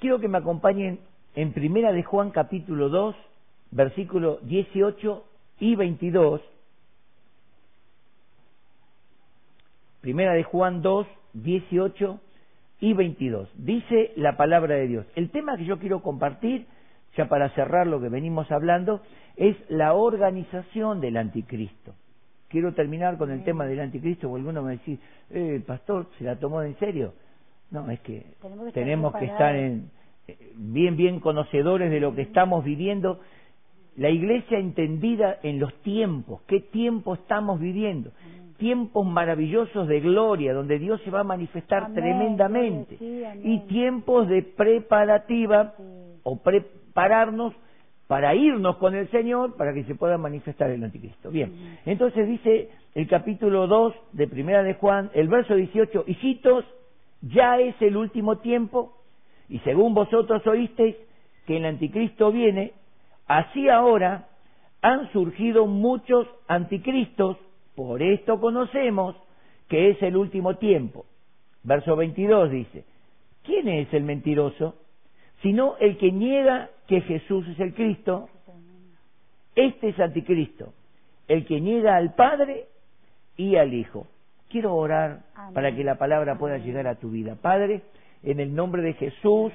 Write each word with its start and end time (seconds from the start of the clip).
quiero 0.00 0.18
que 0.18 0.28
me 0.28 0.38
acompañen 0.38 0.98
en 1.34 1.52
Primera 1.52 1.92
de 1.92 2.02
Juan 2.02 2.30
capítulo 2.30 2.88
2, 2.88 3.14
versículo 3.70 4.38
18 4.42 5.24
y 5.60 5.76
22. 5.76 6.40
Primera 10.00 10.32
de 10.32 10.42
Juan 10.42 10.82
2, 10.82 11.06
18 11.34 12.20
y 12.80 12.94
22. 12.94 13.48
Dice 13.54 14.12
la 14.16 14.36
palabra 14.36 14.74
de 14.74 14.88
Dios. 14.88 15.06
El 15.14 15.30
tema 15.30 15.56
que 15.56 15.66
yo 15.66 15.78
quiero 15.78 16.02
compartir, 16.02 16.66
ya 17.16 17.28
para 17.28 17.50
cerrar 17.50 17.86
lo 17.86 18.00
que 18.00 18.08
venimos 18.08 18.50
hablando, 18.50 19.02
es 19.36 19.56
la 19.68 19.92
organización 19.92 21.00
del 21.00 21.18
anticristo. 21.18 21.94
Quiero 22.48 22.72
terminar 22.74 23.18
con 23.18 23.30
el 23.30 23.44
tema 23.44 23.66
del 23.66 23.80
anticristo, 23.80 24.28
porque 24.28 24.40
alguno 24.40 24.62
me 24.62 24.72
dice, 24.72 24.98
eh, 25.30 25.62
pastor 25.64 26.08
se 26.18 26.24
la 26.24 26.36
tomó 26.36 26.62
en 26.62 26.76
serio. 26.78 27.12
No, 27.70 27.90
es 27.90 28.00
que 28.00 28.24
tenemos 28.74 29.14
que, 29.14 29.24
estar, 29.26 29.54
en, 29.54 29.90
eh, 30.26 30.52
bien, 30.56 30.96
bien 30.96 31.20
conocedores 31.20 31.90
de 31.90 32.00
lo 32.00 32.14
que 32.14 32.22
estamos 32.22 32.64
viviendo. 32.64 33.20
La 33.96 34.10
iglesia 34.10 34.58
entendida 34.58 35.38
en 35.42 35.60
los 35.60 35.72
tiempos, 35.82 36.42
qué 36.46 36.60
tiempo 36.60 37.14
estamos 37.14 37.60
viviendo. 37.60 38.10
Tiempos 38.56 39.06
maravillosos 39.06 39.88
de 39.88 40.00
gloria, 40.00 40.52
donde 40.52 40.78
Dios 40.78 41.00
se 41.02 41.10
va 41.10 41.20
a 41.20 41.24
manifestar 41.24 41.92
tremendamente. 41.92 42.96
y 43.42 43.60
tiempos 43.68 44.28
de 44.28 44.42
preparativa 44.42 45.74
o 46.22 46.36
prepararnos 46.42 47.54
para 48.10 48.34
irnos 48.34 48.76
con 48.78 48.96
el 48.96 49.08
Señor 49.10 49.56
para 49.56 49.72
que 49.72 49.84
se 49.84 49.94
pueda 49.94 50.18
manifestar 50.18 50.68
el 50.70 50.82
anticristo. 50.82 51.30
Bien, 51.30 51.78
entonces 51.86 52.26
dice 52.26 52.68
el 52.94 53.06
capítulo 53.06 53.68
2 53.68 53.94
de 54.12 54.26
Primera 54.26 54.64
de 54.64 54.74
Juan, 54.74 55.10
el 55.14 55.28
verso 55.28 55.54
18, 55.54 56.04
hijitos, 56.08 56.64
ya 57.22 57.58
es 57.58 57.74
el 57.80 57.96
último 57.96 58.38
tiempo, 58.38 58.96
y 59.48 59.58
según 59.60 59.94
vosotros 59.94 60.46
oísteis 60.46 60.96
que 61.46 61.56
el 61.56 61.64
anticristo 61.64 62.30
viene, 62.32 62.72
así 63.26 63.68
ahora 63.68 64.28
han 64.82 65.10
surgido 65.12 65.66
muchos 65.66 66.26
anticristos, 66.48 67.36
por 67.74 68.02
esto 68.02 68.40
conocemos 68.40 69.16
que 69.68 69.90
es 69.90 70.02
el 70.02 70.16
último 70.16 70.56
tiempo. 70.56 71.04
Verso 71.62 71.96
22 71.96 72.50
dice, 72.50 72.84
¿quién 73.42 73.68
es 73.68 73.92
el 73.92 74.04
mentiroso? 74.04 74.76
Sino 75.42 75.76
el 75.78 75.96
que 75.98 76.12
niega 76.12 76.70
que 76.86 77.00
Jesús 77.02 77.46
es 77.48 77.60
el 77.60 77.74
Cristo, 77.74 78.28
este 79.54 79.88
es 79.88 80.00
anticristo, 80.00 80.72
el 81.28 81.44
que 81.44 81.60
niega 81.60 81.96
al 81.96 82.14
Padre 82.14 82.66
y 83.36 83.56
al 83.56 83.74
Hijo. 83.74 84.06
Quiero 84.50 84.74
orar 84.74 85.20
para 85.54 85.74
que 85.74 85.84
la 85.84 85.94
palabra 85.94 86.36
pueda 86.36 86.58
llegar 86.58 86.86
a 86.86 86.96
tu 86.96 87.10
vida. 87.10 87.36
Padre, 87.36 87.82
en 88.22 88.40
el 88.40 88.54
nombre 88.54 88.82
de 88.82 88.94
Jesús, 88.94 89.52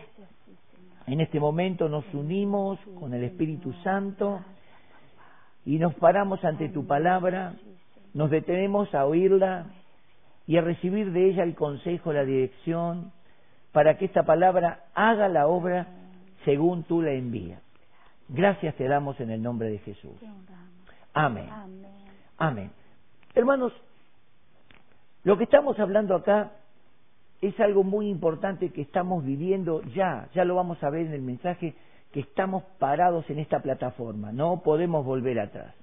en 1.05 1.19
este 1.19 1.39
momento 1.39 1.89
nos 1.89 2.05
unimos 2.13 2.79
con 2.99 3.13
el 3.13 3.23
Espíritu 3.25 3.73
Santo 3.83 4.41
y 5.65 5.77
nos 5.79 5.93
paramos 5.95 6.43
ante 6.45 6.69
tu 6.69 6.87
palabra, 6.87 7.55
nos 8.13 8.29
detenemos 8.29 8.93
a 8.95 9.05
oírla 9.05 9.65
y 10.47 10.57
a 10.57 10.61
recibir 10.61 11.11
de 11.11 11.29
ella 11.29 11.43
el 11.43 11.55
consejo, 11.55 12.13
la 12.13 12.23
dirección, 12.23 13.11
para 13.71 13.97
que 13.97 14.05
esta 14.05 14.23
palabra 14.23 14.85
haga 14.93 15.27
la 15.27 15.47
obra 15.47 15.87
según 16.45 16.83
tú 16.83 17.01
la 17.01 17.11
envías. 17.11 17.61
Gracias. 18.29 18.75
Te 18.75 18.87
damos 18.87 19.19
en 19.19 19.31
el 19.31 19.41
nombre 19.41 19.69
de 19.69 19.79
Jesús. 19.79 20.15
Amén. 21.13 21.49
Amén. 22.37 22.71
Hermanos, 23.33 23.73
lo 25.25 25.37
que 25.37 25.43
estamos 25.43 25.77
hablando 25.79 26.15
acá 26.15 26.51
es 27.41 27.59
algo 27.59 27.83
muy 27.83 28.07
importante 28.07 28.69
que 28.69 28.81
estamos 28.81 29.25
viviendo 29.25 29.81
ya, 29.93 30.29
ya 30.33 30.45
lo 30.45 30.55
vamos 30.55 30.81
a 30.83 30.89
ver 30.89 31.07
en 31.07 31.13
el 31.13 31.21
mensaje, 31.21 31.73
que 32.13 32.21
estamos 32.21 32.63
parados 32.79 33.29
en 33.29 33.39
esta 33.39 33.59
plataforma, 33.59 34.31
no 34.31 34.61
podemos 34.63 35.03
volver 35.03 35.39
atrás. 35.39 35.75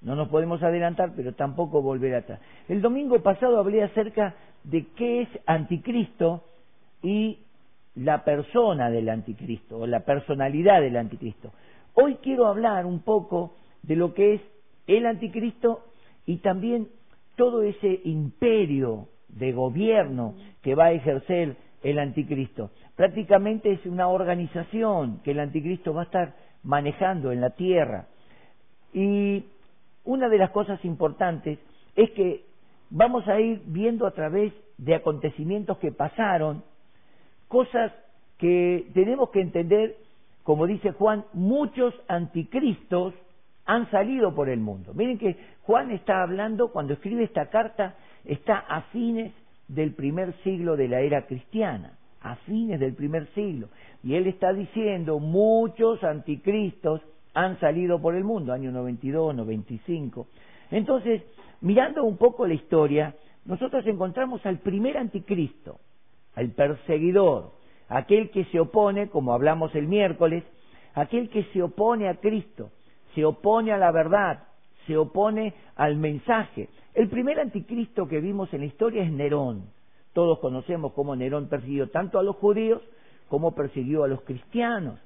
No 0.00 0.14
nos 0.14 0.28
podemos 0.28 0.62
adelantar, 0.62 1.12
pero 1.14 1.34
tampoco 1.34 1.82
volver 1.82 2.14
atrás. 2.14 2.40
El 2.68 2.80
domingo 2.80 3.20
pasado 3.20 3.58
hablé 3.58 3.82
acerca 3.82 4.34
de 4.64 4.86
qué 4.96 5.22
es 5.22 5.28
anticristo 5.44 6.44
y 7.02 7.40
la 7.94 8.24
persona 8.24 8.90
del 8.90 9.08
anticristo 9.08 9.78
o 9.78 9.86
la 9.86 10.00
personalidad 10.00 10.80
del 10.80 10.96
anticristo. 10.96 11.50
Hoy 11.94 12.16
quiero 12.22 12.46
hablar 12.46 12.86
un 12.86 13.00
poco 13.00 13.54
de 13.82 13.96
lo 13.96 14.14
que 14.14 14.34
es 14.34 14.40
el 14.86 15.04
anticristo 15.04 15.84
y 16.26 16.38
también 16.38 16.88
todo 17.38 17.62
ese 17.62 18.00
imperio 18.04 19.06
de 19.28 19.52
gobierno 19.52 20.34
que 20.60 20.74
va 20.74 20.86
a 20.86 20.92
ejercer 20.92 21.56
el 21.84 22.00
anticristo. 22.00 22.72
Prácticamente 22.96 23.70
es 23.70 23.86
una 23.86 24.08
organización 24.08 25.20
que 25.22 25.30
el 25.30 25.38
anticristo 25.38 25.94
va 25.94 26.02
a 26.02 26.04
estar 26.06 26.34
manejando 26.64 27.30
en 27.30 27.40
la 27.40 27.50
tierra. 27.50 28.08
Y 28.92 29.44
una 30.04 30.28
de 30.28 30.38
las 30.38 30.50
cosas 30.50 30.84
importantes 30.84 31.60
es 31.94 32.10
que 32.10 32.44
vamos 32.90 33.26
a 33.28 33.38
ir 33.38 33.62
viendo 33.66 34.08
a 34.08 34.10
través 34.10 34.52
de 34.76 34.96
acontecimientos 34.96 35.78
que 35.78 35.92
pasaron 35.92 36.64
cosas 37.46 37.92
que 38.38 38.90
tenemos 38.94 39.30
que 39.30 39.42
entender, 39.42 39.96
como 40.42 40.66
dice 40.66 40.90
Juan, 40.90 41.24
muchos 41.34 41.94
anticristos 42.08 43.14
han 43.68 43.88
salido 43.90 44.34
por 44.34 44.48
el 44.48 44.60
mundo. 44.60 44.94
Miren 44.94 45.18
que 45.18 45.36
Juan 45.62 45.90
está 45.90 46.22
hablando, 46.22 46.72
cuando 46.72 46.94
escribe 46.94 47.22
esta 47.22 47.50
carta, 47.50 47.96
está 48.24 48.56
a 48.56 48.80
fines 48.92 49.30
del 49.68 49.92
primer 49.92 50.32
siglo 50.42 50.74
de 50.74 50.88
la 50.88 51.00
era 51.00 51.26
cristiana, 51.26 51.98
a 52.22 52.36
fines 52.36 52.80
del 52.80 52.94
primer 52.94 53.26
siglo. 53.34 53.68
Y 54.02 54.14
él 54.14 54.26
está 54.26 54.54
diciendo, 54.54 55.18
muchos 55.18 56.02
anticristos 56.02 57.02
han 57.34 57.60
salido 57.60 58.00
por 58.00 58.14
el 58.14 58.24
mundo, 58.24 58.54
año 58.54 58.72
92, 58.72 59.34
95. 59.34 60.26
Entonces, 60.70 61.22
mirando 61.60 62.04
un 62.04 62.16
poco 62.16 62.46
la 62.46 62.54
historia, 62.54 63.14
nosotros 63.44 63.86
encontramos 63.86 64.44
al 64.46 64.60
primer 64.60 64.96
anticristo, 64.96 65.78
al 66.34 66.52
perseguidor, 66.52 67.52
aquel 67.90 68.30
que 68.30 68.46
se 68.46 68.60
opone, 68.60 69.10
como 69.10 69.34
hablamos 69.34 69.74
el 69.74 69.88
miércoles, 69.88 70.42
aquel 70.94 71.28
que 71.28 71.44
se 71.52 71.62
opone 71.62 72.08
a 72.08 72.14
Cristo, 72.14 72.70
se 73.14 73.24
opone 73.24 73.72
a 73.72 73.78
la 73.78 73.90
verdad, 73.90 74.44
se 74.86 74.96
opone 74.96 75.54
al 75.76 75.96
mensaje. 75.96 76.68
El 76.94 77.08
primer 77.08 77.38
anticristo 77.40 78.08
que 78.08 78.20
vimos 78.20 78.52
en 78.52 78.60
la 78.60 78.66
historia 78.66 79.02
es 79.02 79.12
Nerón. 79.12 79.64
Todos 80.12 80.38
conocemos 80.40 80.92
cómo 80.92 81.14
Nerón 81.14 81.48
persiguió 81.48 81.90
tanto 81.90 82.18
a 82.18 82.22
los 82.22 82.36
judíos 82.36 82.82
como 83.28 83.54
persiguió 83.54 84.04
a 84.04 84.08
los 84.08 84.22
cristianos. 84.22 84.98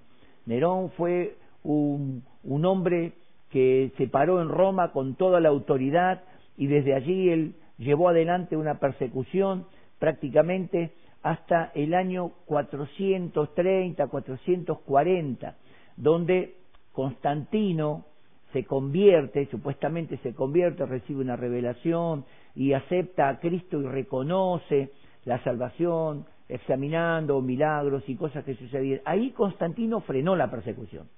Nerón 0.46 0.90
fue 0.92 1.36
un, 1.64 2.24
un 2.44 2.64
hombre 2.64 3.12
que 3.50 3.92
se 3.98 4.08
paró 4.08 4.40
en 4.40 4.48
Roma 4.48 4.92
con 4.92 5.14
toda 5.16 5.40
la 5.40 5.50
autoridad 5.50 6.22
y 6.56 6.66
desde 6.66 6.94
allí 6.94 7.28
él 7.28 7.54
llevó 7.78 8.08
adelante 8.08 8.56
una 8.56 8.78
persecución 8.78 9.66
prácticamente 9.98 10.92
hasta 11.22 11.70
el 11.74 11.94
año 11.94 12.32
430, 12.46 14.06
440, 14.06 15.56
donde 15.96 16.56
Constantino 16.92 18.04
se 18.52 18.64
convierte, 18.64 19.46
supuestamente 19.50 20.18
se 20.18 20.34
convierte, 20.34 20.84
recibe 20.84 21.22
una 21.22 21.36
revelación 21.36 22.24
y 22.54 22.74
acepta 22.74 23.28
a 23.28 23.40
Cristo 23.40 23.80
y 23.80 23.86
reconoce 23.86 24.90
la 25.24 25.42
salvación, 25.42 26.26
examinando 26.48 27.40
milagros 27.40 28.02
y 28.08 28.16
cosas 28.16 28.44
que 28.44 28.54
sucedían. 28.56 29.00
Ahí 29.04 29.30
Constantino 29.30 30.00
frenó 30.00 30.36
la 30.36 30.50
persecución. 30.50 31.08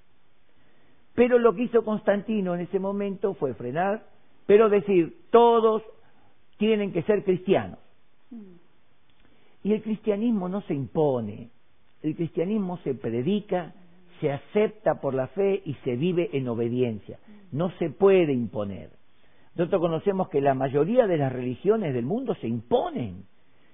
Pero 1.13 1.39
lo 1.39 1.53
que 1.55 1.63
hizo 1.63 1.83
Constantino 1.83 2.55
en 2.55 2.61
ese 2.61 2.79
momento 2.79 3.33
fue 3.33 3.53
frenar, 3.53 4.05
pero 4.45 4.69
decir, 4.69 5.17
todos 5.31 5.81
tienen 6.57 6.93
que 6.93 7.03
ser 7.03 7.23
cristianos. 7.23 7.79
Mm. 8.31 8.55
Y 9.63 9.73
el 9.73 9.81
cristianismo 9.81 10.47
no 10.47 10.61
se 10.61 10.73
impone, 10.73 11.49
el 12.03 12.15
cristianismo 12.15 12.77
se 12.83 12.93
predica, 12.93 13.73
se 14.19 14.31
acepta 14.31 15.01
por 15.01 15.13
la 15.13 15.27
fe 15.27 15.61
y 15.65 15.73
se 15.83 15.95
vive 15.95 16.29
en 16.33 16.47
obediencia. 16.47 17.19
No 17.51 17.71
se 17.77 17.89
puede 17.89 18.33
imponer. 18.33 18.89
Nosotros 19.55 19.81
conocemos 19.81 20.29
que 20.29 20.41
la 20.41 20.53
mayoría 20.53 21.07
de 21.07 21.17
las 21.17 21.31
religiones 21.31 21.93
del 21.93 22.05
mundo 22.05 22.35
se 22.35 22.47
imponen. 22.47 23.23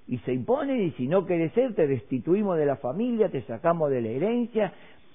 Y 0.07 0.17
se 0.19 0.33
imponen 0.33 0.81
y 0.81 0.91
si 0.91 1.07
no 1.07 1.25
quieres 1.25 1.53
ser 1.53 1.73
te 1.73 1.87
destituimos 1.87 2.57
de 2.57 2.65
la 2.65 2.77
familia, 2.77 3.29
te 3.29 3.41
sacamos 3.43 3.89
de 3.89 4.01
la 4.01 4.09
herencia. 4.09 4.73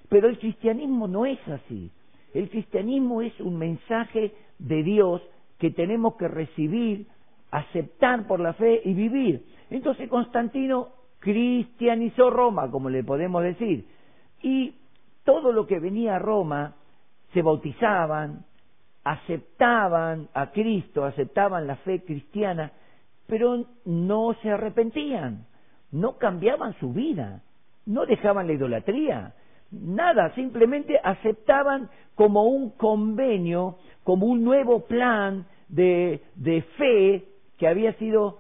Pero 0.09 0.29
el 0.29 0.39
cristianismo 0.39 1.07
no 1.07 1.27
es 1.27 1.39
así. 1.49 1.91
El 2.35 2.49
cristianismo 2.51 3.23
es 3.23 3.39
un 3.41 3.59
mensaje 3.59 4.33
de 4.59 4.83
Dios 4.83 5.23
que 5.59 5.71
tenemos 5.71 6.17
que 6.17 6.29
recibir, 6.29 7.07
aceptar 7.51 8.27
por 8.27 8.41
la 8.41 8.53
fe 8.55 8.81
y 8.85 8.95
vivir. 8.95 9.45
Entonces 9.71 10.09
Constantino 10.09 10.89
cristianizó 11.19 12.31
Roma, 12.31 12.71
como 12.71 12.91
le 12.91 13.03
podemos 13.03 13.43
decir, 13.43 13.87
y 14.43 14.75
todo 15.27 15.53
lo 15.53 15.67
que 15.67 15.81
venía 15.81 16.17
a 16.17 16.21
Roma 16.21 16.77
se 17.35 17.43
bautizaban, 17.43 18.47
aceptaban 19.05 20.29
a 20.33 20.53
Cristo, 20.53 21.05
aceptaban 21.05 21.67
la 21.67 21.77
fe 21.77 22.03
cristiana, 22.05 22.73
pero 23.27 23.67
no 23.85 24.35
se 24.41 24.51
arrepentían, 24.51 25.47
no 25.91 26.17
cambiaban 26.17 26.75
su 26.79 26.93
vida, 26.93 27.43
no 27.85 28.07
dejaban 28.07 28.47
la 28.47 28.53
idolatría, 28.53 29.35
nada, 29.73 30.33
simplemente 30.37 30.99
aceptaban 31.03 31.91
como 32.15 32.45
un 32.45 32.71
convenio, 32.71 33.79
como 34.05 34.27
un 34.27 34.45
nuevo 34.45 34.87
plan 34.87 35.45
de, 35.69 36.23
de 36.37 36.63
fe 36.79 37.25
que 37.59 37.67
había 37.67 37.95
sido 37.95 38.39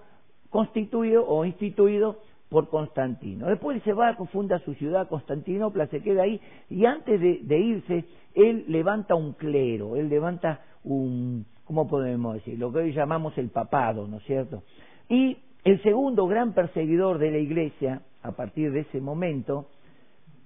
constituido 0.50 1.26
o 1.26 1.44
instituido 1.44 2.20
por 2.48 2.68
Constantino. 2.68 3.46
Después 3.48 3.82
se 3.82 3.92
va, 3.92 4.14
funda 4.32 4.58
su 4.60 4.74
ciudad, 4.74 5.08
Constantinopla, 5.08 5.86
se 5.88 6.02
queda 6.02 6.22
ahí, 6.22 6.40
y 6.70 6.84
antes 6.84 7.20
de, 7.20 7.58
irse, 7.58 8.04
él 8.34 8.64
levanta 8.68 9.14
un 9.14 9.32
clero, 9.32 9.96
él 9.96 10.08
levanta 10.08 10.60
un, 10.84 11.44
¿cómo 11.64 11.88
podemos 11.88 12.34
decir? 12.34 12.58
Lo 12.58 12.72
que 12.72 12.78
hoy 12.78 12.92
llamamos 12.92 13.36
el 13.38 13.48
papado, 13.50 14.06
¿no 14.06 14.18
es 14.18 14.24
cierto? 14.24 14.62
Y 15.08 15.38
el 15.64 15.82
segundo 15.82 16.26
gran 16.26 16.52
perseguidor 16.52 17.18
de 17.18 17.32
la 17.32 17.38
iglesia, 17.38 18.02
a 18.22 18.32
partir 18.32 18.70
de 18.72 18.80
ese 18.80 19.00
momento, 19.00 19.66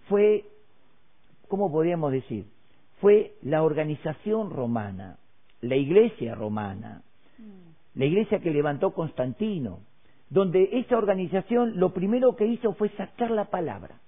fue, 0.08 0.44
¿cómo 1.49 1.70
podríamos 1.70 2.12
decir? 2.12 2.47
Fue 3.00 3.35
la 3.43 3.62
organización 3.62 4.50
romana, 4.50 5.19
la 5.61 5.76
iglesia 5.76 6.35
romana, 6.35 7.02
la 7.94 8.05
iglesia 8.05 8.41
que 8.41 8.50
levantó 8.50 8.93
Constantino, 8.93 9.81
donde 10.31 10.69
esa 10.73 10.97
organización 10.97 11.79
lo 11.79 11.93
primero 11.93 12.37
que 12.37 12.47
hizo 12.47 12.73
fue 12.75 12.88
sacar 12.91 13.31
la 13.32 13.47
palabra. 13.47 14.00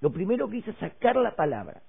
Lo 0.00 0.10
primero 0.10 0.48
que 0.50 0.58
hizo 0.58 0.72
es 0.72 0.76
sacar 0.76 1.16
la 1.16 1.36
palabra, 1.36 1.82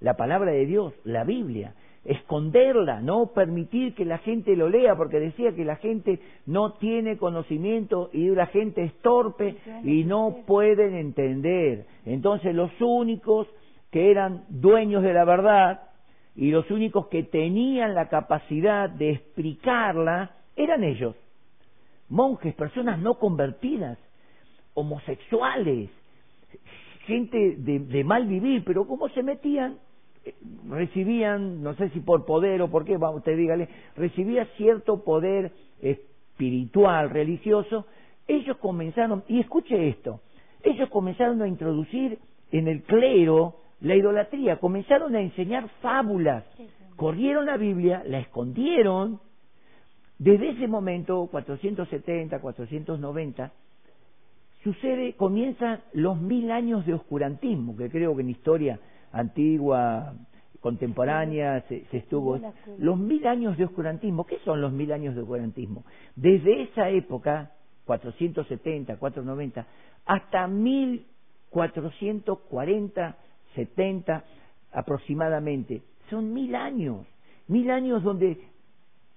la 0.00 0.16
palabra 0.16 0.50
de 0.50 0.66
Dios, 0.66 0.94
la 1.04 1.22
Biblia, 1.22 1.74
esconderla, 2.04 3.00
no 3.00 3.26
permitir 3.26 3.94
que 3.94 4.04
la 4.04 4.18
gente 4.18 4.56
lo 4.56 4.68
lea, 4.68 4.96
porque 4.96 5.20
decía 5.20 5.54
que 5.54 5.64
la 5.64 5.76
gente 5.76 6.18
no 6.46 6.72
tiene 6.74 7.16
conocimiento 7.16 8.10
y 8.12 8.28
la 8.30 8.46
gente 8.46 8.82
es 8.84 8.94
torpe 9.00 9.56
y 9.84 10.04
no 10.04 10.38
pueden 10.46 10.94
entender. 10.94 11.86
Entonces 12.06 12.54
los 12.54 12.70
únicos 12.80 13.46
que 13.90 14.10
eran 14.10 14.44
dueños 14.48 15.02
de 15.02 15.12
la 15.12 15.24
verdad 15.24 15.82
y 16.34 16.50
los 16.50 16.70
únicos 16.70 17.06
que 17.08 17.22
tenían 17.22 17.94
la 17.94 18.08
capacidad 18.08 18.90
de 18.90 19.10
explicarla 19.10 20.32
eran 20.56 20.82
ellos 20.82 21.14
monjes, 22.14 22.54
personas 22.54 22.98
no 23.00 23.18
convertidas, 23.18 23.98
homosexuales, 24.74 25.90
gente 27.06 27.56
de, 27.58 28.04
mal 28.04 28.26
vivir, 28.26 28.64
pero 28.64 28.86
¿cómo 28.86 29.08
se 29.10 29.22
metían? 29.22 29.78
Eh, 30.24 30.34
recibían, 30.68 31.62
no 31.62 31.74
sé 31.74 31.90
si 31.90 32.00
por 32.00 32.24
poder 32.24 32.62
o 32.62 32.70
por 32.70 32.84
qué, 32.84 32.96
usted 32.96 33.36
dígale, 33.36 33.68
recibía 33.96 34.46
cierto 34.56 35.04
poder 35.04 35.52
espiritual, 35.82 37.10
religioso, 37.10 37.86
ellos 38.26 38.56
comenzaron, 38.58 39.24
y 39.28 39.40
escuche 39.40 39.88
esto, 39.88 40.20
ellos 40.62 40.88
comenzaron 40.90 41.42
a 41.42 41.48
introducir 41.48 42.18
en 42.52 42.68
el 42.68 42.84
clero 42.84 43.56
la 43.80 43.96
idolatría, 43.96 44.60
comenzaron 44.60 45.14
a 45.14 45.20
enseñar 45.20 45.68
fábulas, 45.82 46.44
corrieron 46.96 47.44
la 47.44 47.56
Biblia, 47.56 48.02
la 48.06 48.20
escondieron, 48.20 49.20
desde 50.24 50.50
ese 50.50 50.66
momento, 50.66 51.28
470, 51.30 52.40
490, 52.40 53.52
sucede, 54.62 55.12
comienzan 55.16 55.80
los 55.92 56.18
mil 56.18 56.50
años 56.50 56.86
de 56.86 56.94
oscurantismo, 56.94 57.76
que 57.76 57.90
creo 57.90 58.16
que 58.16 58.22
en 58.22 58.30
historia 58.30 58.80
antigua, 59.12 60.14
contemporánea, 60.60 61.60
se, 61.68 61.84
estuvo. 61.92 62.40
Los 62.78 62.98
mil 62.98 63.26
años 63.26 63.58
de 63.58 63.66
oscurantismo, 63.66 64.24
¿qué 64.24 64.38
son 64.46 64.62
los 64.62 64.72
mil 64.72 64.92
años 64.92 65.14
de 65.14 65.20
oscurantismo? 65.20 65.84
Desde 66.16 66.62
esa 66.62 66.88
época, 66.88 67.50
470, 67.84 68.96
490, 68.96 69.66
hasta 70.06 70.48
1440, 70.48 73.16
70 73.56 74.24
aproximadamente, 74.72 75.82
son 76.08 76.32
mil 76.32 76.54
años, 76.54 77.06
mil 77.46 77.70
años 77.70 78.02
donde 78.02 78.53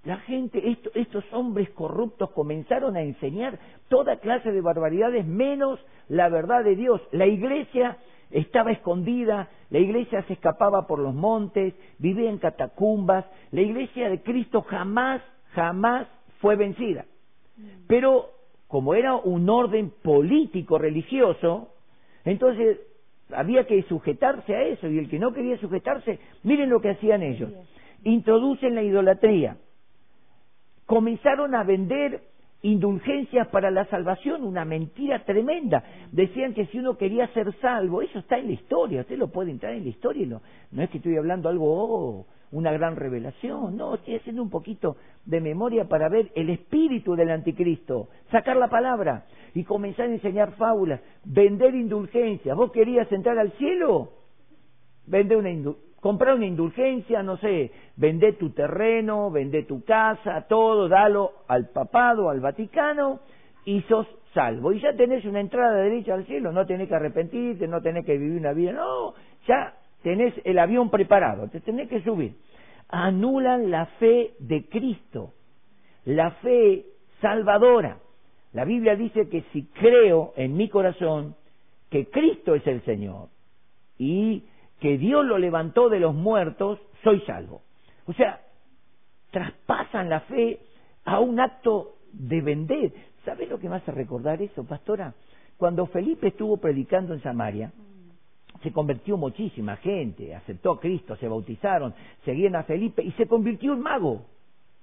la 0.04 0.16
gente, 0.18 0.76
estos 0.94 1.24
hombres 1.32 1.68
corruptos 1.70 2.30
comenzaron 2.30 2.96
a 2.96 3.02
enseñar 3.02 3.58
toda 3.88 4.20
clase 4.20 4.52
de 4.52 4.60
barbaridades 4.60 5.26
menos 5.26 5.80
la 6.08 6.28
verdad 6.28 6.64
de 6.64 6.76
Dios. 6.76 7.00
La 7.10 7.26
iglesia 7.26 7.98
estaba 8.30 8.70
escondida, 8.70 9.48
la 9.70 9.78
iglesia 9.78 10.22
se 10.22 10.34
escapaba 10.34 10.86
por 10.86 11.00
los 11.00 11.14
montes, 11.14 11.74
vivía 11.98 12.30
en 12.30 12.38
catacumbas, 12.38 13.24
la 13.50 13.60
iglesia 13.60 14.08
de 14.08 14.22
Cristo 14.22 14.62
jamás, 14.62 15.20
jamás 15.52 16.06
fue 16.40 16.56
vencida. 16.56 17.04
Pero 17.88 18.30
como 18.68 18.94
era 18.94 19.16
un 19.16 19.50
orden 19.50 19.92
político 20.02 20.78
religioso, 20.78 21.74
entonces 22.24 22.78
había 23.32 23.66
que 23.66 23.82
sujetarse 23.82 24.54
a 24.54 24.62
eso 24.62 24.88
y 24.88 24.98
el 24.98 25.10
que 25.10 25.18
no 25.18 25.32
quería 25.32 25.58
sujetarse, 25.58 26.20
miren 26.44 26.70
lo 26.70 26.80
que 26.80 26.90
hacían 26.90 27.22
ellos. 27.22 27.50
Introducen 28.04 28.76
la 28.76 28.82
idolatría 28.82 29.56
comenzaron 30.88 31.54
a 31.54 31.64
vender 31.64 32.22
indulgencias 32.62 33.46
para 33.48 33.70
la 33.70 33.84
salvación, 33.84 34.42
una 34.42 34.64
mentira 34.64 35.22
tremenda. 35.26 35.84
Decían 36.12 36.54
que 36.54 36.64
si 36.68 36.78
uno 36.78 36.96
quería 36.96 37.28
ser 37.34 37.52
salvo, 37.60 38.00
eso 38.00 38.18
está 38.18 38.38
en 38.38 38.46
la 38.46 38.52
historia, 38.52 39.02
usted 39.02 39.18
lo 39.18 39.28
puede 39.28 39.50
entrar 39.50 39.74
en 39.74 39.84
la 39.84 39.90
historia, 39.90 40.26
no, 40.26 40.40
no 40.72 40.82
es 40.82 40.88
que 40.88 40.96
estoy 40.96 41.18
hablando 41.18 41.50
algo, 41.50 41.66
oh, 41.68 42.26
una 42.52 42.72
gran 42.72 42.96
revelación, 42.96 43.76
no, 43.76 43.96
estoy 43.96 44.16
haciendo 44.16 44.42
un 44.42 44.48
poquito 44.48 44.96
de 45.26 45.42
memoria 45.42 45.84
para 45.84 46.08
ver 46.08 46.32
el 46.34 46.48
espíritu 46.48 47.14
del 47.14 47.32
anticristo, 47.32 48.08
sacar 48.32 48.56
la 48.56 48.68
palabra 48.68 49.26
y 49.54 49.64
comenzar 49.64 50.06
a 50.06 50.14
enseñar 50.14 50.52
fábulas, 50.52 51.02
vender 51.22 51.74
indulgencias. 51.74 52.56
¿Vos 52.56 52.72
querías 52.72 53.12
entrar 53.12 53.38
al 53.38 53.52
cielo? 53.52 54.12
Vende 55.06 55.36
una 55.36 55.50
indulgencia 55.50 55.87
comprar 56.00 56.34
una 56.34 56.46
indulgencia, 56.46 57.22
no 57.22 57.36
sé, 57.38 57.72
vende 57.96 58.34
tu 58.34 58.50
terreno, 58.50 59.30
vende 59.30 59.64
tu 59.64 59.84
casa, 59.84 60.46
todo, 60.48 60.88
dalo 60.88 61.32
al 61.48 61.68
papado, 61.70 62.30
al 62.30 62.40
Vaticano, 62.40 63.20
y 63.64 63.82
sos 63.82 64.06
salvo. 64.32 64.72
Y 64.72 64.80
ya 64.80 64.94
tenés 64.94 65.24
una 65.24 65.40
entrada 65.40 65.76
derecha 65.76 66.14
al 66.14 66.24
cielo, 66.26 66.52
no 66.52 66.66
tenés 66.66 66.88
que 66.88 66.94
arrepentirte, 66.94 67.66
no 67.66 67.82
tenés 67.82 68.04
que 68.04 68.16
vivir 68.16 68.38
una 68.38 68.52
vida, 68.52 68.72
no, 68.72 69.14
ya 69.46 69.74
tenés 70.02 70.34
el 70.44 70.58
avión 70.58 70.90
preparado, 70.90 71.48
te 71.48 71.60
tenés 71.60 71.88
que 71.88 72.02
subir. 72.02 72.36
Anulan 72.88 73.70
la 73.70 73.86
fe 73.98 74.32
de 74.38 74.66
Cristo, 74.68 75.34
la 76.04 76.30
fe 76.32 76.86
salvadora. 77.20 77.98
La 78.52 78.64
Biblia 78.64 78.96
dice 78.96 79.28
que 79.28 79.42
si 79.52 79.64
creo 79.66 80.32
en 80.36 80.56
mi 80.56 80.68
corazón 80.68 81.34
que 81.90 82.06
Cristo 82.06 82.54
es 82.54 82.66
el 82.66 82.82
Señor 82.82 83.28
y 83.98 84.44
que 84.80 84.98
Dios 84.98 85.24
lo 85.24 85.38
levantó 85.38 85.88
de 85.88 86.00
los 86.00 86.14
muertos, 86.14 86.78
soy 87.02 87.20
salvo. 87.22 87.62
O 88.06 88.12
sea, 88.12 88.40
traspasan 89.30 90.08
la 90.08 90.20
fe 90.20 90.60
a 91.04 91.20
un 91.20 91.40
acto 91.40 91.96
de 92.12 92.40
vender. 92.40 92.92
¿Sabes 93.24 93.48
lo 93.48 93.58
que 93.58 93.68
me 93.68 93.76
hace 93.76 93.92
recordar 93.92 94.40
eso, 94.40 94.64
pastora? 94.64 95.14
Cuando 95.56 95.86
Felipe 95.86 96.28
estuvo 96.28 96.56
predicando 96.58 97.14
en 97.14 97.22
Samaria, 97.22 97.72
se 98.62 98.72
convirtió 98.72 99.16
muchísima 99.16 99.76
gente, 99.76 100.34
aceptó 100.34 100.72
a 100.72 100.80
Cristo, 100.80 101.16
se 101.16 101.28
bautizaron, 101.28 101.94
seguían 102.24 102.56
a 102.56 102.64
Felipe 102.64 103.02
y 103.02 103.12
se 103.12 103.26
convirtió 103.26 103.72
en 103.72 103.80
mago. 103.80 104.22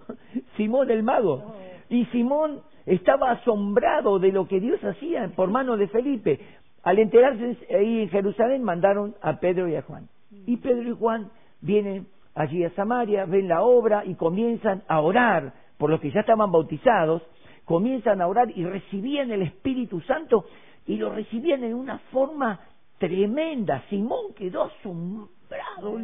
Simón 0.57 0.91
el 0.91 1.03
mago. 1.03 1.55
Y 1.89 2.05
Simón 2.05 2.61
estaba 2.85 3.31
asombrado 3.31 4.19
de 4.19 4.31
lo 4.31 4.47
que 4.47 4.59
Dios 4.59 4.83
hacía 4.83 5.27
por 5.35 5.49
mano 5.49 5.77
de 5.77 5.87
Felipe. 5.87 6.39
Al 6.85 6.99
enterarse 6.99 7.57
ahí 7.75 8.03
en 8.03 8.09
Jerusalén 8.09 8.61
mandaron 8.63 9.15
a 9.19 9.39
Pedro 9.39 9.67
y 9.67 9.75
a 9.75 9.81
Juan. 9.81 10.07
Y 10.45 10.57
Pedro 10.57 10.87
y 10.87 10.95
Juan 10.95 11.31
vienen 11.59 12.05
allí 12.35 12.63
a 12.63 12.69
Samaria, 12.75 13.25
ven 13.25 13.47
la 13.47 13.63
obra 13.63 14.05
y 14.05 14.13
comienzan 14.13 14.83
a 14.87 15.01
orar 15.01 15.51
por 15.79 15.89
los 15.89 15.99
que 15.99 16.11
ya 16.11 16.19
estaban 16.19 16.51
bautizados, 16.51 17.23
comienzan 17.65 18.21
a 18.21 18.27
orar 18.27 18.51
y 18.55 18.63
recibían 18.63 19.31
el 19.31 19.41
Espíritu 19.41 19.99
Santo 20.01 20.45
y 20.85 20.97
lo 20.97 21.11
recibían 21.11 21.63
en 21.63 21.73
una 21.73 21.97
forma 22.11 22.59
tremenda. 22.99 23.83
Simón 23.89 24.35
quedó 24.35 24.65
asombrado. 24.65 25.99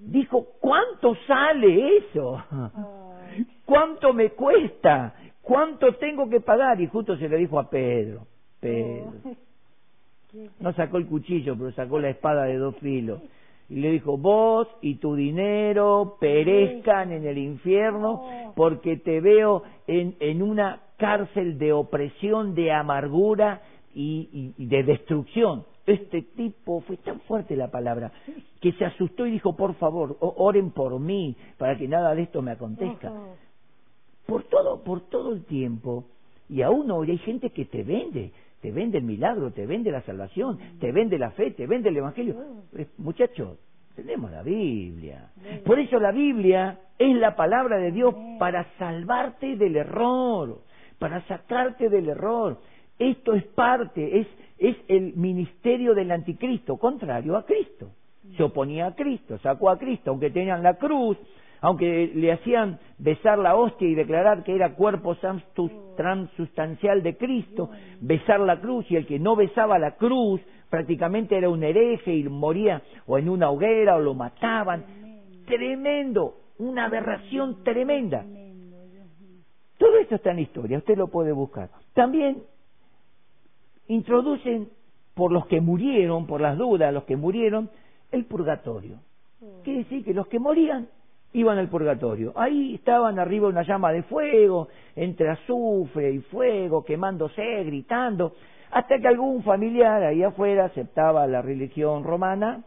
Dijo, 0.00 0.46
¿cuánto 0.60 1.16
sale 1.26 1.96
eso? 1.96 2.44
¿Cuánto 3.64 4.12
me 4.12 4.32
cuesta? 4.32 5.14
¿Cuánto 5.40 5.94
tengo 5.94 6.28
que 6.28 6.42
pagar? 6.42 6.78
Y 6.82 6.86
justo 6.86 7.16
se 7.16 7.30
le 7.30 7.38
dijo 7.38 7.58
a 7.58 7.70
Pedro, 7.70 8.26
Pedro, 8.60 9.12
no 10.60 10.72
sacó 10.74 10.98
el 10.98 11.06
cuchillo, 11.06 11.56
pero 11.56 11.72
sacó 11.72 11.98
la 11.98 12.10
espada 12.10 12.44
de 12.44 12.56
dos 12.56 12.76
filos. 12.76 13.20
Y 13.68 13.76
le 13.76 13.90
dijo, 13.90 14.16
vos 14.16 14.68
y 14.80 14.96
tu 14.96 15.16
dinero 15.16 16.16
perezcan 16.20 17.12
en 17.12 17.26
el 17.26 17.38
infierno 17.38 18.52
porque 18.54 18.96
te 18.96 19.20
veo 19.20 19.64
en, 19.86 20.14
en 20.20 20.42
una 20.42 20.82
cárcel 20.96 21.58
de 21.58 21.72
opresión, 21.72 22.54
de 22.54 22.72
amargura 22.72 23.62
y, 23.94 24.52
de 24.58 24.82
destrucción. 24.82 25.64
Este 25.86 26.22
tipo, 26.22 26.80
fue 26.80 26.96
tan 26.98 27.20
fuerte 27.20 27.56
la 27.56 27.70
palabra, 27.70 28.12
que 28.60 28.72
se 28.72 28.84
asustó 28.84 29.26
y 29.26 29.30
dijo, 29.30 29.56
por 29.56 29.74
favor, 29.74 30.16
oren 30.20 30.70
por 30.70 30.98
mí 30.98 31.36
para 31.58 31.76
que 31.76 31.86
nada 31.86 32.14
de 32.14 32.22
esto 32.22 32.42
me 32.42 32.50
acontezca. 32.50 33.12
Por 34.26 34.42
todo, 34.44 34.82
por 34.82 35.02
todo 35.02 35.32
el 35.32 35.44
tiempo, 35.44 36.04
y 36.48 36.62
aún 36.62 36.90
hoy 36.90 37.12
hay 37.12 37.18
gente 37.18 37.50
que 37.50 37.64
te 37.64 37.84
vende, 37.84 38.32
te 38.60 38.72
vende 38.72 38.98
el 38.98 39.04
milagro, 39.04 39.52
te 39.52 39.66
vende 39.66 39.90
la 39.90 40.02
salvación, 40.02 40.58
te 40.80 40.92
vende 40.92 41.18
la 41.18 41.30
fe, 41.30 41.50
te 41.52 41.66
vende 41.66 41.90
el 41.90 41.96
Evangelio. 41.98 42.36
Muchachos, 42.98 43.58
tenemos 43.94 44.30
la 44.30 44.42
Biblia. 44.42 45.30
Por 45.64 45.78
eso 45.78 45.98
la 45.98 46.12
Biblia 46.12 46.78
es 46.98 47.16
la 47.16 47.36
palabra 47.36 47.78
de 47.78 47.92
Dios 47.92 48.14
para 48.38 48.66
salvarte 48.78 49.56
del 49.56 49.76
error, 49.76 50.60
para 50.98 51.26
sacarte 51.26 51.88
del 51.88 52.08
error. 52.08 52.58
Esto 52.98 53.34
es 53.34 53.44
parte, 53.44 54.20
es, 54.20 54.26
es 54.58 54.76
el 54.88 55.14
ministerio 55.14 55.94
del 55.94 56.10
anticristo, 56.10 56.76
contrario 56.78 57.36
a 57.36 57.44
Cristo. 57.44 57.90
Se 58.36 58.42
oponía 58.42 58.86
a 58.86 58.94
Cristo, 58.94 59.38
sacó 59.38 59.70
a 59.70 59.78
Cristo, 59.78 60.10
aunque 60.10 60.30
tenían 60.30 60.62
la 60.62 60.74
cruz, 60.74 61.16
aunque 61.66 62.12
le 62.14 62.30
hacían 62.30 62.78
besar 62.96 63.40
la 63.40 63.56
hostia 63.56 63.88
y 63.88 63.96
declarar 63.96 64.44
que 64.44 64.54
era 64.54 64.74
cuerpo 64.74 65.16
transustancial 65.96 67.02
de 67.02 67.16
Cristo, 67.16 67.70
besar 68.00 68.38
la 68.38 68.60
cruz, 68.60 68.88
y 68.88 68.94
el 68.94 69.04
que 69.04 69.18
no 69.18 69.34
besaba 69.34 69.76
la 69.76 69.96
cruz 69.96 70.40
prácticamente 70.70 71.36
era 71.36 71.48
un 71.48 71.64
hereje 71.64 72.14
y 72.14 72.22
moría 72.22 72.84
o 73.04 73.18
en 73.18 73.28
una 73.28 73.50
hoguera 73.50 73.96
o 73.96 73.98
lo 73.98 74.14
mataban. 74.14 74.84
Tremendo, 75.44 76.36
una 76.58 76.84
aberración 76.84 77.64
tremenda. 77.64 78.24
Todo 79.76 79.98
esto 79.98 80.14
está 80.14 80.30
en 80.30 80.36
la 80.36 80.42
historia, 80.42 80.78
usted 80.78 80.96
lo 80.96 81.08
puede 81.08 81.32
buscar. 81.32 81.70
También 81.94 82.44
introducen 83.88 84.68
por 85.14 85.32
los 85.32 85.48
que 85.48 85.60
murieron, 85.60 86.28
por 86.28 86.40
las 86.40 86.56
dudas, 86.56 86.94
los 86.94 87.02
que 87.02 87.16
murieron, 87.16 87.70
el 88.12 88.24
purgatorio. 88.24 89.00
Quiere 89.64 89.80
decir 89.80 90.04
que 90.04 90.14
los 90.14 90.28
que 90.28 90.38
morían 90.38 90.86
iban 91.36 91.58
al 91.58 91.68
purgatorio. 91.68 92.32
Ahí 92.34 92.74
estaban 92.74 93.18
arriba 93.18 93.48
una 93.48 93.62
llama 93.62 93.92
de 93.92 94.02
fuego, 94.04 94.68
entre 94.94 95.28
azufre 95.28 96.10
y 96.10 96.20
fuego, 96.20 96.82
quemándose, 96.82 97.62
gritando, 97.64 98.34
hasta 98.70 98.98
que 98.98 99.06
algún 99.06 99.42
familiar 99.42 100.02
ahí 100.02 100.22
afuera 100.22 100.64
aceptaba 100.64 101.26
la 101.26 101.42
religión 101.42 102.04
romana, 102.04 102.64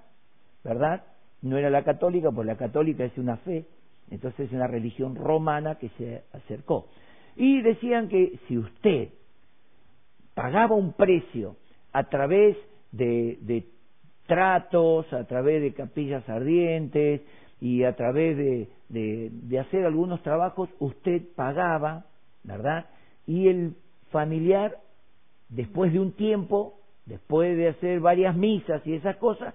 ¿verdad? 0.63 1.03
No 1.41 1.57
era 1.57 1.71
la 1.71 1.83
católica, 1.83 2.31
porque 2.31 2.51
la 2.51 2.57
católica 2.57 3.03
es 3.05 3.17
una 3.17 3.37
fe, 3.37 3.65
entonces 4.11 4.47
es 4.47 4.53
una 4.53 4.67
religión 4.67 5.15
romana 5.15 5.75
que 5.75 5.89
se 5.97 6.23
acercó. 6.33 6.87
Y 7.35 7.61
decían 7.63 8.07
que 8.07 8.39
si 8.47 8.57
usted 8.59 9.09
pagaba 10.35 10.75
un 10.75 10.93
precio 10.93 11.55
a 11.91 12.03
través 12.03 12.55
de, 12.91 13.39
de 13.41 13.65
tratos, 14.27 15.11
a 15.11 15.23
través 15.25 15.59
de 15.63 15.73
capillas 15.73 16.27
ardientes, 16.29 17.21
y 17.61 17.83
a 17.83 17.95
través 17.95 18.37
de, 18.37 18.69
de, 18.89 19.59
hacer 19.59 19.85
algunos 19.85 20.21
trabajos 20.23 20.69
usted 20.79 21.21
pagaba, 21.35 22.05
¿verdad? 22.43 22.85
Y 23.27 23.47
el 23.47 23.75
familiar, 24.11 24.77
después 25.49 25.91
de 25.91 25.99
un 25.99 26.13
tiempo, 26.13 26.79
después 27.05 27.57
de 27.57 27.69
hacer 27.69 27.99
varias 27.99 28.35
misas 28.35 28.85
y 28.87 28.93
esas 28.93 29.17
cosas, 29.17 29.53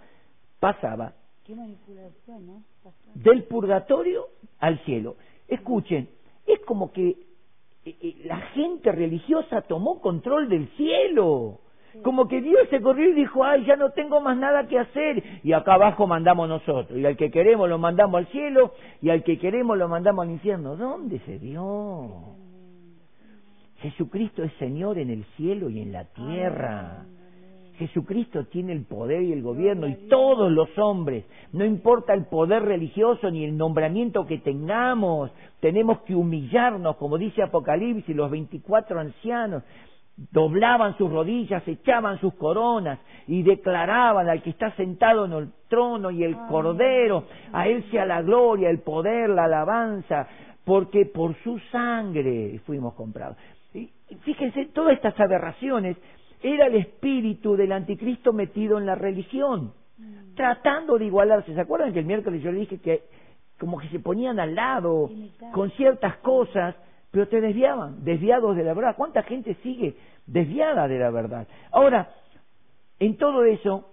pasaba 0.61 1.15
Qué 1.45 1.55
manipulación, 1.55 2.47
¿no? 2.47 2.63
del 3.15 3.45
purgatorio 3.45 4.29
al 4.61 4.83
cielo. 4.85 5.17
Escuchen, 5.47 6.09
es 6.47 6.61
como 6.61 6.91
que 6.91 7.09
eh, 7.85 7.97
eh, 8.01 8.23
la 8.25 8.41
gente 8.53 8.91
religiosa 8.93 9.63
tomó 9.63 10.01
control 10.01 10.49
del 10.49 10.69
cielo. 10.77 11.61
Como 12.03 12.29
que 12.29 12.41
Dios 12.41 12.69
se 12.71 12.81
corrió 12.81 13.09
y 13.11 13.13
dijo, 13.13 13.45
ay, 13.45 13.65
ya 13.65 13.77
no 13.77 13.91
tengo 13.91 14.21
más 14.21 14.37
nada 14.37 14.67
que 14.67 14.79
hacer. 14.79 15.23
Y 15.43 15.53
acá 15.53 15.75
abajo 15.75 16.07
mandamos 16.07 16.49
nosotros. 16.49 16.99
Y 16.99 17.07
al 17.07 17.17
que 17.17 17.31
queremos 17.31 17.69
lo 17.69 17.79
mandamos 17.79 18.19
al 18.19 18.27
cielo 18.29 18.73
y 19.01 19.11
al 19.11 19.23
que 19.23 19.39
queremos 19.39 19.79
lo 19.79 19.89
mandamos 19.89 20.25
al 20.25 20.33
infierno. 20.33 20.77
¿Dónde 20.77 21.21
se 21.21 21.39
dio? 21.39 22.35
Jesucristo 23.79 24.43
es 24.43 24.53
Señor 24.55 24.99
en 24.99 25.11
el 25.11 25.25
cielo 25.37 25.69
y 25.69 25.81
en 25.81 25.93
la 25.93 26.05
tierra. 26.05 27.05
Jesucristo 27.79 28.45
tiene 28.45 28.73
el 28.73 28.85
poder 28.85 29.23
y 29.23 29.33
el 29.33 29.43
gobierno 29.43 29.89
y 29.89 29.95
todos 30.09 30.51
los 30.51 30.69
hombres, 30.79 31.25
no 31.53 31.65
importa 31.65 32.15
el 32.15 32.25
poder 32.27 32.63
religioso 32.63 33.31
ni 33.31 33.45
el 33.45 33.57
nombramiento 33.57 34.27
que 34.27 34.39
tengamos, 34.39 35.33
tenemos 35.61 36.01
que 36.03 36.15
humillarnos, 36.15 36.97
como 36.97 37.19
dice 37.19 37.43
Apocalipsis, 37.43 38.15
los 38.15 38.31
24 38.31 39.01
ancianos, 39.01 39.65
doblaban 40.17 40.97
sus 40.97 41.11
rodillas, 41.11 41.67
echaban 41.67 42.21
sus 42.21 42.35
coronas 42.35 42.99
y 43.27 43.43
declaraban 43.43 44.29
al 44.29 44.43
que 44.43 44.51
está 44.51 44.71
sentado 44.77 45.25
en 45.25 45.33
el 45.33 45.49
trono 45.69 46.11
y 46.11 46.23
el 46.23 46.37
cordero, 46.49 47.25
a 47.53 47.67
él 47.67 47.85
sea 47.91 48.07
la 48.07 48.23
gloria, 48.23 48.71
el 48.71 48.81
poder, 48.81 49.31
la 49.31 49.45
alabanza, 49.45 50.29
porque 50.65 51.07
por 51.07 51.35
su 51.43 51.59
sangre 51.73 52.61
fuimos 52.65 52.95
comprados. 52.95 53.37
Y 53.73 53.91
fíjense, 54.23 54.67
todas 54.67 54.95
estas 54.95 55.19
aberraciones 55.19 55.97
era 56.43 56.67
el 56.67 56.77
espíritu 56.77 57.57
del 57.57 57.73
anticristo 57.73 58.33
metido 58.33 58.79
en 58.79 58.87
la 58.87 58.95
religión, 58.95 59.73
mm. 59.99 60.35
tratando 60.37 60.99
de 60.99 61.07
igualarse. 61.07 61.55
¿Se 61.55 61.61
acuerdan 61.61 61.93
que 61.93 62.01
el 62.01 62.07
miércoles 62.07 62.43
yo 62.43 62.53
le 62.53 62.61
dije 62.61 62.79
que 62.79 63.03
como 63.59 63.79
que 63.79 63.89
se 63.89 63.99
ponían 63.99 64.39
al 64.41 64.55
lado 64.55 65.11
con 65.53 65.71
ciertas 65.73 66.17
cosas 66.19 66.75
pero 67.15 67.29
te 67.29 67.41
desviaban, 67.41 68.03
desviados 68.05 68.57
de 68.57 68.65
la 68.65 68.75
verdad. 68.75 68.97
¿Cuánta 68.97 69.23
gente 69.23 69.57
sigue 69.63 69.95
desviada 70.27 70.89
de 70.89 70.99
la 70.99 71.11
verdad? 71.11 71.47
Ahora, 71.71 72.13
en 72.99 73.17
todo 73.19 73.45
eso, 73.45 73.89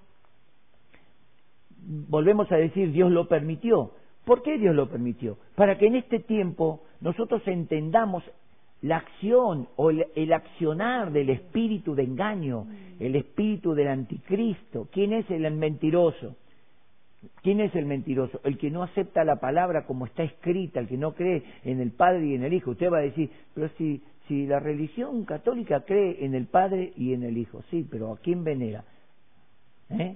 volvemos 1.77 2.51
a 2.51 2.55
decir, 2.55 2.91
Dios 2.91 3.11
lo 3.11 3.27
permitió. 3.27 3.91
¿Por 4.25 4.41
qué 4.41 4.57
Dios 4.57 4.73
lo 4.73 4.89
permitió? 4.89 5.37
Para 5.53 5.77
que 5.77 5.85
en 5.85 5.97
este 5.97 6.17
tiempo 6.17 6.81
nosotros 6.99 7.43
entendamos 7.45 8.23
la 8.81 8.97
acción 8.97 9.67
o 9.75 9.91
el, 9.91 10.07
el, 10.15 10.33
accionar 10.33 11.11
del 11.11 11.29
espíritu 11.29 11.93
de 11.93 12.01
engaño, 12.01 12.65
el 12.99 13.15
espíritu 13.15 13.75
del 13.75 13.89
anticristo. 13.89 14.87
¿Quién 14.91 15.13
es 15.13 15.29
el 15.29 15.51
mentiroso? 15.51 16.37
¿Quién 17.43 17.59
es 17.59 17.75
el 17.75 17.85
mentiroso? 17.85 18.39
El 18.43 18.57
que 18.57 18.71
no 18.71 18.83
acepta 18.83 19.23
la 19.23 19.35
palabra 19.35 19.85
como 19.85 20.05
está 20.05 20.23
escrita, 20.23 20.79
el 20.79 20.87
que 20.87 20.97
no 20.97 21.13
cree 21.13 21.43
en 21.63 21.79
el 21.79 21.91
Padre 21.91 22.25
y 22.25 22.35
en 22.35 22.43
el 22.43 22.53
Hijo. 22.53 22.71
Usted 22.71 22.91
va 22.91 22.97
a 22.97 23.01
decir, 23.01 23.29
pero 23.53 23.69
si, 23.77 24.01
si 24.27 24.47
la 24.47 24.59
religión 24.59 25.25
católica 25.25 25.81
cree 25.81 26.25
en 26.25 26.33
el 26.33 26.47
Padre 26.47 26.93
y 26.95 27.13
en 27.13 27.23
el 27.23 27.37
Hijo, 27.37 27.61
sí, 27.69 27.87
pero 27.89 28.13
¿a 28.13 28.17
quién 28.17 28.43
venera? 28.43 28.83
¿Eh? 29.89 30.15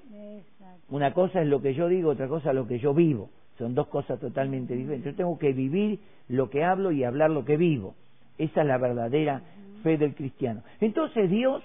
Una 0.90 1.14
cosa 1.14 1.42
es 1.42 1.48
lo 1.48 1.62
que 1.62 1.74
yo 1.74 1.88
digo, 1.88 2.12
otra 2.12 2.28
cosa 2.28 2.50
es 2.50 2.56
lo 2.56 2.68
que 2.68 2.80
yo 2.80 2.94
vivo. 2.94 3.30
Son 3.58 3.74
dos 3.76 3.88
cosas 3.88 4.20
totalmente 4.20 4.76
diferentes. 4.76 5.14
Yo 5.14 5.18
tengo 5.18 5.38
que 5.38 5.54
vivir 5.54 6.00
lo 6.28 6.50
que 6.50 6.64
hablo 6.64 6.92
y 6.92 7.04
hablar 7.04 7.30
lo 7.30 7.46
que 7.46 7.58
vivo. 7.58 7.96
Esa 8.38 8.62
es 8.62 8.68
la 8.68 8.78
verdadera 8.78 9.42
fe 9.84 9.98
del 9.98 10.16
cristiano. 10.16 10.64
Entonces 10.82 11.30
Dios, 11.30 11.64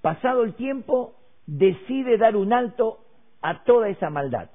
pasado 0.00 0.42
el 0.42 0.54
tiempo, 0.54 1.14
decide 1.46 2.18
dar 2.18 2.36
un 2.36 2.52
alto 2.52 3.03
a 3.44 3.62
toda 3.62 3.90
esa 3.90 4.08
maldad. 4.08 4.48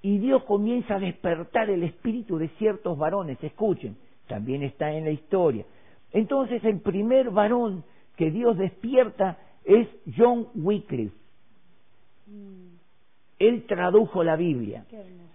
Y 0.00 0.16
Dios 0.18 0.42
comienza 0.44 0.94
a 0.94 0.98
despertar 0.98 1.68
el 1.68 1.82
espíritu 1.82 2.38
de 2.38 2.48
ciertos 2.56 2.96
varones, 2.96 3.36
escuchen, 3.44 3.98
también 4.26 4.62
está 4.62 4.90
en 4.90 5.04
la 5.04 5.10
historia. 5.10 5.66
Entonces 6.12 6.64
el 6.64 6.80
primer 6.80 7.28
varón 7.30 7.84
que 8.16 8.30
Dios 8.30 8.56
despierta 8.56 9.36
es 9.64 9.86
John 10.16 10.48
Wycliffe. 10.54 11.14
Mm. 12.26 12.76
Él 13.38 13.66
tradujo 13.66 14.24
la 14.24 14.36
Biblia. 14.36 14.86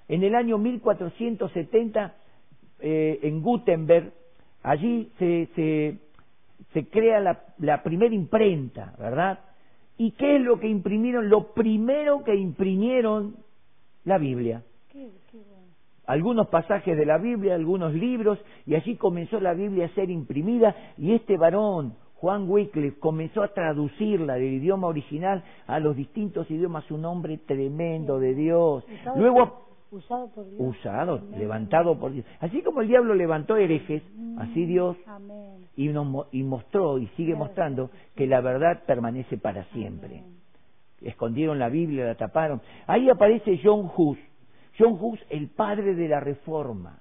En 0.07 0.23
el 0.23 0.33
año 0.33 0.57
1470, 0.57 2.15
eh, 2.79 3.19
en 3.21 3.43
Gutenberg, 3.43 4.11
allí 4.63 5.11
se, 5.19 5.49
se, 5.55 5.97
se 6.73 6.87
crea 6.87 7.19
la, 7.19 7.43
la 7.59 7.83
primera 7.83 8.15
imprenta, 8.15 8.95
¿verdad? 8.97 9.39
¿Y 10.01 10.13
qué 10.13 10.37
es 10.37 10.41
lo 10.41 10.59
que 10.59 10.67
imprimieron? 10.67 11.29
Lo 11.29 11.53
primero 11.53 12.23
que 12.23 12.33
imprimieron, 12.33 13.35
la 14.03 14.17
Biblia. 14.17 14.63
Algunos 16.07 16.47
pasajes 16.47 16.97
de 16.97 17.05
la 17.05 17.19
Biblia, 17.19 17.53
algunos 17.53 17.93
libros, 17.93 18.39
y 18.65 18.73
allí 18.73 18.95
comenzó 18.95 19.39
la 19.39 19.53
Biblia 19.53 19.85
a 19.85 19.89
ser 19.89 20.09
imprimida, 20.09 20.75
y 20.97 21.13
este 21.13 21.37
varón, 21.37 21.93
Juan 22.15 22.49
Wycliffe, 22.49 22.97
comenzó 22.97 23.43
a 23.43 23.49
traducirla 23.49 24.33
del 24.33 24.53
idioma 24.53 24.87
original 24.87 25.43
a 25.67 25.79
los 25.79 25.95
distintos 25.95 26.49
idiomas, 26.49 26.89
un 26.89 27.05
hombre 27.05 27.37
tremendo 27.37 28.17
de 28.17 28.33
Dios. 28.33 28.83
Luego 29.15 29.70
Usado 29.91 30.29
por 30.29 30.49
Dios. 30.49 30.61
Usado, 30.61 31.21
levantado 31.37 31.99
por 31.99 32.13
Dios. 32.13 32.25
Así 32.39 32.61
como 32.61 32.79
el 32.79 32.87
diablo 32.87 33.13
levantó 33.13 33.57
herejes, 33.57 34.01
mm, 34.15 34.39
así 34.39 34.65
Dios 34.65 34.95
y, 35.75 35.89
nos, 35.89 36.27
y 36.31 36.43
mostró 36.43 36.97
y 36.97 37.07
sigue 37.17 37.35
mostrando 37.35 37.89
que 38.15 38.25
la 38.25 38.39
verdad 38.39 38.83
permanece 38.85 39.37
para 39.37 39.65
siempre. 39.65 40.23
Escondieron 41.01 41.59
la 41.59 41.67
Biblia, 41.67 42.05
la 42.05 42.15
taparon. 42.15 42.61
Ahí 42.87 43.09
aparece 43.09 43.59
John 43.61 43.91
Hus. 43.93 44.17
John 44.79 44.97
Hus, 44.97 45.19
el 45.29 45.49
padre 45.49 45.93
de 45.93 46.07
la 46.07 46.21
reforma. 46.21 46.99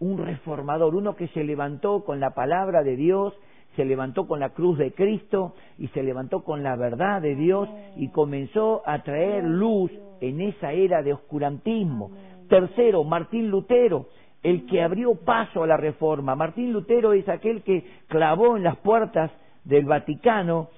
Un 0.00 0.18
reformador, 0.18 0.96
uno 0.96 1.14
que 1.14 1.28
se 1.28 1.44
levantó 1.44 2.04
con 2.04 2.18
la 2.18 2.30
palabra 2.30 2.82
de 2.82 2.96
Dios 2.96 3.32
se 3.76 3.84
levantó 3.84 4.26
con 4.26 4.40
la 4.40 4.50
cruz 4.50 4.76
de 4.76 4.92
Cristo 4.92 5.54
y 5.78 5.86
se 5.88 6.02
levantó 6.02 6.42
con 6.42 6.64
la 6.64 6.74
verdad 6.74 7.22
de 7.22 7.36
Dios 7.36 7.68
y 7.96 8.08
comenzó 8.08 8.82
a 8.84 9.04
traer 9.04 9.44
luz 9.44 9.92
en 10.20 10.40
esa 10.40 10.72
era 10.72 11.02
de 11.02 11.12
oscurantismo. 11.12 12.10
Tercero, 12.48 13.04
Martín 13.04 13.50
Lutero, 13.50 14.06
el 14.42 14.66
que 14.66 14.82
abrió 14.82 15.14
paso 15.14 15.62
a 15.62 15.66
la 15.66 15.76
reforma. 15.76 16.34
Martín 16.34 16.72
Lutero 16.72 17.12
es 17.12 17.28
aquel 17.28 17.62
que 17.62 17.84
clavó 18.08 18.56
en 18.56 18.64
las 18.64 18.76
puertas 18.76 19.30
del 19.68 19.84
Vaticano 19.84 20.70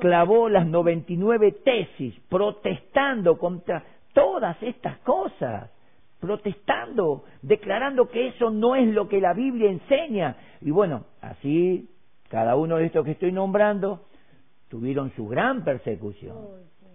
clavó 0.00 0.48
las 0.48 0.66
99 0.66 1.52
tesis 1.62 2.14
protestando 2.30 3.38
contra 3.38 3.84
todas 4.14 4.60
estas 4.62 4.96
cosas, 4.98 5.70
protestando, 6.18 7.24
declarando 7.42 8.08
que 8.08 8.28
eso 8.28 8.50
no 8.50 8.76
es 8.76 8.88
lo 8.88 9.08
que 9.08 9.20
la 9.20 9.34
Biblia 9.34 9.70
enseña. 9.70 10.36
Y 10.62 10.70
bueno, 10.70 11.04
así 11.20 11.90
cada 12.30 12.56
uno 12.56 12.76
de 12.76 12.86
estos 12.86 13.04
que 13.04 13.12
estoy 13.12 13.30
nombrando 13.30 14.06
tuvieron 14.70 15.12
su 15.16 15.28
gran 15.28 15.62
persecución. 15.62 16.36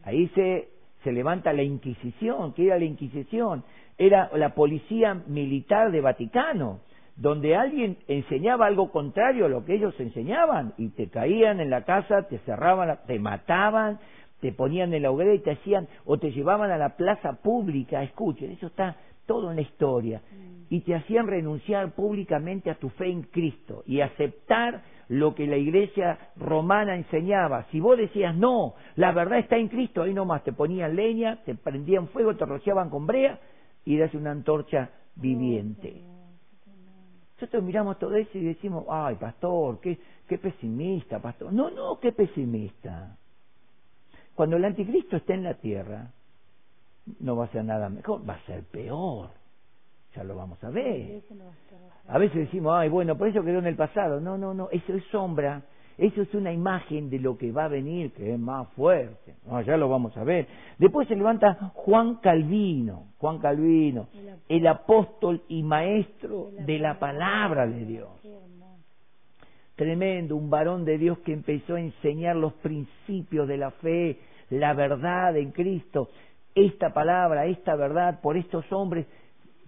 Ahí 0.03 0.27
se, 0.29 0.69
se 1.05 1.13
levanta 1.13 1.53
la 1.53 1.61
Inquisición. 1.61 2.53
¿Qué 2.53 2.65
era 2.65 2.79
la 2.79 2.85
Inquisición? 2.85 3.63
Era 3.97 4.29
la 4.33 4.55
policía 4.55 5.13
militar 5.27 5.91
de 5.91 6.01
Vaticano, 6.01 6.79
donde 7.15 7.55
alguien 7.55 7.97
enseñaba 8.07 8.65
algo 8.65 8.91
contrario 8.91 9.45
a 9.45 9.49
lo 9.49 9.63
que 9.63 9.75
ellos 9.75 9.93
enseñaban 9.99 10.73
y 10.77 10.89
te 10.89 11.07
caían 11.07 11.61
en 11.61 11.69
la 11.69 11.85
casa, 11.85 12.23
te 12.27 12.39
cerraban, 12.39 12.97
te 13.05 13.19
mataban, 13.19 13.99
te 14.39 14.51
ponían 14.51 14.93
en 14.93 15.03
la 15.03 15.11
hoguera 15.11 15.33
y 15.33 15.39
te 15.39 15.51
hacían, 15.51 15.87
o 16.05 16.17
te 16.17 16.31
llevaban 16.31 16.71
a 16.71 16.77
la 16.77 16.95
plaza 16.95 17.33
pública, 17.41 18.03
escuchen, 18.03 18.51
eso 18.51 18.67
está 18.67 18.97
todo 19.25 19.49
en 19.49 19.55
la 19.55 19.61
historia, 19.61 20.21
y 20.69 20.81
te 20.81 20.95
hacían 20.95 21.27
renunciar 21.27 21.93
públicamente 21.93 22.69
a 22.69 22.75
tu 22.75 22.89
fe 22.89 23.09
en 23.09 23.23
Cristo 23.23 23.83
y 23.85 24.01
aceptar 24.01 24.83
lo 25.09 25.35
que 25.35 25.47
la 25.47 25.57
iglesia 25.57 26.17
romana 26.35 26.95
enseñaba. 26.95 27.65
Si 27.71 27.79
vos 27.79 27.97
decías, 27.97 28.35
no, 28.35 28.73
la 28.95 29.11
verdad 29.11 29.39
está 29.39 29.57
en 29.57 29.67
Cristo, 29.67 30.01
ahí 30.01 30.13
nomás 30.13 30.43
te 30.43 30.53
ponían 30.53 30.95
leña, 30.95 31.43
te 31.43 31.55
prendían 31.55 32.07
fuego, 32.07 32.35
te 32.35 32.45
rociaban 32.45 32.89
con 32.89 33.05
brea 33.05 33.39
y 33.83 33.97
eras 33.97 34.13
una 34.15 34.31
antorcha 34.31 34.89
viviente. 35.15 36.01
Nosotros 37.35 37.63
miramos 37.63 37.99
todo 37.99 38.15
eso 38.15 38.37
y 38.37 38.45
decimos, 38.45 38.85
ay, 38.89 39.15
pastor, 39.15 39.79
qué, 39.81 39.99
qué 40.27 40.37
pesimista, 40.37 41.19
pastor. 41.19 41.51
No, 41.51 41.69
no, 41.69 41.99
qué 41.99 42.11
pesimista. 42.11 43.17
Cuando 44.35 44.57
el 44.57 44.65
anticristo 44.65 45.17
esté 45.17 45.33
en 45.33 45.43
la 45.43 45.55
tierra, 45.55 46.11
no 47.19 47.35
va 47.35 47.45
a 47.45 47.51
ser 47.51 47.63
nada 47.63 47.89
mejor, 47.89 48.27
va 48.27 48.35
a 48.35 48.45
ser 48.45 48.63
peor. 48.63 49.29
Ya 50.15 50.23
lo 50.23 50.35
vamos 50.35 50.63
a 50.63 50.69
ver. 50.69 51.21
A 52.07 52.17
veces 52.17 52.37
decimos, 52.37 52.73
ay, 52.75 52.89
bueno, 52.89 53.17
por 53.17 53.27
eso 53.27 53.43
quedó 53.43 53.59
en 53.59 53.67
el 53.67 53.75
pasado. 53.75 54.19
No, 54.19 54.37
no, 54.37 54.53
no, 54.53 54.69
eso 54.71 54.93
es 54.93 55.03
sombra. 55.05 55.63
Eso 55.97 56.21
es 56.21 56.33
una 56.33 56.51
imagen 56.51 57.09
de 57.09 57.19
lo 57.19 57.37
que 57.37 57.53
va 57.53 57.65
a 57.65 57.69
venir, 57.69 58.11
que 58.11 58.33
es 58.33 58.39
más 58.39 58.67
fuerte. 58.73 59.35
No, 59.47 59.61
ya 59.61 59.77
lo 59.77 59.87
vamos 59.87 60.15
a 60.17 60.25
ver. 60.25 60.45
Después 60.77 61.07
se 61.07 61.15
levanta 61.15 61.71
Juan 61.73 62.15
Calvino, 62.15 63.13
Juan 63.17 63.39
Calvino, 63.39 64.09
el 64.49 64.67
apóstol 64.67 65.43
y 65.47 65.63
maestro 65.63 66.49
de 66.51 66.79
la 66.79 66.99
palabra 66.99 67.65
de 67.65 67.85
Dios. 67.85 68.09
Tremendo, 69.75 70.37
un 70.37 70.49
varón 70.49 70.85
de 70.85 70.97
Dios 70.97 71.17
que 71.19 71.33
empezó 71.33 71.75
a 71.75 71.81
enseñar 71.81 72.37
los 72.37 72.53
principios 72.53 73.47
de 73.47 73.57
la 73.57 73.71
fe, 73.71 74.19
la 74.49 74.73
verdad 74.73 75.35
en 75.35 75.51
Cristo. 75.51 76.09
Esta 76.53 76.93
palabra, 76.93 77.45
esta 77.47 77.75
verdad 77.75 78.21
por 78.21 78.37
estos 78.37 78.71
hombres 78.71 79.05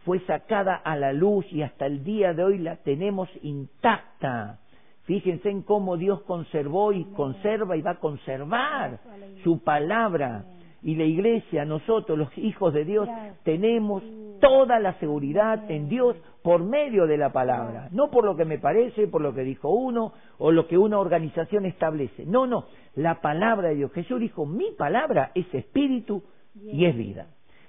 fue 0.06 0.22
sacada 0.22 0.76
a 0.76 0.96
la 0.96 1.12
luz 1.12 1.46
y 1.52 1.62
hasta 1.62 1.86
el 1.86 2.06
día 2.06 2.34
de 2.34 2.42
hoy 2.42 2.58
la 2.60 2.78
tenemos 2.78 3.30
intacta. 3.42 4.60
Fíjense 5.04 5.50
en 5.50 5.64
cómo 5.64 5.98
Dios 5.98 6.22
conservó 6.22 6.94
y 6.94 7.04
conserva 7.12 7.76
y 7.76 7.82
va 7.82 7.92
a 7.92 8.00
conservar 8.00 9.00
su 9.44 9.62
palabra. 9.64 10.46
Y 10.82 10.96
la 10.96 11.04
iglesia, 11.04 11.66
nosotros 11.66 12.18
los 12.18 12.38
hijos 12.38 12.74
de 12.74 12.86
Dios, 12.86 13.10
tenemos 13.44 14.04
toda 14.40 14.80
la 14.80 14.94
seguridad 15.00 15.70
en 15.70 15.90
Dios 15.90 16.16
por 16.42 16.64
medio 16.64 17.08
de 17.08 17.18
la 17.18 17.32
palabra. 17.32 17.90
No 17.92 18.10
por 18.10 18.26
lo 18.26 18.36
que 18.36 18.46
me 18.46 18.58
parece, 18.60 19.08
por 19.08 19.22
lo 19.22 19.34
que 19.34 19.44
dijo 19.44 19.70
uno 19.70 20.14
o 20.38 20.52
lo 20.52 20.68
que 20.68 20.78
una 20.78 21.00
organización 21.00 21.66
establece. 21.66 22.26
No, 22.26 22.48
no, 22.48 22.66
la 22.96 23.22
palabra 23.22 23.70
de 23.70 23.76
Dios. 23.76 23.92
Jesús 23.92 24.20
dijo, 24.20 24.46
mi 24.46 24.72
palabra 24.72 25.32
es 25.36 25.54
espíritu 25.54 26.24
y 26.56 26.86
es 26.86 26.96
vida. 26.96 27.28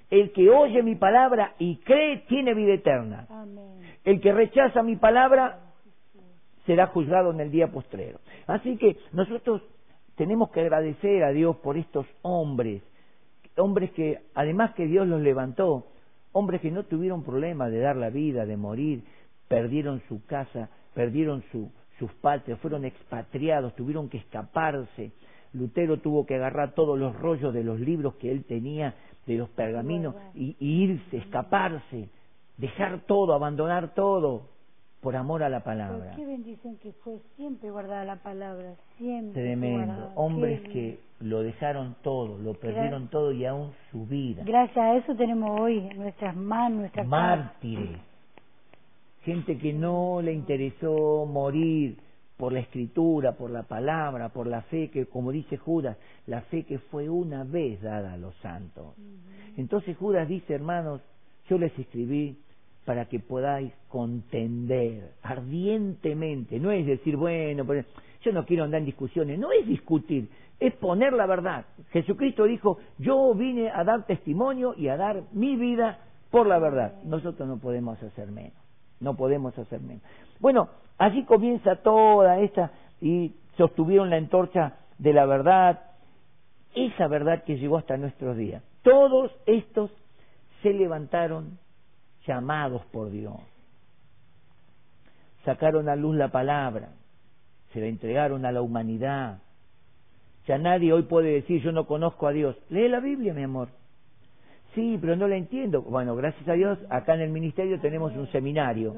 El 0.09 0.31
que 0.31 0.49
oye 0.49 0.81
mi 0.81 0.95
palabra 0.95 1.53
y 1.59 1.77
cree 1.77 2.23
tiene 2.27 2.53
vida 2.53 2.73
eterna. 2.73 3.27
El 4.03 4.21
que 4.21 4.31
rechaza 4.31 4.81
mi 4.81 4.95
palabra 4.95 5.59
será 6.65 6.87
juzgado 6.87 7.31
en 7.31 7.39
el 7.41 7.51
día 7.51 7.67
postrero. 7.67 8.19
Así 8.47 8.77
que 8.77 8.97
nosotros 9.11 9.61
tenemos 10.15 10.49
que 10.51 10.61
agradecer 10.61 11.23
a 11.23 11.31
Dios 11.31 11.55
por 11.57 11.77
estos 11.77 12.05
hombres, 12.21 12.81
hombres 13.57 13.91
que 13.91 14.19
además 14.33 14.73
que 14.73 14.85
Dios 14.85 15.07
los 15.07 15.21
levantó, 15.21 15.87
hombres 16.31 16.61
que 16.61 16.71
no 16.71 16.83
tuvieron 16.83 17.23
problema 17.23 17.69
de 17.69 17.79
dar 17.79 17.95
la 17.95 18.09
vida, 18.09 18.45
de 18.45 18.57
morir, 18.57 19.03
perdieron 19.47 20.01
su 20.07 20.25
casa, 20.25 20.69
perdieron 20.93 21.43
su, 21.51 21.71
sus 21.97 22.11
patrias, 22.13 22.59
fueron 22.59 22.85
expatriados, 22.85 23.75
tuvieron 23.75 24.09
que 24.09 24.17
escaparse. 24.17 25.11
Lutero 25.53 25.97
tuvo 25.97 26.25
que 26.25 26.35
agarrar 26.35 26.73
todos 26.73 26.97
los 26.97 27.15
rollos 27.15 27.53
de 27.53 27.63
los 27.63 27.79
libros 27.79 28.15
que 28.15 28.31
él 28.31 28.45
tenía, 28.45 28.95
de 29.25 29.37
los 29.37 29.49
pergaminos, 29.49 30.15
y, 30.33 30.55
y 30.59 30.83
irse, 30.83 31.17
escaparse, 31.17 32.09
dejar 32.57 33.01
todo, 33.01 33.33
abandonar 33.33 33.93
todo, 33.93 34.47
por 35.01 35.15
amor 35.15 35.43
a 35.43 35.49
la 35.49 35.59
Pero 35.63 35.65
palabra. 35.65 36.13
qué 36.15 36.25
bendición 36.25 36.77
que 36.77 36.91
fue 36.91 37.19
siempre 37.35 37.71
guardada 37.71 38.03
la 38.05 38.17
palabra, 38.17 38.75
siempre. 38.97 39.41
Tremendo. 39.41 39.77
guardada. 39.85 40.11
Hombres 40.15 40.61
Qué 40.61 40.69
que 40.69 40.99
lo 41.21 41.41
dejaron 41.41 41.95
todo, 42.01 42.37
lo 42.37 42.53
perdieron 42.53 43.07
todo 43.09 43.31
y 43.31 43.45
aún 43.45 43.71
su 43.91 44.05
vida. 44.05 44.43
Gracias 44.45 44.77
a 44.77 44.95
eso 44.95 45.15
tenemos 45.15 45.59
hoy 45.59 45.81
nuestras 45.95 46.35
manos, 46.35 46.79
nuestra 46.79 47.03
casa. 47.03 47.09
Mártires. 47.09 47.99
Gente 49.23 49.57
que 49.57 49.73
no 49.73 50.21
le 50.21 50.33
interesó 50.33 51.25
morir 51.25 51.97
por 52.37 52.53
la 52.53 52.59
escritura, 52.61 53.33
por 53.33 53.51
la 53.51 53.63
palabra, 53.63 54.29
por 54.29 54.47
la 54.47 54.61
fe 54.63 54.89
que, 54.89 55.07
como 55.07 55.31
dice 55.31 55.57
Judas, 55.57 55.97
la 56.25 56.41
fe 56.43 56.63
que 56.63 56.79
fue 56.79 57.09
una 57.09 57.43
vez 57.43 57.81
dada 57.81 58.13
a 58.13 58.17
los 58.17 58.33
santos. 58.37 58.95
Entonces 59.57 59.97
Judas 59.97 60.27
dice, 60.27 60.53
hermanos, 60.53 61.01
yo 61.49 61.57
les 61.57 61.77
escribí 61.77 62.37
para 62.89 63.05
que 63.05 63.19
podáis 63.19 63.71
contender 63.87 65.11
ardientemente. 65.21 66.59
No 66.59 66.71
es 66.71 66.87
decir, 66.87 67.17
bueno, 67.17 67.63
yo 68.23 68.31
no 68.31 68.47
quiero 68.47 68.63
andar 68.63 68.79
en 68.79 68.87
discusiones, 68.87 69.37
no 69.37 69.51
es 69.51 69.67
discutir, 69.67 70.27
es 70.59 70.73
poner 70.73 71.13
la 71.13 71.27
verdad. 71.27 71.65
Jesucristo 71.91 72.45
dijo, 72.45 72.79
yo 72.97 73.35
vine 73.35 73.69
a 73.69 73.83
dar 73.83 74.07
testimonio 74.07 74.73
y 74.75 74.87
a 74.87 74.97
dar 74.97 75.21
mi 75.33 75.55
vida 75.55 75.99
por 76.31 76.47
la 76.47 76.57
verdad. 76.57 76.95
Nosotros 77.03 77.47
no 77.47 77.59
podemos 77.59 78.01
hacer 78.01 78.31
menos, 78.31 78.57
no 78.99 79.15
podemos 79.15 79.55
hacer 79.55 79.81
menos. 79.81 80.01
Bueno, 80.39 80.69
allí 80.97 81.25
comienza 81.25 81.75
toda 81.75 82.39
esta 82.39 82.71
y 82.99 83.35
sostuvieron 83.55 84.09
la 84.09 84.15
antorcha 84.15 84.77
de 84.97 85.13
la 85.13 85.27
verdad, 85.27 85.91
esa 86.73 87.07
verdad 87.07 87.43
que 87.43 87.59
llegó 87.59 87.77
hasta 87.77 87.97
nuestros 87.97 88.35
días. 88.35 88.63
Todos 88.81 89.31
estos 89.45 89.91
se 90.63 90.73
levantaron 90.73 91.59
llamados 92.29 92.85
por 92.91 93.09
Dios. 93.09 93.33
Sacaron 95.43 95.89
a 95.89 95.95
luz 95.95 96.15
la 96.15 96.29
palabra, 96.29 96.89
se 97.73 97.79
la 97.79 97.87
entregaron 97.87 98.45
a 98.45 98.51
la 98.51 98.61
humanidad. 98.61 99.39
Ya 100.47 100.57
nadie 100.59 100.93
hoy 100.93 101.03
puede 101.03 101.33
decir 101.33 101.61
yo 101.61 101.71
no 101.71 101.87
conozco 101.87 102.27
a 102.27 102.31
Dios. 102.31 102.55
Lee 102.69 102.87
la 102.87 102.99
Biblia, 102.99 103.33
mi 103.33 103.43
amor. 103.43 103.69
Sí, 104.75 104.99
pero 105.01 105.15
no 105.15 105.27
la 105.27 105.35
entiendo. 105.35 105.81
Bueno, 105.81 106.15
gracias 106.15 106.47
a 106.47 106.53
Dios, 106.53 106.77
acá 106.91 107.15
en 107.15 107.21
el 107.21 107.31
ministerio 107.31 107.79
tenemos 107.79 108.15
un 108.15 108.27
seminario. 108.27 108.95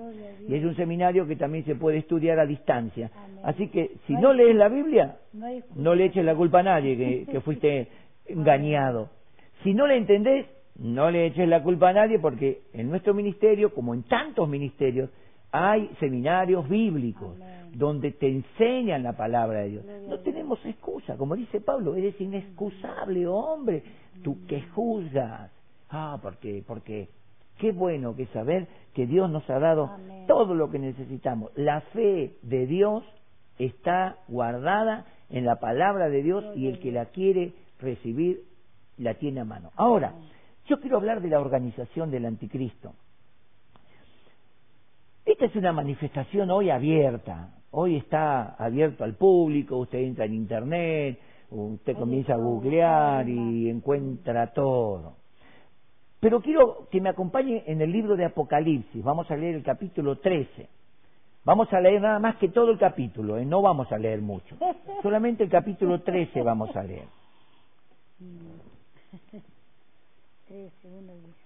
Y 0.48 0.56
es 0.56 0.64
un 0.66 0.76
seminario 0.76 1.26
que 1.26 1.38
también 1.38 1.64
se 1.64 1.76
puede 1.76 2.00
estudiar 2.00 2.38
a 2.40 2.46
distancia. 2.46 3.10
Así 3.44 3.70
que 3.70 3.92
si 4.06 4.14
no 4.14 4.34
lees 4.34 4.56
la 4.56 4.68
Biblia, 4.68 5.18
No 5.76 5.96
le 5.96 6.06
eches 6.06 6.26
la 6.26 6.36
culpa 6.36 6.60
a 6.60 6.64
nadie 6.64 6.98
que, 6.98 7.32
que 7.32 7.40
fuiste 7.40 7.88
engañado. 8.26 9.10
Si 9.64 9.74
no 9.74 9.88
le 9.88 9.96
entendés, 9.96 10.46
no 10.82 11.12
le 11.12 11.28
eches 11.28 11.48
la 11.48 11.62
culpa 11.62 11.90
a 11.90 11.94
nadie 11.94 12.18
porque 12.18 12.64
en 12.74 12.90
nuestro 12.90 13.14
ministerio, 13.14 13.74
como 13.74 13.94
en 13.94 14.04
tantos 14.04 14.50
ministerios, 14.50 15.10
hay 15.52 15.90
seminarios 16.00 16.68
bíblicos 16.68 17.36
Amén. 17.36 17.72
donde 17.74 18.12
te 18.12 18.28
enseñan 18.28 19.04
la 19.04 19.14
palabra 19.14 19.60
de 19.60 19.70
Dios. 19.70 19.86
No 20.08 20.20
tenemos 20.20 20.64
excusa, 20.66 21.18
como 21.18 21.36
dice 21.36 21.62
Pablo, 21.62 21.96
eres 21.96 22.20
inexcusable, 22.20 23.28
hombre, 23.28 23.84
tú 24.24 24.38
que 24.48 24.62
juzgas. 24.74 25.52
Ah, 25.90 26.18
porque, 26.22 26.64
porque 26.66 27.10
qué 27.60 27.72
bueno 27.72 28.16
que 28.16 28.26
saber 28.28 28.68
que 28.96 29.06
Dios 29.06 29.30
nos 29.30 29.48
ha 29.50 29.60
dado 29.60 29.86
Amén. 29.86 30.26
todo 30.26 30.56
lo 30.56 30.72
que 30.72 30.80
necesitamos. 30.80 31.52
La 31.56 31.82
fe 31.94 32.34
de 32.42 32.66
Dios 32.66 33.04
está 33.60 34.18
guardada 34.28 35.06
en 35.30 35.46
la 35.46 35.60
palabra 35.60 36.10
de 36.10 36.24
Dios 36.24 36.44
y 36.56 36.68
el 36.68 36.80
que 36.80 36.92
la 36.92 37.06
quiere 37.08 37.54
recibir 37.80 38.42
la 38.98 39.14
tiene 39.16 39.42
a 39.42 39.46
mano. 39.46 39.72
Ahora, 39.76 40.14
yo 40.66 40.80
quiero 40.80 40.98
hablar 40.98 41.22
de 41.22 41.30
la 41.30 41.40
organización 41.40 42.12
del 42.12 42.26
anticristo. 42.26 42.94
Esta 45.26 45.46
es 45.46 45.56
una 45.56 45.72
manifestación 45.72 46.50
hoy 46.52 46.70
abierta. 46.70 47.56
Hoy 47.72 47.96
está 47.98 48.56
abierto 48.56 49.04
al 49.04 49.16
público, 49.16 49.78
usted 49.78 50.00
entra 50.00 50.26
en 50.26 50.34
internet, 50.34 51.20
usted 51.50 51.96
comienza 51.96 52.34
a 52.34 52.38
googlear 52.38 53.28
y 53.30 53.70
encuentra 53.70 54.52
todo. 54.54 55.16
Pero 56.20 56.42
quiero 56.42 56.88
que 56.92 57.02
me 57.02 57.10
acompañe 57.10 57.64
en 57.66 57.82
el 57.82 57.92
libro 57.92 58.16
de 58.16 58.26
Apocalipsis. 58.26 59.04
Vamos 59.04 59.30
a 59.32 59.36
leer 59.36 59.56
el 59.56 59.64
capítulo 59.64 60.18
13. 60.20 60.70
Vamos 61.44 61.72
a 61.74 61.80
leer 61.80 62.02
nada 62.02 62.20
más 62.20 62.36
que 62.36 62.50
todo 62.50 62.70
el 62.70 62.78
capítulo, 62.78 63.38
¿eh? 63.38 63.46
no 63.46 63.62
vamos 63.64 63.92
a 63.92 63.98
leer 63.98 64.22
mucho. 64.22 64.56
Solamente 65.02 65.44
el 65.44 65.50
capítulo 65.50 66.02
13 66.02 66.42
vamos 66.44 66.76
a 66.76 66.84
leer. 66.84 67.08
13, 70.52 70.88
uno 70.90 71.14
dice. 71.16 71.40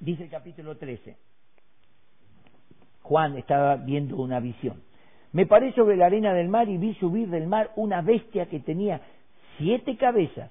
Dice 0.00 0.22
el 0.24 0.30
capítulo 0.30 0.78
13. 0.78 1.18
Juan 3.02 3.36
estaba 3.36 3.76
viendo 3.76 4.16
una 4.16 4.40
visión. 4.40 4.82
Me 5.32 5.44
paré 5.44 5.74
sobre 5.74 5.98
la 5.98 6.06
arena 6.06 6.32
del 6.32 6.48
mar 6.48 6.70
y 6.70 6.78
vi 6.78 6.94
subir 6.94 7.28
del 7.28 7.46
mar 7.46 7.72
una 7.76 8.00
bestia 8.00 8.46
que 8.46 8.58
tenía 8.60 9.02
siete 9.58 9.98
cabezas 9.98 10.50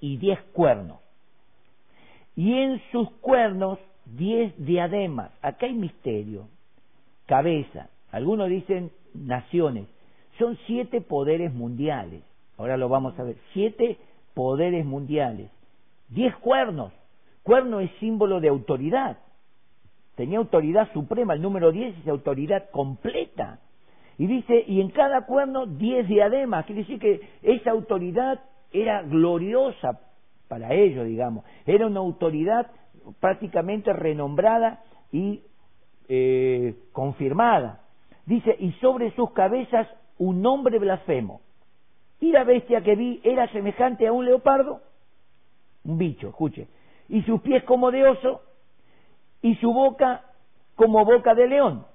y 0.00 0.16
diez 0.16 0.40
cuernos. 0.52 0.98
Y 2.34 2.54
en 2.54 2.82
sus 2.90 3.08
cuernos 3.20 3.78
diez 4.04 4.52
diademas. 4.58 5.30
Acá 5.42 5.66
hay 5.66 5.74
misterio. 5.74 6.48
Cabeza. 7.26 7.88
Algunos 8.10 8.48
dicen 8.48 8.90
naciones. 9.14 9.86
Son 10.40 10.58
siete 10.66 11.00
poderes 11.00 11.54
mundiales. 11.54 12.24
Ahora 12.56 12.76
lo 12.76 12.88
vamos 12.88 13.16
a 13.20 13.22
ver. 13.22 13.36
Siete 13.52 13.96
poderes 14.34 14.84
mundiales. 14.84 15.52
Diez 16.08 16.34
cuernos. 16.36 16.92
Cuerno 17.42 17.80
es 17.80 17.90
símbolo 18.00 18.40
de 18.40 18.48
autoridad. 18.48 19.18
Tenía 20.14 20.38
autoridad 20.38 20.92
suprema. 20.92 21.34
El 21.34 21.42
número 21.42 21.70
diez 21.72 21.96
es 21.98 22.08
autoridad 22.08 22.70
completa. 22.70 23.60
Y 24.18 24.26
dice, 24.26 24.64
y 24.66 24.80
en 24.80 24.90
cada 24.90 25.26
cuerno 25.26 25.66
diez 25.66 26.08
diademas. 26.08 26.66
Quiere 26.66 26.82
decir 26.82 26.98
que 26.98 27.20
esa 27.42 27.70
autoridad 27.70 28.40
era 28.72 29.02
gloriosa 29.02 30.00
para 30.48 30.74
ellos, 30.74 31.06
digamos. 31.06 31.44
Era 31.66 31.86
una 31.86 32.00
autoridad 32.00 32.66
prácticamente 33.20 33.92
renombrada 33.92 34.82
y 35.12 35.42
eh, 36.08 36.74
confirmada. 36.92 37.82
Dice, 38.26 38.56
y 38.58 38.72
sobre 38.72 39.14
sus 39.14 39.30
cabezas 39.32 39.86
un 40.18 40.44
hombre 40.44 40.78
blasfemo. 40.78 41.40
Y 42.20 42.32
la 42.32 42.44
bestia 42.44 42.82
que 42.82 42.96
vi 42.96 43.20
era 43.22 43.46
semejante 43.52 44.06
a 44.06 44.12
un 44.12 44.24
leopardo, 44.24 44.80
un 45.88 45.98
bicho, 45.98 46.28
escuche, 46.28 46.68
y 47.08 47.22
sus 47.22 47.40
pies 47.40 47.64
como 47.64 47.90
de 47.90 48.06
oso, 48.06 48.42
y 49.42 49.54
su 49.56 49.72
boca 49.72 50.22
como 50.76 51.04
boca 51.04 51.34
de 51.34 51.48
león. 51.48 51.86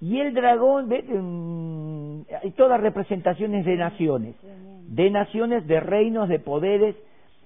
Y 0.00 0.20
el 0.20 0.34
dragón, 0.34 0.88
mm, 0.88 2.26
hay 2.42 2.50
todas 2.52 2.80
representaciones 2.80 3.64
de 3.64 3.76
naciones, 3.76 4.36
de 4.42 5.10
naciones, 5.10 5.66
de 5.66 5.80
reinos, 5.80 6.28
de 6.28 6.38
poderes, 6.38 6.96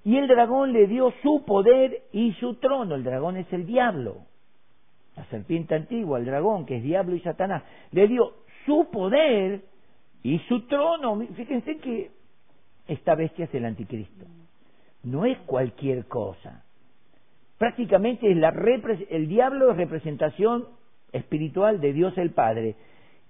y 0.05 0.17
el 0.17 0.27
dragón 0.27 0.73
le 0.73 0.87
dio 0.89 1.15
su 1.23 1.45
poder 1.45 2.03
y 2.13 2.33
su 2.35 2.57
trono. 2.57 2.97
El 2.97 3.05
dragón 3.05 3.37
es 3.37 3.51
el 3.53 3.65
diablo, 3.65 4.17
la 5.17 5.25
serpiente 5.27 5.77
antigua, 5.77 6.19
el 6.19 6.27
dragón, 6.27 6.67
que 6.67 6.79
es 6.79 6.83
diablo 6.83 7.15
y 7.15 7.21
Satanás. 7.21 7.63
Le 7.93 8.09
dio 8.09 8.33
su 8.67 8.89
poder 8.91 9.63
y 10.25 10.41
su 10.41 10.67
trono. 10.67 11.25
Fíjense 11.35 11.79
que 11.79 12.11
esta 12.89 13.15
bestia 13.15 13.45
es 13.45 13.55
el 13.55 13.65
anticristo. 13.65 14.27
No 15.05 15.25
es 15.25 15.39
cualquier 15.47 16.07
cosa. 16.07 16.65
Prácticamente 17.59 18.31
es 18.31 18.37
la 18.37 18.51
el 19.11 19.29
diablo 19.29 19.71
es 19.71 19.77
representación 19.77 20.67
espiritual 21.13 21.81
de 21.81 21.93
Dios 21.93 22.17
el 22.19 22.31
Padre. 22.31 22.77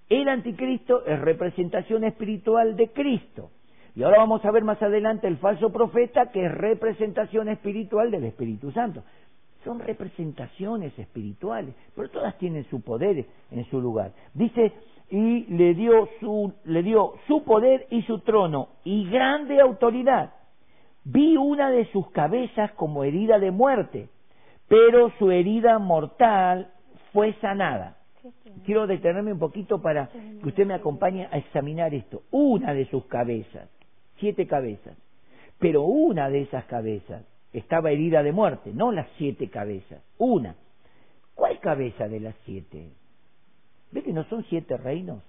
El 0.09 0.29
anticristo 0.29 1.05
es 1.07 1.21
representación 1.21 2.05
espiritual 2.05 2.77
de 2.77 2.89
Cristo. 2.89 3.51
Y 3.95 4.03
ahora 4.03 4.19
vamos 4.19 4.45
a 4.45 4.51
ver 4.51 4.65
más 4.65 4.81
adelante 4.83 5.27
el 5.27 5.37
falso 5.37 5.71
profeta 5.71 6.31
que 6.31 6.47
es 6.47 6.53
representación 6.53 7.49
espiritual 7.49 8.11
del 8.11 8.25
Espíritu 8.25 8.71
Santo. 8.73 9.03
Son 9.65 9.79
representaciones 9.79 10.99
espirituales, 10.99 11.75
pero 11.95 12.09
todas 12.09 12.37
tienen 12.39 12.65
su 12.65 12.81
poder 12.81 13.27
en 13.51 13.65
su 13.67 13.81
lugar. 13.81 14.13
Dice, 14.35 14.73
y 15.11 15.45
le 15.55 15.75
dio 15.75 16.09
su, 16.21 16.53
le 16.65 16.83
dio 16.83 17.15
su 17.27 17.45
poder 17.45 17.87
y 17.91 18.03
su 18.03 18.21
trono 18.21 18.69
y 18.83 19.09
grande 19.11 19.61
autoridad. 19.61 20.33
Vi 21.05 21.37
una 21.37 21.71
de 21.71 21.87
sus 21.93 22.11
cabezas 22.11 22.73
como 22.73 23.05
herida 23.05 23.39
de 23.39 23.51
muerte, 23.51 24.09
pero 24.69 25.13
su 25.19 25.31
herida 25.31 25.79
mortal 25.79 26.73
fue 27.13 27.35
sanada. 27.41 27.99
Quiero 28.65 28.87
detenerme 28.87 29.33
un 29.33 29.39
poquito 29.39 29.83
para 29.83 30.09
que 30.09 30.49
usted 30.49 30.65
me 30.65 30.75
acompañe 30.75 31.27
a 31.31 31.39
examinar 31.39 31.93
esto. 31.93 32.23
Una 32.31 32.73
de 32.73 32.89
sus 32.89 33.05
cabezas, 33.07 33.69
siete 34.19 34.47
cabezas, 34.47 34.97
pero 35.59 35.83
una 35.83 36.29
de 36.31 36.43
esas 36.43 36.65
cabezas 36.67 37.25
estaba 37.53 37.91
herida 37.91 38.23
de 38.23 38.33
muerte, 38.33 38.71
no 38.73 38.93
las 38.93 39.09
siete 39.19 39.49
cabezas, 39.49 40.03
una. 40.19 40.55
¿Cuál 41.35 41.59
cabeza 41.61 42.09
de 42.09 42.21
las 42.21 42.35
siete? 42.45 42.91
¿Ve 43.91 44.03
que 44.03 44.13
no 44.13 44.25
son 44.25 44.45
siete 44.45 44.77
reinos? 44.77 45.23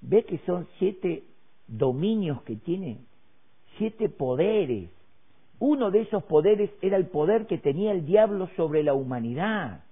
¿Ve 0.00 0.24
que 0.24 0.38
son 0.38 0.68
siete 0.78 1.24
dominios 1.66 2.42
que 2.42 2.56
tiene? 2.56 2.98
Siete 3.78 4.08
poderes. 4.08 4.90
Uno 5.58 5.90
de 5.90 6.02
esos 6.02 6.24
poderes 6.24 6.70
era 6.82 6.96
el 6.96 7.06
poder 7.06 7.46
que 7.46 7.58
tenía 7.58 7.92
el 7.92 8.04
diablo 8.04 8.48
sobre 8.56 8.82
la 8.82 8.94
humanidad. 8.94 9.84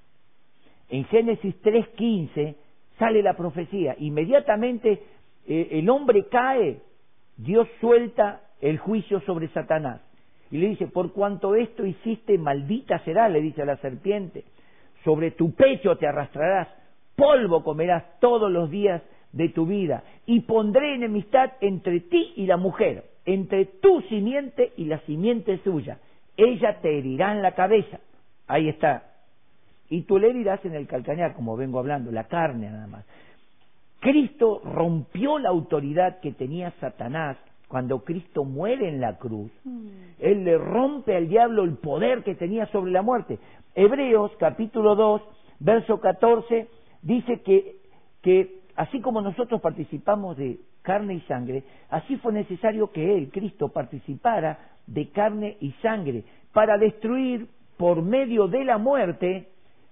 En 0.89 1.05
Génesis 1.05 1.55
3.15 1.63 2.57
sale 2.99 3.23
la 3.23 3.35
profecía. 3.35 3.95
Inmediatamente 3.99 5.03
eh, 5.47 5.69
el 5.73 5.89
hombre 5.89 6.27
cae, 6.29 6.81
Dios 7.37 7.69
suelta 7.81 8.43
el 8.61 8.79
juicio 8.79 9.21
sobre 9.21 9.49
Satanás. 9.49 10.01
Y 10.51 10.59
le 10.59 10.69
dice, 10.69 10.89
por 10.89 11.13
cuanto 11.13 11.55
esto 11.55 11.87
hiciste, 11.87 12.37
maldita 12.37 12.99
será, 13.05 13.29
le 13.29 13.41
dice 13.41 13.63
a 13.63 13.67
la 13.67 13.77
serpiente, 13.77 14.45
sobre 15.05 15.31
tu 15.31 15.55
pecho 15.55 15.97
te 15.97 16.07
arrastrarás, 16.07 16.69
polvo 17.17 17.63
comerás 17.63 18.19
todos 18.19 18.51
los 18.51 18.71
días 18.71 19.03
de 19.33 19.49
tu 19.51 19.67
vida, 19.67 20.03
y 20.27 20.41
pondré 20.41 20.95
enemistad 20.95 21.53
entre 21.61 22.01
ti 22.01 22.33
y 22.37 22.47
la 22.47 22.57
mujer, 22.57 23.05
entre 23.33 23.67
tu 23.67 24.01
simiente 24.03 24.73
y 24.77 24.87
la 24.87 24.99
simiente 25.01 25.59
suya. 25.59 25.99
Ella 26.37 26.81
te 26.81 26.99
herirá 26.99 27.33
en 27.33 27.43
la 27.43 27.53
cabeza. 27.53 28.01
Ahí 28.49 28.69
está. 28.69 29.05
Y 29.89 30.03
tú 30.03 30.19
le 30.19 30.31
herirás 30.31 30.65
en 30.65 30.75
el 30.75 30.87
calcañar, 30.87 31.35
como 31.35 31.57
vengo 31.57 31.79
hablando, 31.79 32.11
la 32.11 32.25
carne 32.25 32.71
nada 32.71 32.87
más. 32.87 33.05
Cristo 34.01 34.61
rompió 34.65 35.39
la 35.39 35.51
autoridad 35.51 36.21
que 36.21 36.33
tenía 36.33 36.73
Satanás 36.81 37.37
cuando 37.69 38.03
Cristo 38.03 38.45
muere 38.45 38.89
en 38.89 39.01
la 39.01 39.17
cruz. 39.19 39.53
Mm. 39.65 39.89
Él 40.19 40.45
le 40.45 40.59
rompe 40.59 41.17
al 41.17 41.29
diablo 41.29 41.63
el 41.63 41.77
poder 41.77 42.25
que 42.25 42.35
tenía 42.35 42.67
sobre 42.67 42.91
la 42.91 43.03
muerte. 43.03 43.39
Hebreos 43.75 44.33
capítulo 44.41 44.97
2, 44.97 45.23
verso 45.61 46.01
14, 46.01 46.67
dice 47.03 47.43
que, 47.43 47.77
que 48.23 48.61
así 48.75 49.01
como 49.01 49.21
nosotros 49.21 49.61
participamos 49.61 50.37
de 50.37 50.59
carne 50.83 51.15
y 51.15 51.21
sangre, 51.23 51.63
así 51.91 52.17
fue 52.17 52.33
necesario 52.33 52.91
que 52.91 53.17
Él, 53.17 53.31
Cristo, 53.31 53.69
participara 53.69 54.59
de 54.87 55.09
carne 55.11 55.57
y 55.61 55.73
sangre 55.83 56.25
para 56.53 56.79
destruir 56.79 57.49
por 57.77 58.03
medio 58.03 58.49
de 58.49 58.65
la 58.65 58.79
muerte 58.79 59.49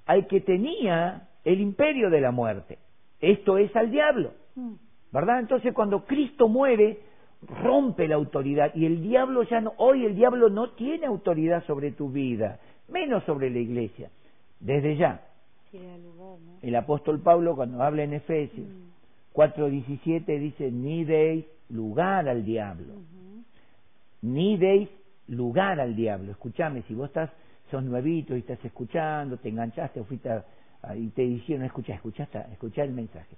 al 0.06 0.26
que 0.26 0.40
tenía 0.40 1.28
el 1.44 1.60
imperio 1.60 2.10
de 2.10 2.20
la 2.20 2.30
muerte. 2.30 2.78
Esto 3.20 3.58
es 3.58 3.74
al 3.76 3.90
diablo. 3.90 4.32
Mm. 4.54 4.74
¿Verdad? 5.12 5.40
Entonces 5.40 5.72
cuando 5.72 6.04
Cristo 6.04 6.48
muere, 6.48 6.98
rompe 7.62 8.08
la 8.08 8.16
autoridad 8.16 8.74
y 8.74 8.84
el 8.84 9.02
diablo 9.02 9.42
ya 9.44 9.60
no, 9.60 9.72
hoy 9.78 10.04
el 10.04 10.14
diablo 10.14 10.50
no 10.50 10.70
tiene 10.70 11.06
autoridad 11.06 11.64
sobre 11.64 11.92
tu 11.92 12.10
vida, 12.10 12.58
menos 12.88 13.24
sobre 13.24 13.48
la 13.48 13.58
iglesia, 13.58 14.10
desde 14.60 14.96
ya. 14.96 15.22
El 16.62 16.76
apóstol 16.76 17.20
Pablo 17.20 17.54
cuando 17.54 17.82
habla 17.82 18.02
en 18.02 18.14
Efesios 18.14 18.66
4.17 19.38 20.22
mm. 20.26 20.40
dice, 20.40 20.72
ni 20.72 21.04
deis 21.04 21.44
lugar 21.68 22.28
al 22.28 22.44
diablo, 22.44 22.94
ni 24.20 24.56
deis 24.56 24.88
lugar 25.28 25.78
al 25.78 25.94
diablo. 25.94 26.32
Escúchame, 26.32 26.82
si 26.88 26.94
vos 26.94 27.06
estás, 27.06 27.30
sos 27.70 27.84
nuevito 27.84 28.34
y 28.34 28.40
estás 28.40 28.62
escuchando, 28.64 29.36
te 29.36 29.50
enganchaste 29.50 30.00
o 30.00 30.04
fuiste 30.04 30.42
y 30.96 31.08
te 31.10 31.22
dijeron, 31.22 31.64
escucha, 31.64 31.94
escuchaste, 31.94 32.38
escuchá 32.50 32.82
el 32.82 32.90
mensaje. 32.90 33.36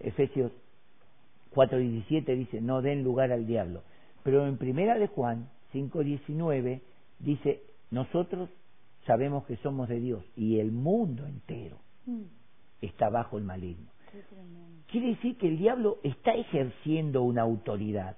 Efesios 0.00 0.50
4.17 1.54 2.36
dice, 2.36 2.60
no 2.60 2.82
den 2.82 3.04
lugar 3.04 3.30
al 3.30 3.46
diablo. 3.46 3.82
Pero 4.24 4.48
en 4.48 4.56
primera 4.56 4.98
de 4.98 5.06
Juan 5.06 5.48
5.19 5.74 6.80
dice, 7.20 7.62
nosotros 7.92 8.50
sabemos 9.06 9.46
que 9.46 9.56
somos 9.58 9.88
de 9.88 10.00
Dios 10.00 10.24
y 10.34 10.58
el 10.58 10.72
mundo 10.72 11.24
entero 11.24 11.78
mm. 12.06 12.22
está 12.80 13.10
bajo 13.10 13.38
el 13.38 13.44
maligno. 13.44 13.86
Quiere 14.90 15.08
decir 15.08 15.36
que 15.36 15.48
el 15.48 15.58
diablo 15.58 15.98
está 16.02 16.32
ejerciendo 16.32 17.22
una 17.22 17.42
autoridad. 17.42 18.16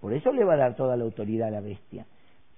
Por 0.00 0.12
eso 0.12 0.32
le 0.32 0.44
va 0.44 0.54
a 0.54 0.58
dar 0.58 0.76
toda 0.76 0.96
la 0.96 1.04
autoridad 1.04 1.48
a 1.48 1.50
la 1.50 1.60
bestia. 1.60 2.06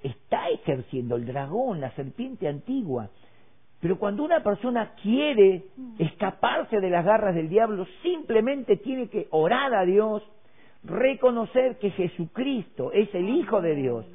Está 0.03 0.49
ejerciendo 0.49 1.17
el 1.17 1.27
dragón, 1.27 1.81
la 1.81 1.91
serpiente 1.93 2.47
antigua. 2.47 3.11
Pero 3.81 3.99
cuando 3.99 4.23
una 4.23 4.43
persona 4.43 4.95
quiere 5.03 5.65
mm. 5.77 5.95
escaparse 5.99 6.81
de 6.81 6.91
las 6.91 7.05
garras 7.05 7.35
del 7.35 7.49
diablo, 7.49 7.87
simplemente 8.03 8.77
tiene 8.77 9.09
que 9.09 9.29
orar 9.31 9.75
a 9.75 9.85
Dios, 9.85 10.23
reconocer 10.85 11.79
que 11.79 11.91
Jesucristo 11.91 12.93
es 12.93 13.13
el 13.15 13.29
Hijo 13.29 13.61
de 13.61 13.75
Dios, 13.75 14.07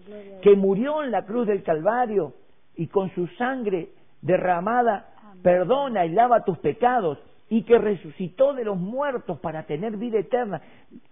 que 0.42 0.56
murió 0.56 1.04
en 1.04 1.12
la 1.12 1.26
cruz 1.26 1.48
del 1.48 1.64
Calvario 1.64 2.34
y 2.76 2.88
con 2.88 3.14
su 3.14 3.28
sangre 3.38 3.90
derramada 4.22 5.10
perdona 5.42 6.06
y 6.06 6.10
lava 6.10 6.44
tus 6.46 6.58
pecados 6.60 7.20
y 7.54 7.62
que 7.62 7.78
resucitó 7.78 8.56
de 8.56 8.66
los 8.66 8.80
muertos 8.80 9.38
para 9.38 9.68
tener 9.68 9.96
vida 9.98 10.18
eterna. 10.18 10.60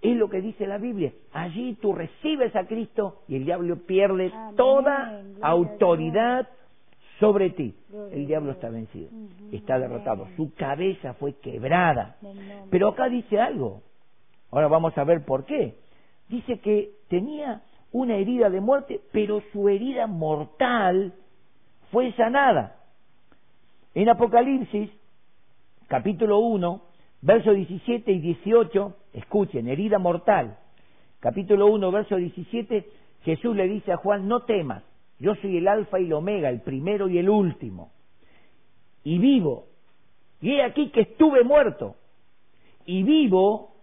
Es 0.01 0.17
lo 0.17 0.27
que 0.27 0.41
dice 0.41 0.65
la 0.65 0.79
Biblia. 0.79 1.13
Allí 1.33 1.75
tú 1.75 1.93
recibes 1.93 2.55
a 2.55 2.65
Cristo 2.65 3.21
y 3.27 3.35
el 3.35 3.45
diablo 3.45 3.85
pierde 3.85 4.31
Amén. 4.33 4.55
toda 4.55 5.21
autoridad 5.43 6.49
sobre 7.19 7.51
ti. 7.51 7.75
El 8.11 8.25
diablo 8.25 8.53
está 8.53 8.71
vencido, 8.71 9.11
está 9.51 9.77
derrotado. 9.77 10.29
Su 10.35 10.51
cabeza 10.55 11.13
fue 11.13 11.33
quebrada. 11.33 12.15
Pero 12.71 12.87
acá 12.87 13.07
dice 13.07 13.39
algo. 13.39 13.83
Ahora 14.49 14.67
vamos 14.67 14.97
a 14.97 15.03
ver 15.03 15.23
por 15.23 15.45
qué. 15.45 15.75
Dice 16.27 16.59
que 16.59 16.89
tenía 17.07 17.61
una 17.91 18.15
herida 18.15 18.49
de 18.49 18.61
muerte, 18.61 18.99
pero 19.11 19.43
su 19.53 19.69
herida 19.69 20.07
mortal 20.07 21.13
fue 21.91 22.11
sanada. 22.13 22.77
En 23.93 24.09
Apocalipsis, 24.09 24.89
capítulo 25.91 26.39
1, 26.39 26.81
versos 27.21 27.53
17 27.53 28.13
y 28.13 28.19
18, 28.19 28.95
escuchen, 29.11 29.67
herida 29.67 29.99
mortal. 29.99 30.57
Capítulo 31.19 31.67
1, 31.67 31.91
verso 31.91 32.15
17, 32.15 32.87
Jesús 33.23 33.53
le 33.53 33.67
dice 33.67 33.91
a 33.91 33.97
Juan, 33.97 34.25
no 34.25 34.43
temas, 34.43 34.83
yo 35.19 35.35
soy 35.35 35.57
el 35.57 35.67
alfa 35.67 35.99
y 35.99 36.05
el 36.05 36.13
omega, 36.13 36.47
el 36.47 36.61
primero 36.61 37.09
y 37.09 37.17
el 37.17 37.27
último. 37.27 37.91
Y 39.03 39.17
vivo. 39.17 39.65
Y 40.39 40.51
he 40.51 40.63
aquí 40.63 40.91
que 40.91 41.01
estuve 41.01 41.43
muerto. 41.43 41.97
Y 42.85 43.03
vivo 43.03 43.73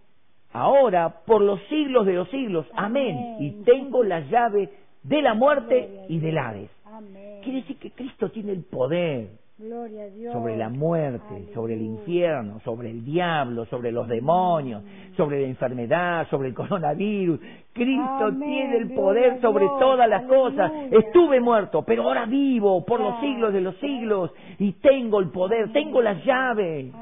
ahora 0.51 1.21
por 1.27 1.43
los 1.43 1.61
siglos 1.69 2.07
de 2.07 2.13
los 2.13 2.29
siglos. 2.31 2.65
Amén. 2.73 3.35
Y 3.39 3.51
tengo 3.63 4.03
la 4.03 4.21
llave 4.21 4.71
de 5.03 5.21
la 5.21 5.35
muerte 5.35 6.07
y 6.09 6.17
del. 6.17 6.39
Hades. 6.39 6.71
Amén. 6.85 7.41
Quiere 7.43 7.61
decir 7.61 7.77
que 7.77 7.91
Cristo 7.91 8.31
tiene 8.31 8.53
el 8.53 8.63
poder 8.63 9.29
Gloria 9.59 10.03
a 10.03 10.09
Dios. 10.09 10.31
sobre 10.31 10.55
la 10.55 10.69
muerte, 10.69 11.21
Aleluya. 11.29 11.53
sobre 11.53 11.73
el 11.73 11.81
infierno, 11.81 12.61
sobre 12.61 12.91
el 12.91 13.03
diablo, 13.03 13.65
sobre 13.65 13.91
los 13.91 14.07
demonios, 14.07 14.83
sobre 15.17 15.41
la 15.41 15.47
enfermedad, 15.47 16.29
sobre 16.29 16.47
el 16.47 16.53
coronavirus. 16.53 17.41
Cristo 17.73 18.25
Amén, 18.25 18.39
tiene 18.39 18.77
el 18.77 18.93
poder 18.93 19.41
sobre 19.41 19.65
Dios, 19.65 19.79
todas 19.81 20.07
las 20.07 20.23
cosas. 20.27 20.71
Estuve 20.91 21.41
muerto, 21.41 21.83
pero 21.83 22.03
ahora 22.03 22.25
vivo 22.25 22.85
por 22.85 23.01
los 23.01 23.19
siglos 23.19 23.51
de 23.51 23.59
los 23.59 23.75
siglos 23.79 24.31
y 24.59 24.71
tengo 24.73 25.19
el 25.19 25.29
poder, 25.29 25.73
tengo 25.73 26.01
las 26.01 26.23
llaves. 26.23 26.93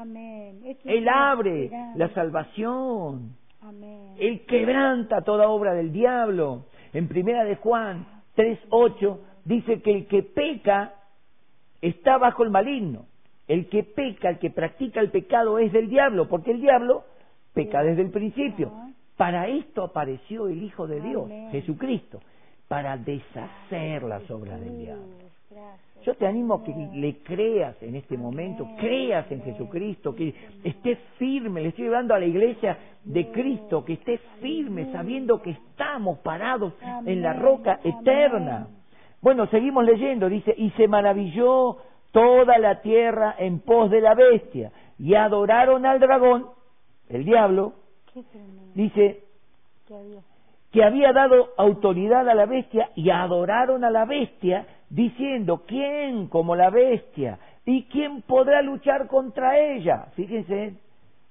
Él 0.84 1.08
abre 1.08 1.70
la 1.94 2.08
salvación. 2.08 3.36
Él 4.18 4.44
quebranta 4.46 5.20
toda 5.22 5.48
obra 5.48 5.74
del 5.74 5.92
diablo. 5.92 6.64
En 6.92 7.06
primera 7.06 7.44
de 7.44 7.54
Juan 7.54 8.04
3.8 8.36 9.18
dice 9.44 9.80
que 9.80 9.92
el 9.92 10.06
que 10.08 10.24
peca 10.24 10.94
está 11.80 12.18
bajo 12.18 12.42
el 12.42 12.50
maligno. 12.50 13.06
El 13.46 13.68
que 13.68 13.82
peca, 13.82 14.28
el 14.28 14.38
que 14.38 14.50
practica 14.50 15.00
el 15.00 15.10
pecado 15.10 15.58
es 15.58 15.72
del 15.72 15.88
diablo, 15.88 16.28
porque 16.28 16.50
el 16.50 16.60
diablo 16.60 17.04
peca 17.54 17.82
desde 17.82 18.02
el 18.02 18.10
principio. 18.10 18.70
Para 19.16 19.48
esto 19.48 19.82
apareció 19.82 20.48
el 20.48 20.62
Hijo 20.62 20.86
de 20.86 21.00
Dios. 21.00 21.28
Jesucristo, 21.50 22.20
para 22.68 22.96
deshacer 22.96 24.02
las 24.02 24.30
obras 24.30 24.60
del 24.60 24.78
diablo. 24.78 25.28
Yo 26.04 26.14
te 26.14 26.26
animo 26.26 26.54
a 26.54 26.64
que 26.64 26.72
le 26.94 27.18
creas 27.18 27.82
en 27.82 27.96
este 27.96 28.16
momento, 28.16 28.68
creas 28.78 29.30
en. 29.32 29.42
Jesucristo, 29.42 30.14
que 30.14 30.34
estés 30.62 30.98
firme, 31.18 31.62
le 31.62 31.68
estoy 31.68 31.86
hablando 31.86 32.14
a 32.14 32.20
la 32.20 32.26
iglesia 32.26 32.78
de 33.04 33.30
Cristo, 33.30 33.84
que 33.84 33.94
estés 33.94 34.20
firme 34.40 34.92
sabiendo 34.92 35.42
que 35.42 35.50
estamos 35.50 36.18
parados 36.18 36.74
en 37.06 37.22
la 37.22 37.32
roca 37.32 37.80
eterna. 37.82 38.68
Bueno, 39.20 39.46
seguimos 39.48 39.84
leyendo, 39.84 40.28
dice, 40.28 40.54
y 40.56 40.70
se 40.70 40.88
maravilló 40.88 41.78
toda 42.12 42.58
la 42.58 42.80
tierra 42.80 43.34
en 43.38 43.60
pos 43.60 43.90
de 43.90 44.00
la 44.00 44.14
bestia, 44.14 44.72
y 44.98 45.14
adoraron 45.14 45.86
al 45.86 46.00
dragón, 46.00 46.46
el 47.08 47.24
diablo, 47.24 47.74
dice, 48.74 49.24
que 49.86 49.94
había. 49.94 50.20
que 50.72 50.84
había 50.84 51.12
dado 51.12 51.50
autoridad 51.56 52.28
a 52.28 52.34
la 52.34 52.46
bestia 52.46 52.90
y 52.94 53.10
adoraron 53.10 53.84
a 53.84 53.90
la 53.90 54.04
bestia 54.04 54.66
diciendo, 54.90 55.62
¿quién 55.66 56.28
como 56.28 56.56
la 56.56 56.70
bestia? 56.70 57.38
¿Y 57.64 57.84
quién 57.84 58.22
podrá 58.22 58.62
luchar 58.62 59.08
contra 59.08 59.58
ella? 59.58 60.06
Fíjense 60.14 60.74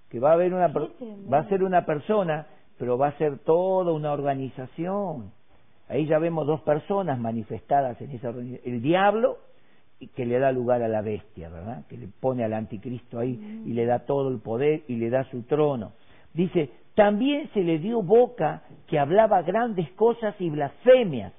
que 0.10 0.20
va 0.20 0.32
a 0.32 0.34
haber 0.34 0.54
una, 0.54 0.68
va 0.68 1.40
a 1.40 1.50
ser 1.50 1.64
una 1.64 1.86
persona, 1.86 2.48
pero 2.78 2.98
va 2.98 3.08
a 3.08 3.18
ser 3.18 3.40
toda 3.40 3.92
una 3.92 4.12
organización. 4.14 5.32
Ahí 5.90 6.06
ya 6.06 6.20
vemos 6.20 6.46
dos 6.46 6.62
personas 6.62 7.20
manifestadas 7.20 8.00
en 8.02 8.12
esa 8.12 8.30
organización. 8.30 8.74
El 8.74 8.82
diablo, 8.82 9.38
que 10.16 10.26
le 10.26 10.38
da 10.38 10.52
lugar 10.52 10.84
a 10.84 10.88
la 10.88 11.02
bestia, 11.02 11.50
¿verdad? 11.50 11.86
Que 11.88 11.98
le 11.98 12.08
pone 12.08 12.44
al 12.44 12.54
anticristo 12.54 13.20
ahí 13.20 13.64
y 13.66 13.74
le 13.74 13.86
da 13.86 14.00
todo 14.00 14.30
el 14.30 14.40
poder 14.40 14.84
y 14.88 14.96
le 14.98 15.10
da 15.10 15.24
su 15.32 15.44
trono. 15.44 15.94
Dice, 16.34 16.70
también 16.94 17.50
se 17.54 17.62
le 17.62 17.80
dio 17.80 18.02
boca 18.02 18.64
que 18.88 19.00
hablaba 19.00 19.42
grandes 19.42 19.90
cosas 19.92 20.36
y 20.40 20.50
blasfemias 20.50 21.34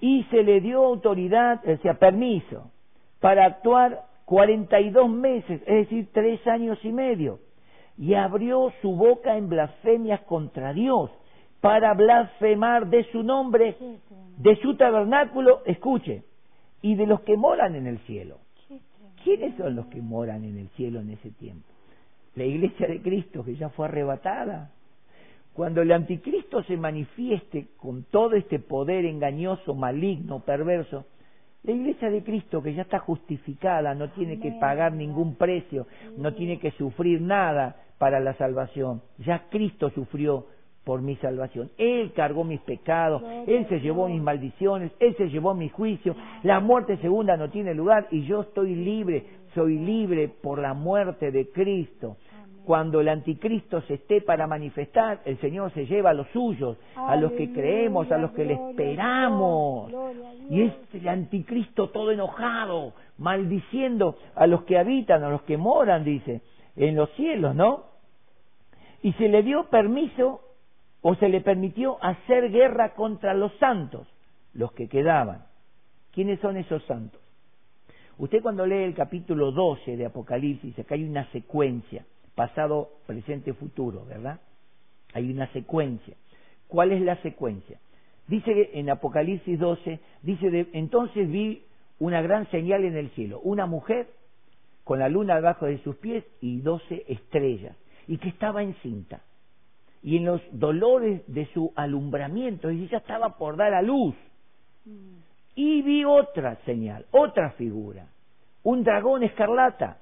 y 0.00 0.24
se 0.24 0.42
le 0.42 0.60
dio 0.60 0.84
autoridad, 0.84 1.60
o 1.66 1.76
sea, 1.78 1.94
permiso, 1.94 2.70
para 3.20 3.44
actuar 3.46 4.02
42 4.24 5.08
meses, 5.08 5.60
es 5.66 5.88
decir, 5.88 6.08
tres 6.12 6.44
años 6.46 6.78
y 6.84 6.92
medio, 6.92 7.38
y 7.96 8.14
abrió 8.14 8.72
su 8.82 8.94
boca 8.96 9.36
en 9.36 9.48
blasfemias 9.48 10.20
contra 10.22 10.72
Dios, 10.72 11.10
para 11.64 11.94
blasfemar 11.94 12.90
de 12.90 13.04
su 13.04 13.22
nombre, 13.22 13.74
de 14.36 14.56
su 14.56 14.76
tabernáculo, 14.76 15.62
escuche, 15.64 16.22
y 16.82 16.94
de 16.94 17.06
los 17.06 17.22
que 17.22 17.38
moran 17.38 17.74
en 17.74 17.86
el 17.86 18.00
cielo. 18.00 18.36
¿Quiénes 19.22 19.56
son 19.56 19.74
los 19.74 19.86
que 19.86 20.02
moran 20.02 20.44
en 20.44 20.58
el 20.58 20.68
cielo 20.76 21.00
en 21.00 21.08
ese 21.08 21.30
tiempo? 21.30 21.66
La 22.34 22.44
iglesia 22.44 22.86
de 22.86 23.00
Cristo 23.00 23.42
que 23.42 23.56
ya 23.56 23.70
fue 23.70 23.86
arrebatada. 23.86 24.72
Cuando 25.54 25.80
el 25.80 25.90
anticristo 25.92 26.62
se 26.64 26.76
manifieste 26.76 27.68
con 27.78 28.04
todo 28.10 28.34
este 28.36 28.58
poder 28.58 29.06
engañoso, 29.06 29.74
maligno, 29.74 30.40
perverso, 30.40 31.06
la 31.62 31.72
iglesia 31.72 32.10
de 32.10 32.22
Cristo 32.22 32.62
que 32.62 32.74
ya 32.74 32.82
está 32.82 32.98
justificada, 32.98 33.94
no 33.94 34.10
tiene 34.10 34.38
que 34.38 34.52
pagar 34.60 34.92
ningún 34.92 35.36
precio, 35.36 35.86
no 36.18 36.34
tiene 36.34 36.58
que 36.58 36.72
sufrir 36.72 37.22
nada 37.22 37.76
para 37.96 38.20
la 38.20 38.34
salvación. 38.34 39.00
Ya 39.16 39.48
Cristo 39.48 39.88
sufrió 39.88 40.44
por 40.84 41.00
mi 41.00 41.16
salvación. 41.16 41.70
Él 41.78 42.12
cargó 42.14 42.44
mis 42.44 42.60
pecados, 42.60 43.22
Él 43.46 43.66
se 43.68 43.80
llevó 43.80 44.08
mis 44.08 44.22
maldiciones, 44.22 44.92
Él 45.00 45.16
se 45.16 45.28
llevó 45.30 45.54
mi 45.54 45.68
juicio. 45.68 46.14
La 46.42 46.60
muerte 46.60 46.98
segunda 46.98 47.36
no 47.36 47.50
tiene 47.50 47.74
lugar 47.74 48.06
y 48.10 48.24
yo 48.24 48.42
estoy 48.42 48.74
libre, 48.74 49.24
soy 49.54 49.78
libre 49.78 50.28
por 50.28 50.58
la 50.58 50.74
muerte 50.74 51.30
de 51.30 51.48
Cristo. 51.50 52.18
Cuando 52.64 53.00
el 53.00 53.08
anticristo 53.10 53.82
se 53.82 53.94
esté 53.94 54.22
para 54.22 54.46
manifestar, 54.46 55.20
el 55.26 55.38
Señor 55.38 55.70
se 55.72 55.84
lleva 55.84 56.10
a 56.10 56.14
los 56.14 56.26
suyos, 56.28 56.78
a 56.96 57.14
los 57.16 57.32
que 57.32 57.52
creemos, 57.52 58.10
a 58.10 58.16
los 58.16 58.30
que 58.32 58.46
le 58.46 58.54
esperamos. 58.54 59.92
Y 60.48 60.62
es 60.62 60.72
el 60.94 61.06
anticristo 61.08 61.90
todo 61.90 62.10
enojado, 62.10 62.94
maldiciendo 63.18 64.16
a 64.34 64.46
los 64.46 64.62
que 64.64 64.78
habitan, 64.78 65.22
a 65.24 65.28
los 65.28 65.42
que 65.42 65.58
moran, 65.58 66.04
dice, 66.04 66.40
en 66.76 66.96
los 66.96 67.10
cielos, 67.10 67.54
¿no? 67.54 67.84
Y 69.02 69.12
se 69.12 69.28
le 69.28 69.42
dio 69.42 69.64
permiso 69.64 70.40
o 71.06 71.14
se 71.16 71.28
le 71.28 71.42
permitió 71.42 72.02
hacer 72.02 72.50
guerra 72.50 72.94
contra 72.94 73.34
los 73.34 73.52
santos, 73.58 74.08
los 74.54 74.72
que 74.72 74.88
quedaban. 74.88 75.44
¿Quiénes 76.12 76.40
son 76.40 76.56
esos 76.56 76.82
santos? 76.86 77.20
Usted 78.16 78.40
cuando 78.40 78.64
lee 78.64 78.84
el 78.84 78.94
capítulo 78.94 79.52
12 79.52 79.98
de 79.98 80.06
Apocalipsis, 80.06 80.78
acá 80.78 80.94
hay 80.94 81.04
una 81.04 81.30
secuencia, 81.30 82.06
pasado, 82.34 82.88
presente, 83.06 83.52
futuro, 83.52 84.06
¿verdad? 84.06 84.40
Hay 85.12 85.30
una 85.30 85.46
secuencia. 85.52 86.14
¿Cuál 86.68 86.92
es 86.92 87.02
la 87.02 87.20
secuencia? 87.20 87.78
Dice 88.26 88.70
en 88.72 88.88
Apocalipsis 88.88 89.58
12, 89.58 90.00
dice, 90.22 90.50
de- 90.50 90.68
entonces 90.72 91.30
vi 91.30 91.64
una 91.98 92.22
gran 92.22 92.50
señal 92.50 92.82
en 92.82 92.96
el 92.96 93.10
cielo, 93.10 93.40
una 93.44 93.66
mujer 93.66 94.08
con 94.84 95.00
la 95.00 95.10
luna 95.10 95.34
debajo 95.34 95.66
de 95.66 95.82
sus 95.82 95.96
pies 95.96 96.24
y 96.40 96.62
doce 96.62 97.04
estrellas, 97.08 97.76
y 98.08 98.16
que 98.16 98.30
estaba 98.30 98.62
encinta. 98.62 99.20
Y 100.04 100.18
en 100.18 100.26
los 100.26 100.40
dolores 100.52 101.22
de 101.26 101.46
su 101.46 101.72
alumbramiento, 101.74 102.70
y 102.70 102.84
ella 102.84 102.98
estaba 102.98 103.36
por 103.36 103.56
dar 103.56 103.74
a 103.74 103.82
luz, 103.82 104.14
y 105.56 105.82
vi 105.82 106.04
otra 106.04 106.56
señal, 106.64 107.06
otra 107.10 107.50
figura, 107.52 108.06
un 108.62 108.84
dragón 108.84 109.24
escarlata, 109.24 109.98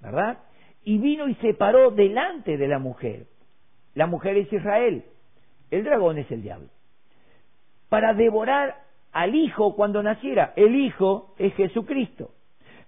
¿verdad? 0.00 0.38
Y 0.84 0.96
vino 0.96 1.28
y 1.28 1.34
se 1.36 1.52
paró 1.52 1.90
delante 1.90 2.56
de 2.56 2.68
la 2.68 2.78
mujer. 2.78 3.26
La 3.94 4.06
mujer 4.06 4.38
es 4.38 4.50
Israel, 4.50 5.04
el 5.70 5.84
dragón 5.84 6.16
es 6.16 6.30
el 6.30 6.42
diablo. 6.42 6.68
Para 7.90 8.14
devorar 8.14 8.76
al 9.12 9.34
hijo 9.34 9.74
cuando 9.74 10.02
naciera. 10.02 10.52
El 10.56 10.74
hijo 10.76 11.34
es 11.38 11.54
Jesucristo. 11.54 12.30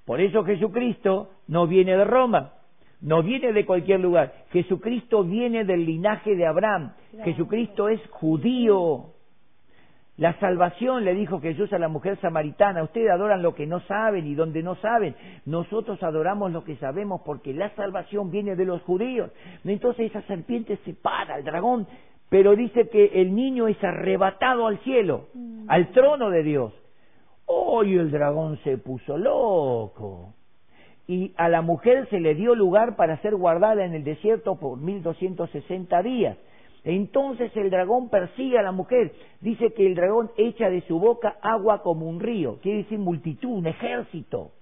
Por 0.05 0.21
eso 0.21 0.45
Jesucristo 0.45 1.31
no 1.47 1.67
viene 1.67 1.97
de 1.97 2.05
Roma, 2.05 2.55
no 3.03 3.23
viene 3.23 3.53
de 3.53 3.67
cualquier 3.67 4.01
lugar. 4.01 4.33
Jesucristo 4.53 5.25
viene 5.25 5.65
del 5.65 5.85
linaje 5.85 6.37
de 6.37 6.47
Abraham. 6.47 6.93
Claro. 7.11 7.25
Jesucristo 7.25 7.89
es 7.89 8.01
judío. 8.11 9.07
La 10.17 10.39
salvación 10.39 11.05
le 11.05 11.15
dijo 11.15 11.41
Jesús 11.41 11.73
a 11.73 11.79
la 11.79 11.89
mujer 11.89 12.17
samaritana, 12.21 12.83
ustedes 12.85 13.11
adoran 13.11 13.43
lo 13.43 13.55
que 13.55 13.67
no 13.67 13.81
saben 13.81 14.27
y 14.27 14.35
donde 14.35 14.63
no 14.63 14.77
saben, 14.77 15.17
nosotros 15.47 16.01
adoramos 16.03 16.53
lo 16.53 16.65
que 16.65 16.77
sabemos 16.77 17.23
porque 17.25 17.53
la 17.55 17.75
salvación 17.75 18.31
viene 18.31 18.55
de 18.55 18.67
los 18.67 18.83
judíos. 18.83 19.31
Entonces 19.65 20.11
esa 20.11 20.23
serpiente 20.23 20.79
se 20.85 20.93
para, 20.95 21.39
el 21.39 21.45
dragón, 21.45 21.89
pero 22.29 22.55
dice 22.55 22.89
que 22.89 23.07
el 23.21 23.35
niño 23.35 23.69
es 23.69 23.83
arrebatado 23.83 24.67
al 24.67 24.79
cielo, 24.81 25.29
mm. 25.35 25.65
al 25.69 25.91
trono 25.93 26.31
de 26.31 26.43
Dios. 26.43 26.73
Hoy 27.47 27.97
el 27.97 28.11
dragón 28.11 28.59
se 28.59 28.79
puso 28.79 29.17
loco 29.17 30.35
y 31.07 31.33
a 31.37 31.49
la 31.49 31.63
mujer 31.63 32.09
se 32.11 32.21
le 32.21 32.35
dio 32.35 32.55
lugar 32.55 32.97
para 32.97 33.21
ser 33.23 33.35
guardada 33.35 33.85
en 33.85 33.95
el 33.95 34.05
desierto 34.05 34.57
por 34.57 34.79
1260 34.79 36.03
días. 36.03 36.37
Entonces 36.85 37.57
el 37.57 37.71
dragón 37.71 38.09
persigue 38.09 38.59
a 38.59 38.63
la 38.63 38.73
mujer. 38.73 39.13
Dice 39.41 39.73
que 39.73 39.87
el 39.87 39.95
dragón 39.95 40.31
echa 40.37 40.69
de 40.69 40.81
su 40.83 40.99
boca 40.99 41.37
agua 41.41 41.83
como 41.83 42.09
un 42.09 42.21
río, 42.21 42.59
quiere 42.61 42.79
decir 42.79 42.99
multitud, 42.99 43.51
un 43.51 43.67
ejército. 43.67 44.53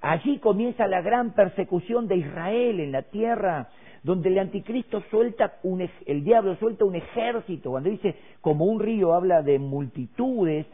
Allí 0.00 0.38
comienza 0.38 0.86
la 0.86 1.02
gran 1.02 1.34
persecución 1.34 2.08
de 2.08 2.16
Israel 2.16 2.80
en 2.80 2.92
la 2.92 3.02
tierra, 3.02 3.68
donde 4.02 4.30
el 4.30 4.38
anticristo 4.38 5.02
suelta 5.10 5.58
un, 5.62 5.86
el 6.06 6.24
diablo 6.24 6.56
suelta 6.56 6.86
un 6.86 6.96
ejército. 6.96 7.70
Cuando 7.70 7.90
dice 7.90 8.16
como 8.40 8.64
un 8.64 8.80
río 8.80 9.12
habla 9.12 9.42
de 9.42 9.58
multitudes 9.58 10.66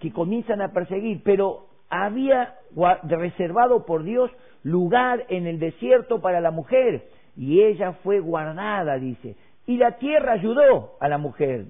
que 0.00 0.10
comienzan 0.10 0.60
a 0.62 0.72
perseguir, 0.72 1.22
pero 1.22 1.68
había 1.92 2.54
reservado 3.02 3.84
por 3.84 4.02
Dios 4.02 4.30
lugar 4.62 5.26
en 5.28 5.46
el 5.46 5.58
desierto 5.58 6.22
para 6.22 6.40
la 6.40 6.50
mujer 6.50 7.04
y 7.36 7.60
ella 7.60 7.92
fue 8.02 8.20
guardada, 8.20 8.98
dice. 8.98 9.36
Y 9.66 9.76
la 9.76 9.98
tierra 9.98 10.32
ayudó 10.32 10.96
a 11.00 11.08
la 11.08 11.18
mujer, 11.18 11.66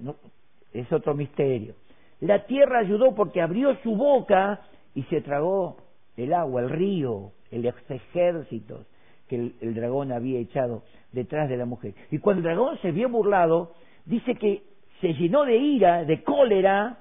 es 0.73 0.93
otro 0.93 1.15
misterio. 1.15 1.75
La 2.21 2.47
tierra 2.47 2.79
ayudó 2.79 3.17
porque 3.17 3.43
abrió 3.43 3.75
su 3.83 3.97
boca 3.97 4.61
y 4.95 5.03
se 5.05 5.23
tragó 5.23 5.79
el 6.17 6.33
agua, 6.33 6.63
el 6.63 6.71
río, 6.71 7.33
el 7.51 7.67
ejército 7.67 8.85
que 9.29 9.37
el, 9.37 9.55
el, 9.61 9.75
dragón 9.75 10.13
había 10.13 10.39
echado 10.39 10.85
detrás 11.11 11.49
de 11.49 11.57
la 11.57 11.65
mujer. 11.65 11.95
Y 12.13 12.19
cuando 12.19 12.39
el 12.39 12.55
dragón 12.55 12.79
se 12.79 12.93
vio 12.93 13.09
burlado, 13.09 13.75
dice 14.05 14.37
que 14.37 14.63
se 15.01 15.15
llenó 15.15 15.45
de 15.45 15.57
ira, 15.57 16.05
de 16.05 16.23
cólera, 16.23 16.99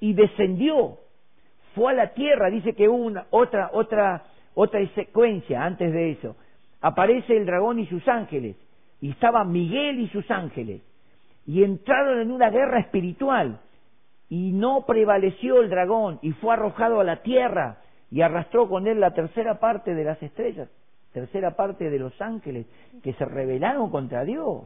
y 0.00 0.14
descendió. 0.14 0.98
Fue 1.78 1.92
a 1.92 1.94
la 1.94 2.08
tierra, 2.08 2.50
dice 2.50 2.74
que 2.74 2.88
hubo 2.88 2.96
una, 2.96 3.26
otra, 3.30 3.70
otra, 3.72 4.24
otra 4.54 4.84
secuencia 4.96 5.64
antes 5.64 5.92
de 5.92 6.10
eso. 6.10 6.36
Aparece 6.80 7.36
el 7.36 7.46
dragón 7.46 7.78
y 7.78 7.86
sus 7.86 8.06
ángeles 8.08 8.56
y 9.00 9.10
estaban 9.10 9.52
Miguel 9.52 10.00
y 10.00 10.08
sus 10.08 10.28
ángeles, 10.30 10.82
y 11.46 11.62
entraron 11.62 12.20
en 12.20 12.30
una 12.30 12.50
guerra 12.50 12.80
espiritual, 12.80 13.60
y 14.28 14.52
no 14.52 14.84
prevaleció 14.86 15.62
el 15.62 15.70
dragón, 15.70 16.18
y 16.20 16.32
fue 16.32 16.54
arrojado 16.54 17.00
a 17.00 17.04
la 17.04 17.22
tierra, 17.22 17.78
y 18.10 18.22
arrastró 18.22 18.68
con 18.68 18.86
él 18.86 19.00
la 19.00 19.12
tercera 19.12 19.58
parte 19.60 19.94
de 19.94 20.04
las 20.04 20.22
estrellas, 20.22 20.68
tercera 21.12 21.52
parte 21.52 21.90
de 21.90 21.98
los 21.98 22.20
ángeles 22.20 22.66
que 23.02 23.12
se 23.14 23.24
rebelaron 23.24 23.90
contra 23.90 24.24
Dios, 24.24 24.64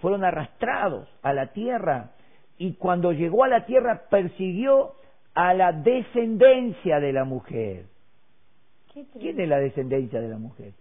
fueron 0.00 0.24
arrastrados 0.24 1.08
a 1.22 1.32
la 1.32 1.52
tierra, 1.52 2.10
y 2.58 2.74
cuando 2.74 3.12
llegó 3.12 3.44
a 3.44 3.48
la 3.48 3.64
tierra 3.64 4.02
persiguió 4.10 4.92
a 5.34 5.54
la 5.54 5.72
descendencia 5.72 7.00
de 7.00 7.12
la 7.12 7.24
mujer. 7.24 7.86
¿Quién 8.92 9.40
es 9.40 9.48
la 9.48 9.58
descendencia 9.58 10.20
de 10.20 10.28
la 10.28 10.38
mujer? 10.38 10.72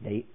De 0.00 0.26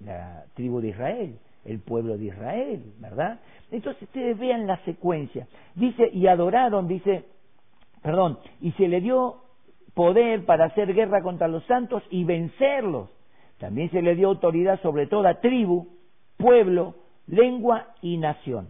la 0.00 0.44
tribu 0.54 0.80
de 0.80 0.88
Israel, 0.88 1.38
el 1.64 1.78
pueblo 1.80 2.16
de 2.18 2.26
Israel, 2.26 2.82
¿verdad? 2.98 3.38
Entonces 3.70 4.02
ustedes 4.02 4.38
vean 4.38 4.66
la 4.66 4.78
secuencia. 4.84 5.46
Dice, 5.74 6.10
y 6.12 6.26
adoraron, 6.26 6.88
dice, 6.88 7.24
perdón, 8.02 8.38
y 8.60 8.72
se 8.72 8.88
le 8.88 9.00
dio 9.00 9.42
poder 9.94 10.44
para 10.44 10.66
hacer 10.66 10.92
guerra 10.94 11.22
contra 11.22 11.48
los 11.48 11.64
santos 11.64 12.02
y 12.10 12.24
vencerlos. 12.24 13.10
También 13.58 13.90
se 13.90 14.02
le 14.02 14.14
dio 14.14 14.28
autoridad 14.28 14.80
sobre 14.80 15.06
toda 15.06 15.40
tribu, 15.40 15.88
pueblo, 16.38 16.94
lengua 17.26 17.88
y 18.00 18.16
nación. 18.16 18.68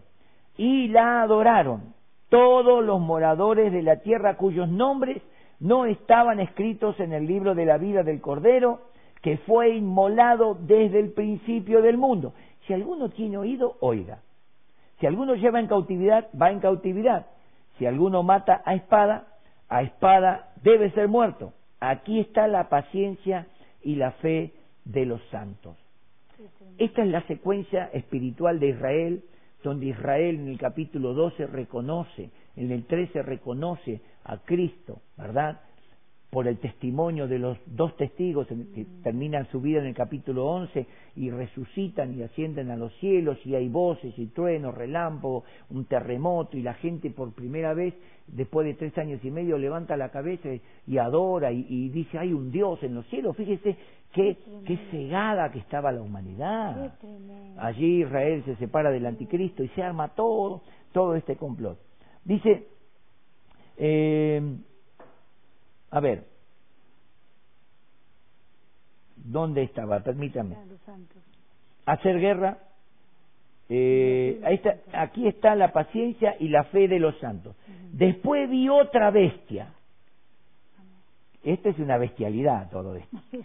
Y 0.57 0.89
la 0.89 1.23
adoraron 1.23 1.95
todos 2.31 2.83
los 2.83 3.01
moradores 3.01 3.73
de 3.73 3.83
la 3.83 3.97
tierra 3.97 4.37
cuyos 4.37 4.69
nombres 4.69 5.23
no 5.59 5.85
estaban 5.85 6.41
escritos 6.41 6.99
en 6.99 7.13
el 7.13 7.27
libro 7.27 7.55
de 7.55 7.67
la 7.67 7.77
vida 7.77 8.03
del 8.03 8.23
Cordero, 8.23 8.81
que 9.21 9.37
fue 9.39 9.77
inmolado 9.77 10.57
desde 10.59 10.99
el 10.99 11.13
principio 11.13 11.83
del 11.83 11.99
mundo. 11.99 12.33
Si 12.67 12.73
alguno 12.73 13.11
tiene 13.11 13.37
oído, 13.37 13.77
oiga. 13.81 14.21
Si 14.99 15.07
alguno 15.07 15.35
lleva 15.35 15.61
en 15.61 15.67
cautividad, 15.67 16.29
va 16.41 16.51
en 16.51 16.61
cautividad. 16.61 17.27
Si 17.79 17.85
alguno 17.85 18.23
mata 18.23 18.63
a 18.65 18.75
espada, 18.75 19.27
a 19.69 19.83
espada 19.83 20.53
debe 20.63 20.91
ser 20.93 21.09
muerto. 21.09 21.53
Aquí 21.81 22.21
está 22.21 22.47
la 22.47 22.69
paciencia 22.69 23.47
y 23.83 23.97
la 23.97 24.13
fe 24.13 24.53
de 24.85 25.05
los 25.05 25.23
santos. 25.31 25.77
Esta 26.79 27.03
es 27.03 27.09
la 27.09 27.23
secuencia 27.27 27.91
espiritual 27.93 28.61
de 28.61 28.69
Israel, 28.69 29.25
donde 29.63 29.87
Israel 29.87 30.37
en 30.37 30.49
el 30.49 30.59
capítulo 30.59 31.15
12 31.15 31.47
reconoce, 31.47 32.31
en 32.57 32.71
el 32.71 32.87
13 32.87 33.23
reconoce 33.23 34.01
a 34.25 34.39
Cristo, 34.39 35.03
¿verdad? 35.17 35.61
Por 36.31 36.47
el 36.47 36.59
testimonio 36.59 37.27
de 37.27 37.41
los 37.41 37.59
dos 37.67 37.97
testigos 37.97 38.47
que 38.47 38.87
terminan 39.03 39.49
su 39.51 39.61
vida 39.61 39.81
en 39.81 39.87
el 39.87 39.95
capítulo 39.95 40.47
11 40.47 40.87
y 41.17 41.29
resucitan 41.31 42.17
y 42.17 42.23
ascienden 42.23 42.71
a 42.71 42.77
los 42.77 42.95
cielos 42.99 43.37
y 43.45 43.57
hay 43.57 43.69
voces 43.69 44.17
y 44.17 44.27
truenos, 44.27 44.73
relámpagos, 44.77 45.43
un 45.71 45.87
terremoto 45.87 46.57
y 46.57 46.63
la 46.63 46.75
gente 46.75 47.11
por 47.11 47.33
primera 47.33 47.75
vez 47.75 47.95
después 48.29 48.65
de 48.65 48.75
tres 48.75 48.97
años 48.97 49.21
y 49.25 49.31
medio 49.33 49.59
levanta 49.59 49.97
la 49.97 50.11
cabeza 50.11 50.49
y 50.87 50.99
adora 50.99 51.51
y, 51.51 51.89
dice 51.89 52.17
hay 52.17 52.33
un 52.33 52.53
Dios 52.53 52.81
en 52.85 52.95
los 52.95 53.07
cielos. 53.07 53.37
Fíjese 53.37 53.77
qué, 54.13 54.39
qué 54.65 54.77
cegada 54.93 55.51
que 55.51 55.59
estaba 55.59 55.91
la 55.91 56.01
humanidad. 56.01 56.95
Allí 57.59 58.03
Israel 58.03 58.45
se 58.45 58.55
separa 58.55 58.93
del 58.93 59.07
anticristo 59.07 59.65
y 59.65 59.69
se 59.71 59.83
arma 59.83 60.15
todo, 60.15 60.63
todo 60.93 61.17
este 61.17 61.35
complot. 61.35 61.77
Dice, 62.25 62.69
eh, 63.79 64.41
a 65.91 66.01
ver, 66.01 66.25
¿dónde 69.17 69.63
estaba? 69.63 70.01
Permítame. 70.01 70.57
Hacer 71.87 72.21
guerra. 72.21 72.59
Eh, 73.69 74.41
está, 74.51 74.77
aquí 74.93 75.29
está 75.29 75.55
la 75.55 75.73
paciencia 75.73 76.37
y 76.41 76.49
la 76.49 76.65
fe 76.65 76.89
de 76.89 76.99
los 76.99 77.17
santos. 77.19 77.57
Después 77.93 78.49
vi 78.51 78.69
otra 78.69 79.11
bestia. 79.11 79.75
Esta 81.43 81.71
es 81.71 81.79
una 81.79 81.97
bestialidad 81.97 82.71
todo 82.71 82.97
esto. 82.97 83.17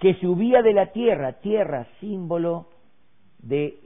Que 0.00 0.14
subía 0.14 0.62
de 0.62 0.72
la 0.72 0.92
tierra, 0.92 1.34
tierra, 1.42 1.86
símbolo 2.00 2.70
de 3.38 3.78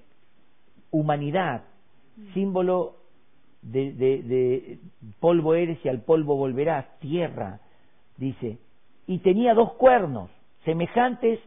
humanidad, 0.93 1.65
símbolo 2.35 2.95
de, 3.63 3.93
de, 3.93 4.23
de, 4.23 4.79
polvo 5.19 5.55
eres 5.55 5.85
y 5.85 5.89
al 5.89 6.03
polvo 6.03 6.37
volverás, 6.37 6.87
tierra, 7.01 7.59
dice, 8.17 8.59
y 9.07 9.19
tenía 9.19 9.55
dos 9.55 9.73
cuernos, 9.75 10.31
semejantes 10.65 11.41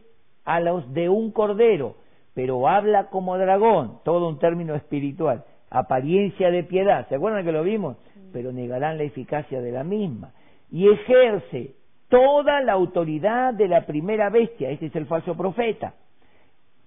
a 0.44 0.60
los 0.60 0.92
de 0.94 1.08
un 1.08 1.32
cordero, 1.32 1.96
pero 2.34 2.68
habla 2.68 3.10
como 3.10 3.36
dragón, 3.36 3.98
todo 4.04 4.28
un 4.28 4.38
término 4.38 4.74
espiritual, 4.74 5.44
apariencia 5.70 6.50
de 6.50 6.64
piedad, 6.64 7.08
¿se 7.08 7.16
acuerdan 7.16 7.44
que 7.44 7.52
lo 7.52 7.62
vimos? 7.62 7.96
Pero 8.32 8.52
negarán 8.52 8.96
la 8.96 9.04
eficacia 9.04 9.60
de 9.60 9.72
la 9.72 9.84
misma, 9.84 10.32
y 10.70 10.88
ejerce 10.88 11.74
toda 12.08 12.60
la 12.62 12.72
autoridad 12.72 13.54
de 13.54 13.68
la 13.68 13.86
primera 13.86 14.30
bestia, 14.30 14.70
este 14.70 14.86
es 14.86 14.96
el 14.96 15.06
falso 15.06 15.36
profeta, 15.36 15.94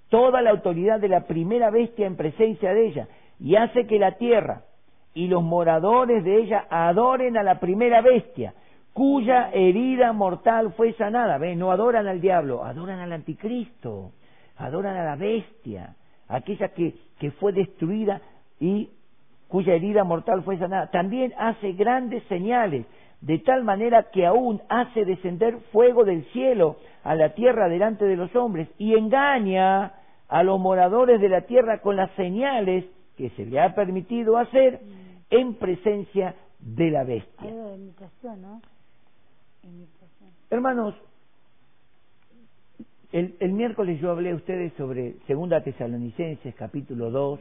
toda 0.09 0.41
la 0.41 0.51
autoridad 0.51 0.99
de 0.99 1.09
la 1.09 1.25
primera 1.25 1.69
bestia 1.69 2.07
en 2.07 2.15
presencia 2.15 2.73
de 2.73 2.87
ella, 2.87 3.07
y 3.39 3.55
hace 3.55 3.87
que 3.87 3.99
la 3.99 4.17
tierra 4.17 4.63
y 5.13 5.27
los 5.27 5.43
moradores 5.43 6.23
de 6.23 6.37
ella 6.37 6.65
adoren 6.69 7.37
a 7.37 7.43
la 7.43 7.59
primera 7.59 8.01
bestia, 8.01 8.53
cuya 8.93 9.49
herida 9.51 10.13
mortal 10.13 10.73
fue 10.73 10.93
sanada. 10.93 11.37
¿Ven? 11.37 11.59
No 11.59 11.71
adoran 11.71 12.07
al 12.07 12.21
diablo, 12.21 12.63
adoran 12.63 12.99
al 12.99 13.13
anticristo, 13.13 14.11
adoran 14.57 14.95
a 14.95 15.03
la 15.03 15.15
bestia, 15.15 15.95
aquella 16.27 16.69
que, 16.69 16.95
que 17.19 17.31
fue 17.31 17.53
destruida 17.53 18.21
y 18.59 18.89
cuya 19.47 19.73
herida 19.73 20.03
mortal 20.03 20.43
fue 20.43 20.57
sanada. 20.57 20.89
También 20.91 21.33
hace 21.37 21.73
grandes 21.73 22.23
señales, 22.23 22.85
de 23.21 23.39
tal 23.39 23.63
manera 23.63 24.09
que 24.11 24.25
aún 24.25 24.61
hace 24.69 25.05
descender 25.05 25.57
fuego 25.71 26.03
del 26.03 26.23
cielo 26.31 26.77
a 27.03 27.15
la 27.15 27.33
tierra 27.33 27.67
delante 27.69 28.05
de 28.05 28.15
los 28.15 28.35
hombres 28.35 28.67
y 28.77 28.95
engaña 28.95 29.93
a 30.27 30.43
los 30.43 30.59
moradores 30.59 31.19
de 31.19 31.29
la 31.29 31.41
tierra 31.41 31.81
con 31.81 31.97
las 31.97 32.09
señales 32.11 32.85
que 33.17 33.29
se 33.31 33.45
le 33.45 33.59
ha 33.59 33.75
permitido 33.75 34.37
hacer 34.37 34.79
en 35.29 35.55
presencia 35.55 36.35
de 36.59 36.91
la 36.91 37.03
bestia. 37.03 37.49
Hermanos, 40.49 40.95
el, 43.11 43.51
miércoles 43.51 43.99
yo 44.01 44.11
hablé 44.11 44.31
a 44.31 44.35
ustedes 44.35 44.73
sobre 44.73 45.15
Segunda 45.27 45.63
Tesalonicenses 45.63 46.55
capítulo 46.55 47.11
2, 47.11 47.39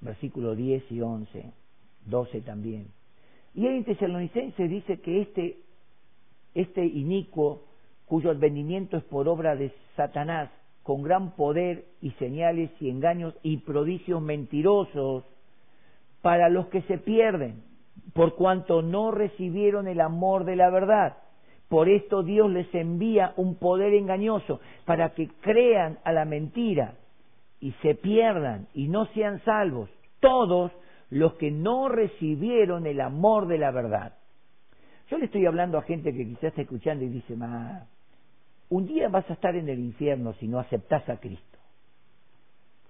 versículo 0.00 0.54
10 0.54 0.92
y 0.92 1.00
11. 1.00 1.52
12 2.06 2.40
también. 2.42 2.88
Y 3.54 3.66
en 3.66 3.84
Tesalonicenses 3.84 4.70
dice 4.70 5.00
que 5.00 5.22
este, 5.22 5.58
este 6.54 6.84
inicuo, 6.84 7.62
cuyo 8.06 8.30
advenimiento 8.30 8.96
es 8.96 9.04
por 9.04 9.28
obra 9.28 9.56
de 9.56 9.72
Satanás, 9.96 10.50
con 10.82 11.02
gran 11.02 11.32
poder 11.36 11.84
y 12.00 12.10
señales 12.12 12.70
y 12.80 12.90
engaños 12.90 13.34
y 13.42 13.58
prodigios 13.58 14.20
mentirosos, 14.20 15.24
para 16.22 16.48
los 16.48 16.66
que 16.66 16.82
se 16.82 16.98
pierden, 16.98 17.62
por 18.12 18.34
cuanto 18.34 18.82
no 18.82 19.10
recibieron 19.10 19.88
el 19.88 20.00
amor 20.00 20.44
de 20.44 20.56
la 20.56 20.70
verdad. 20.70 21.16
Por 21.70 21.88
esto 21.88 22.24
Dios 22.24 22.50
les 22.50 22.74
envía 22.74 23.32
un 23.36 23.54
poder 23.54 23.94
engañoso 23.94 24.60
para 24.84 25.10
que 25.10 25.28
crean 25.40 26.00
a 26.02 26.10
la 26.10 26.24
mentira 26.24 26.94
y 27.60 27.70
se 27.80 27.94
pierdan 27.94 28.66
y 28.74 28.88
no 28.88 29.06
sean 29.14 29.40
salvos 29.44 29.88
todos 30.18 30.72
los 31.10 31.34
que 31.34 31.52
no 31.52 31.88
recibieron 31.88 32.88
el 32.88 33.00
amor 33.00 33.46
de 33.46 33.58
la 33.58 33.70
verdad. 33.70 34.14
Yo 35.10 35.18
le 35.18 35.26
estoy 35.26 35.46
hablando 35.46 35.78
a 35.78 35.82
gente 35.82 36.12
que 36.12 36.26
quizás 36.26 36.44
está 36.44 36.62
escuchando 36.62 37.04
y 37.04 37.08
dice, 37.08 37.36
ma, 37.36 37.86
un 38.68 38.88
día 38.88 39.08
vas 39.08 39.30
a 39.30 39.34
estar 39.34 39.54
en 39.54 39.68
el 39.68 39.78
infierno 39.78 40.32
si 40.40 40.48
no 40.48 40.58
aceptas 40.58 41.08
a 41.08 41.18
Cristo. 41.18 41.58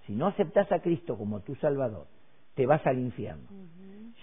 Si 0.07 0.13
no 0.13 0.25
aceptas 0.25 0.71
a 0.71 0.79
Cristo 0.79 1.19
como 1.19 1.41
tu 1.41 1.53
Salvador, 1.57 2.07
te 2.55 2.65
vas 2.65 2.83
al 2.87 2.97
infierno. 2.97 3.47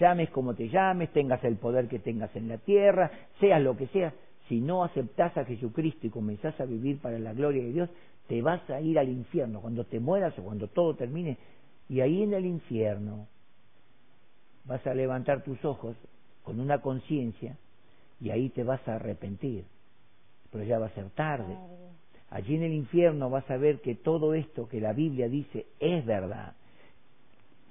Llames 0.00 0.30
como 0.30 0.54
te 0.54 0.68
llames, 0.68 1.12
tengas 1.12 1.44
el 1.44 1.58
poder 1.58 1.86
que 1.86 2.00
tengas 2.00 2.34
en 2.34 2.48
la 2.48 2.58
tierra, 2.58 3.12
seas 3.38 3.62
lo 3.62 3.76
que 3.76 3.86
seas, 3.86 4.12
si 4.48 4.60
no 4.60 4.84
aceptás 4.84 5.36
a 5.36 5.44
Jesucristo 5.44 6.06
y 6.06 6.10
comenzás 6.10 6.58
a 6.60 6.64
vivir 6.64 6.98
para 7.00 7.18
la 7.18 7.32
gloria 7.32 7.62
de 7.62 7.72
Dios, 7.72 7.90
te 8.26 8.42
vas 8.42 8.68
a 8.70 8.80
ir 8.80 8.98
al 8.98 9.08
infierno 9.08 9.60
cuando 9.60 9.84
te 9.84 10.00
mueras 10.00 10.38
o 10.38 10.42
cuando 10.42 10.68
todo 10.68 10.94
termine. 10.94 11.38
Y 11.88 12.00
ahí 12.00 12.22
en 12.22 12.34
el 12.34 12.46
infierno 12.46 13.26
vas 14.64 14.86
a 14.86 14.94
levantar 14.94 15.42
tus 15.42 15.64
ojos 15.64 15.96
con 16.44 16.60
una 16.60 16.80
conciencia 16.80 17.56
y 18.20 18.30
ahí 18.30 18.50
te 18.50 18.64
vas 18.64 18.86
a 18.88 18.96
arrepentir. 18.96 19.64
Pero 20.50 20.64
ya 20.64 20.78
va 20.78 20.86
a 20.86 20.94
ser 20.94 21.10
tarde. 21.10 21.56
Allí 22.30 22.56
en 22.56 22.62
el 22.62 22.72
infierno 22.72 23.30
vas 23.30 23.50
a 23.50 23.56
ver 23.56 23.80
que 23.80 23.94
todo 23.94 24.34
esto 24.34 24.68
que 24.68 24.80
la 24.80 24.92
Biblia 24.92 25.28
dice 25.28 25.66
es 25.80 26.04
verdad 26.04 26.54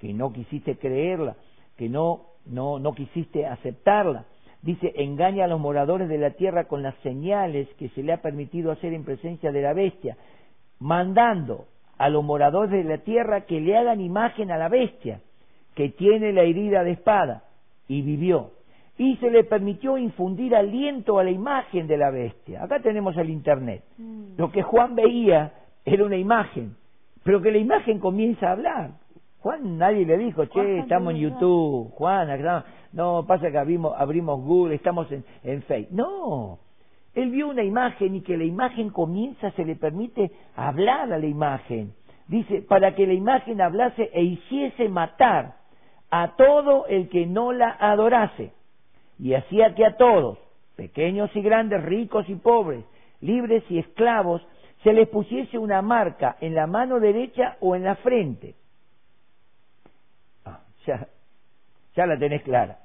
que 0.00 0.12
no 0.12 0.32
quisiste 0.32 0.76
creerla, 0.76 1.36
que 1.76 1.88
no, 1.88 2.26
no, 2.46 2.78
no 2.78 2.94
quisiste 2.94 3.46
aceptarla. 3.46 4.26
Dice, 4.62 4.92
engaña 4.96 5.44
a 5.44 5.48
los 5.48 5.60
moradores 5.60 6.08
de 6.08 6.18
la 6.18 6.30
tierra 6.30 6.64
con 6.64 6.82
las 6.82 6.96
señales 6.96 7.68
que 7.78 7.88
se 7.90 8.02
le 8.02 8.12
ha 8.12 8.22
permitido 8.22 8.72
hacer 8.72 8.92
en 8.92 9.04
presencia 9.04 9.52
de 9.52 9.62
la 9.62 9.72
bestia, 9.72 10.16
mandando 10.80 11.66
a 11.96 12.08
los 12.08 12.24
moradores 12.24 12.70
de 12.70 12.84
la 12.84 12.98
tierra 12.98 13.42
que 13.42 13.60
le 13.60 13.76
hagan 13.76 14.00
imagen 14.00 14.50
a 14.50 14.58
la 14.58 14.68
bestia, 14.68 15.20
que 15.74 15.90
tiene 15.90 16.32
la 16.32 16.42
herida 16.42 16.82
de 16.82 16.92
espada, 16.92 17.44
y 17.86 18.02
vivió. 18.02 18.50
Y 18.96 19.16
se 19.16 19.30
le 19.30 19.44
permitió 19.44 19.96
infundir 19.96 20.56
aliento 20.56 21.18
a 21.18 21.24
la 21.24 21.30
imagen 21.30 21.86
de 21.86 21.96
la 21.96 22.10
bestia. 22.10 22.64
Acá 22.64 22.80
tenemos 22.80 23.16
el 23.16 23.30
Internet. 23.30 23.84
Mm. 23.96 24.36
Lo 24.36 24.50
que 24.50 24.62
Juan 24.62 24.96
veía 24.96 25.52
era 25.84 26.04
una 26.04 26.16
imagen, 26.16 26.74
pero 27.22 27.40
que 27.40 27.52
la 27.52 27.58
imagen 27.58 28.00
comienza 28.00 28.48
a 28.48 28.52
hablar. 28.52 28.90
Juan 29.40 29.78
nadie 29.78 30.04
le 30.04 30.18
dijo, 30.18 30.46
che, 30.46 30.80
estamos 30.80 31.14
en 31.14 31.20
YouTube, 31.20 31.92
Juan, 31.92 32.28
no, 32.92 33.24
pasa 33.26 33.50
que 33.50 33.58
abrimos, 33.58 33.94
abrimos 33.96 34.40
Google, 34.40 34.74
estamos 34.74 35.10
en, 35.12 35.24
en 35.44 35.62
Facebook. 35.62 35.96
No, 35.96 36.58
él 37.14 37.30
vio 37.30 37.48
una 37.48 37.62
imagen 37.62 38.16
y 38.16 38.20
que 38.22 38.36
la 38.36 38.44
imagen 38.44 38.90
comienza, 38.90 39.50
se 39.52 39.64
le 39.64 39.76
permite 39.76 40.32
hablar 40.56 41.12
a 41.12 41.18
la 41.18 41.26
imagen. 41.26 41.92
Dice, 42.26 42.62
para 42.62 42.94
que 42.94 43.06
la 43.06 43.12
imagen 43.12 43.60
hablase 43.60 44.10
e 44.12 44.22
hiciese 44.22 44.88
matar 44.88 45.56
a 46.10 46.34
todo 46.36 46.86
el 46.86 47.08
que 47.08 47.26
no 47.26 47.52
la 47.52 47.76
adorase. 47.78 48.52
Y 49.18 49.34
hacía 49.34 49.74
que 49.74 49.86
a 49.86 49.96
todos, 49.96 50.38
pequeños 50.76 51.30
y 51.34 51.42
grandes, 51.42 51.82
ricos 51.84 52.28
y 52.28 52.34
pobres, 52.34 52.84
libres 53.20 53.62
y 53.68 53.78
esclavos, 53.78 54.46
se 54.82 54.92
les 54.92 55.08
pusiese 55.08 55.58
una 55.58 55.80
marca 55.80 56.36
en 56.40 56.54
la 56.54 56.66
mano 56.66 57.00
derecha 57.00 57.56
o 57.60 57.76
en 57.76 57.84
la 57.84 57.96
frente 57.96 58.54
ya, 61.94 62.06
la 62.06 62.18
tenés 62.18 62.42
clara. 62.42 62.78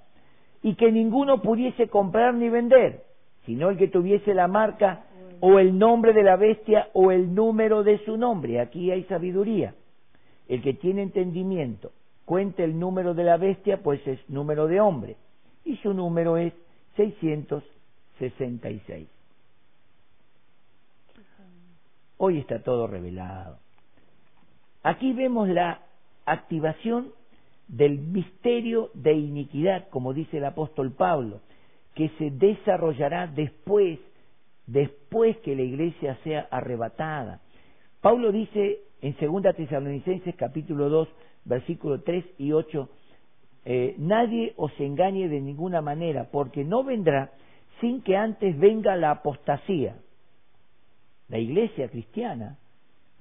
Y 0.61 0.75
que 0.75 0.91
ninguno 0.91 1.41
pudiese 1.41 1.87
comprar 1.87 2.33
ni 2.33 2.49
vender, 2.49 3.03
sino 3.45 3.69
el 3.69 3.77
que 3.77 3.87
tuviese 3.87 4.33
la 4.33 4.47
marca 4.47 5.05
o 5.39 5.59
el 5.59 5.77
nombre 5.77 6.13
de 6.13 6.23
la 6.23 6.35
bestia 6.35 6.89
o 6.93 7.11
el 7.11 7.35
número 7.35 7.83
de 7.83 7.99
su 8.05 8.17
nombre. 8.17 8.59
Aquí 8.59 8.91
hay 8.91 9.03
sabiduría. 9.05 9.75
El 10.47 10.61
que 10.61 10.73
tiene 10.73 11.03
entendimiento 11.03 11.91
cuente 12.25 12.63
el 12.63 12.79
número 12.79 13.13
de 13.13 13.23
la 13.23 13.37
bestia, 13.37 13.83
pues 13.83 14.05
es 14.07 14.19
número 14.29 14.67
de 14.67 14.79
hombre. 14.79 15.17
Y 15.65 15.75
su 15.77 15.93
número 15.93 16.37
es 16.37 16.53
666. 16.95 19.07
Hoy 22.17 22.39
está 22.39 22.59
todo 22.59 22.87
revelado. 22.87 23.57
Aquí 24.83 25.13
vemos 25.13 25.49
la 25.49 25.81
activación 26.25 27.11
del 27.73 27.97
misterio 27.97 28.91
de 28.93 29.13
iniquidad, 29.13 29.89
como 29.89 30.13
dice 30.13 30.37
el 30.37 30.45
apóstol 30.45 30.91
Pablo, 30.91 31.41
que 31.95 32.09
se 32.19 32.29
desarrollará 32.29 33.25
después, 33.25 33.99
después 34.67 35.37
que 35.37 35.55
la 35.55 35.63
iglesia 35.63 36.15
sea 36.23 36.47
arrebatada. 36.51 37.41
Pablo 37.99 38.31
dice 38.31 38.81
en 39.01 39.15
2 39.19 39.55
Tesalonicenses 39.55 40.35
capítulo 40.35 40.87
2, 40.89 41.09
versículo 41.45 42.01
3 42.01 42.23
y 42.37 42.51
8, 42.51 42.89
eh, 43.65 43.95
nadie 43.97 44.53
os 44.55 44.71
engañe 44.79 45.27
de 45.27 45.41
ninguna 45.41 45.81
manera, 45.81 46.29
porque 46.31 46.63
no 46.63 46.83
vendrá 46.83 47.31
sin 47.81 48.03
que 48.03 48.15
antes 48.15 48.57
venga 48.59 48.95
la 48.95 49.09
apostasía. 49.09 49.97
La 51.27 51.39
iglesia 51.39 51.89
cristiana 51.89 52.59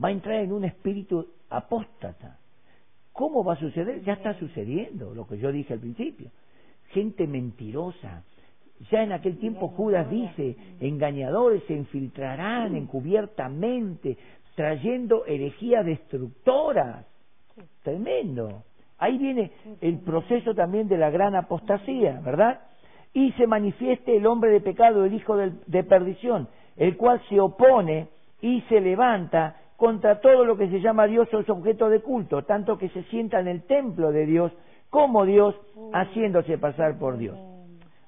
va 0.03 0.09
a 0.09 0.13
entrar 0.13 0.41
en 0.41 0.53
un 0.53 0.67
espíritu 0.67 1.27
apóstata 1.49 2.39
¿Cómo 3.13 3.45
va 3.45 3.55
a 3.55 3.61
suceder? 3.61 4.03
Ya 4.03 4.15
está 4.15 4.35
sucediendo, 4.39 5.15
lo 5.15 5.27
que 5.27 5.39
yo 5.39 5.53
dije 5.53 5.75
al 5.75 5.81
principio. 5.81 6.31
Gente 6.89 7.27
mentirosa. 7.27 8.25
Ya 8.91 9.03
en 9.03 9.13
aquel 9.13 9.39
tiempo 9.39 9.69
Judas 9.69 10.11
dice, 10.11 10.57
engañadores 10.81 11.63
se 11.65 11.75
infiltrarán 11.75 12.75
encubiertamente, 12.75 14.17
trayendo 14.57 15.25
herejías 15.27 15.85
destructoras. 15.85 17.07
Tremendo. 17.83 18.65
Ahí 18.99 19.19
viene 19.19 19.53
el 19.81 19.99
proceso 19.99 20.55
también 20.55 20.89
de 20.89 20.97
la 20.97 21.11
gran 21.11 21.35
apostasía, 21.35 22.21
¿verdad? 22.25 22.61
Y 23.13 23.33
se 23.33 23.47
manifieste 23.47 24.17
el 24.17 24.27
hombre 24.27 24.51
de 24.51 24.61
pecado, 24.61 25.05
el 25.05 25.13
hijo 25.13 25.37
de 25.37 25.85
perdición, 25.85 26.49
el 26.77 26.97
cual 26.97 27.21
se 27.29 27.39
opone 27.41 28.09
y 28.41 28.63
se 28.63 28.81
levanta 28.81 29.57
contra 29.77 30.21
todo 30.21 30.45
lo 30.45 30.57
que 30.57 30.69
se 30.69 30.81
llama 30.81 31.07
Dios 31.07 31.33
o 31.33 31.41
es 31.41 31.49
objeto 31.49 31.89
de 31.89 32.01
culto, 32.01 32.43
tanto 32.45 32.79
que 32.79 32.89
se 32.91 33.03
sienta 33.05 33.41
en 33.41 33.49
el 33.49 33.63
templo 33.65 34.13
de 34.13 34.27
Dios 34.27 34.53
como 34.91 35.25
Dios 35.25 35.55
haciéndose 35.93 36.59
pasar 36.59 36.99
por 36.99 37.17
Dios. 37.17 37.39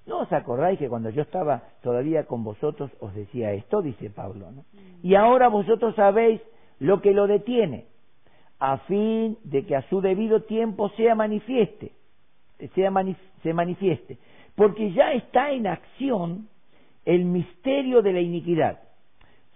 ¿No 0.07 0.21
os 0.21 0.33
acordáis 0.33 0.79
que 0.79 0.89
cuando 0.89 1.09
yo 1.11 1.23
estaba 1.23 1.63
todavía 1.83 2.27
con 2.27 2.45
vosotros 2.45 2.91
os 3.01 3.15
decía 3.15 3.53
esto? 3.53 3.81
Dice 3.81 4.11
Pablo. 4.11 4.51
¿no? 4.51 4.65
Y 5.03 5.15
ahora 5.15 5.49
vosotros 5.49 5.95
sabéis 5.95 6.41
lo 6.79 7.01
que 7.01 7.13
lo 7.13 7.27
detiene, 7.27 7.87
a 8.59 8.79
fin 8.79 9.39
de 9.45 9.65
que 9.65 9.77
a 9.77 9.89
su 9.89 10.01
debido 10.01 10.43
tiempo 10.43 10.91
sea 10.91 11.15
manifieste, 11.15 11.93
sea 12.75 12.93
se 13.43 13.53
manifieste, 13.55 14.19
porque 14.55 14.93
ya 14.93 15.13
está 15.13 15.53
en 15.53 15.67
acción 15.67 16.49
el 17.05 17.25
misterio 17.25 18.03
de 18.03 18.13
la 18.13 18.21
iniquidad 18.21 18.84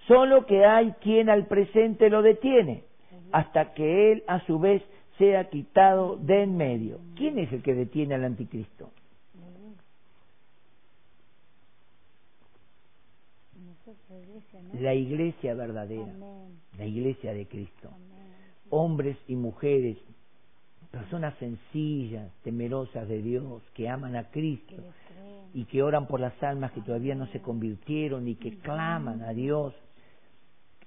Solo 0.09 0.47
que 0.47 0.65
hay 0.65 0.93
quien 1.03 1.29
al 1.29 1.47
presente 1.47 2.09
lo 2.09 2.23
detiene, 2.23 2.85
hasta 3.31 3.75
que 3.75 4.11
él 4.13 4.25
a 4.27 4.45
su 4.47 4.59
vez 4.59 4.83
sea 5.19 5.51
quitado 5.51 6.17
de 6.17 6.45
en 6.45 6.57
medio. 6.57 6.99
¿Quién 7.15 7.39
es 7.39 7.53
el 7.53 7.63
que 7.63 7.75
detiene 7.75 8.15
al 8.15 8.25
anticristo? 8.25 8.91
La 14.81 14.95
iglesia 14.95 15.55
verdadera, 15.55 16.15
la 16.79 16.87
iglesia 16.87 17.35
de 17.35 17.47
Cristo. 17.47 17.91
Hombres 18.71 19.17
y 19.29 19.35
mujeres, 19.35 19.99
personas 20.91 21.35
sencillas, 21.39 22.31
temerosas 22.45 23.09
de 23.09 23.21
Dios, 23.21 23.63
que 23.75 23.89
aman 23.89 24.17
a 24.17 24.31
Cristo 24.31 24.77
y 25.53 25.65
que 25.65 25.83
oran 25.83 26.07
por 26.07 26.21
las 26.21 26.43
almas 26.43 26.73
que 26.73 26.81
todavía 26.81 27.15
no 27.15 27.27
se 27.27 27.43
convirtieron 27.43 28.27
y 28.29 28.37
que 28.37 28.59
claman 28.59 29.23
a 29.23 29.33
Dios 29.33 29.75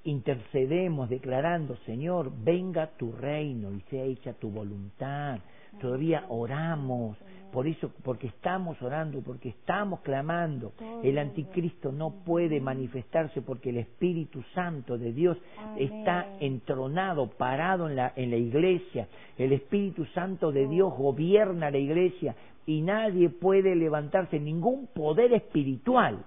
intercedemos 0.04 1.10
declarando, 1.10 1.76
Señor, 1.86 2.32
venga 2.43 2.88
tu 2.97 3.12
reino 3.12 3.72
y 3.72 3.82
sea 3.89 4.04
hecha 4.04 4.34
tu 4.34 4.49
voluntad. 4.49 5.39
Todavía 5.80 6.26
oramos, 6.30 7.18
por 7.52 7.68
eso, 7.68 7.91
porque 8.04 8.28
estamos 8.28 8.82
orando, 8.82 9.22
porque 9.22 9.49
estamos 9.49 10.02
clamando. 10.02 10.74
El 11.04 11.18
anticristo 11.18 11.91
no 11.91 12.12
puede 12.26 12.60
manifestarse 12.60 13.41
porque 13.41 13.70
el 13.70 13.78
Espíritu 13.78 14.41
Santo 14.54 14.97
de 14.97 15.14
Dios 15.14 15.38
está 15.78 16.28
entronado, 16.39 17.30
parado 17.32 17.89
en 17.89 17.95
la, 17.95 18.14
en 18.16 18.32
la 18.32 18.38
iglesia. 18.38 19.08
El 19.38 19.54
Espíritu 19.54 20.06
Santo 20.08 20.52
de 20.52 20.68
Dios 20.68 20.93
gobierna 20.97 21.72
la 21.72 21.78
iglesia 21.78 22.36
y 22.66 22.82
nadie 22.82 23.30
puede 23.30 23.76
levantarse, 23.76 24.39
ningún 24.39 24.88
poder 24.88 25.34
espiritual 25.34 26.26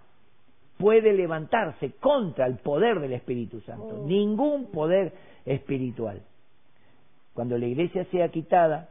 puede 0.78 1.12
levantarse 1.12 1.92
contra 2.00 2.46
el 2.46 2.56
poder 2.56 3.00
del 3.00 3.12
Espíritu 3.12 3.60
Santo, 3.60 4.02
Oh. 4.02 4.06
ningún 4.06 4.70
poder 4.70 5.12
espiritual. 5.44 6.22
Cuando 7.32 7.58
la 7.58 7.66
iglesia 7.66 8.04
sea 8.10 8.28
quitada, 8.28 8.88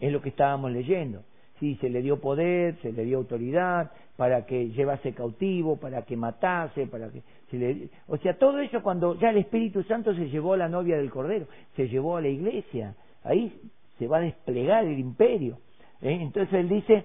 es 0.00 0.12
lo 0.12 0.20
que 0.20 0.30
estábamos 0.30 0.72
leyendo. 0.72 1.22
Sí, 1.60 1.76
se 1.80 1.88
le 1.88 2.02
dio 2.02 2.20
poder, 2.20 2.76
se 2.82 2.92
le 2.92 3.04
dio 3.04 3.18
autoridad 3.18 3.92
para 4.16 4.46
que 4.46 4.70
llevase 4.70 5.12
cautivo, 5.12 5.76
para 5.76 6.02
que 6.02 6.16
matase, 6.16 6.86
para 6.86 7.08
que 7.10 7.22
se 7.50 7.56
le... 7.56 7.88
O 8.08 8.16
sea, 8.16 8.36
todo 8.36 8.58
eso 8.58 8.82
cuando 8.82 9.14
ya 9.18 9.30
el 9.30 9.38
Espíritu 9.38 9.82
Santo 9.84 10.14
se 10.14 10.28
llevó 10.28 10.54
a 10.54 10.56
la 10.56 10.68
novia 10.68 10.96
del 10.96 11.10
Cordero, 11.10 11.46
se 11.76 11.88
llevó 11.88 12.16
a 12.16 12.20
la 12.20 12.28
iglesia, 12.28 12.96
ahí 13.22 13.52
se 13.98 14.08
va 14.08 14.18
a 14.18 14.22
desplegar 14.22 14.84
el 14.84 14.98
imperio. 14.98 15.58
¿eh? 16.00 16.18
Entonces 16.20 16.52
él 16.54 16.68
dice, 16.68 17.04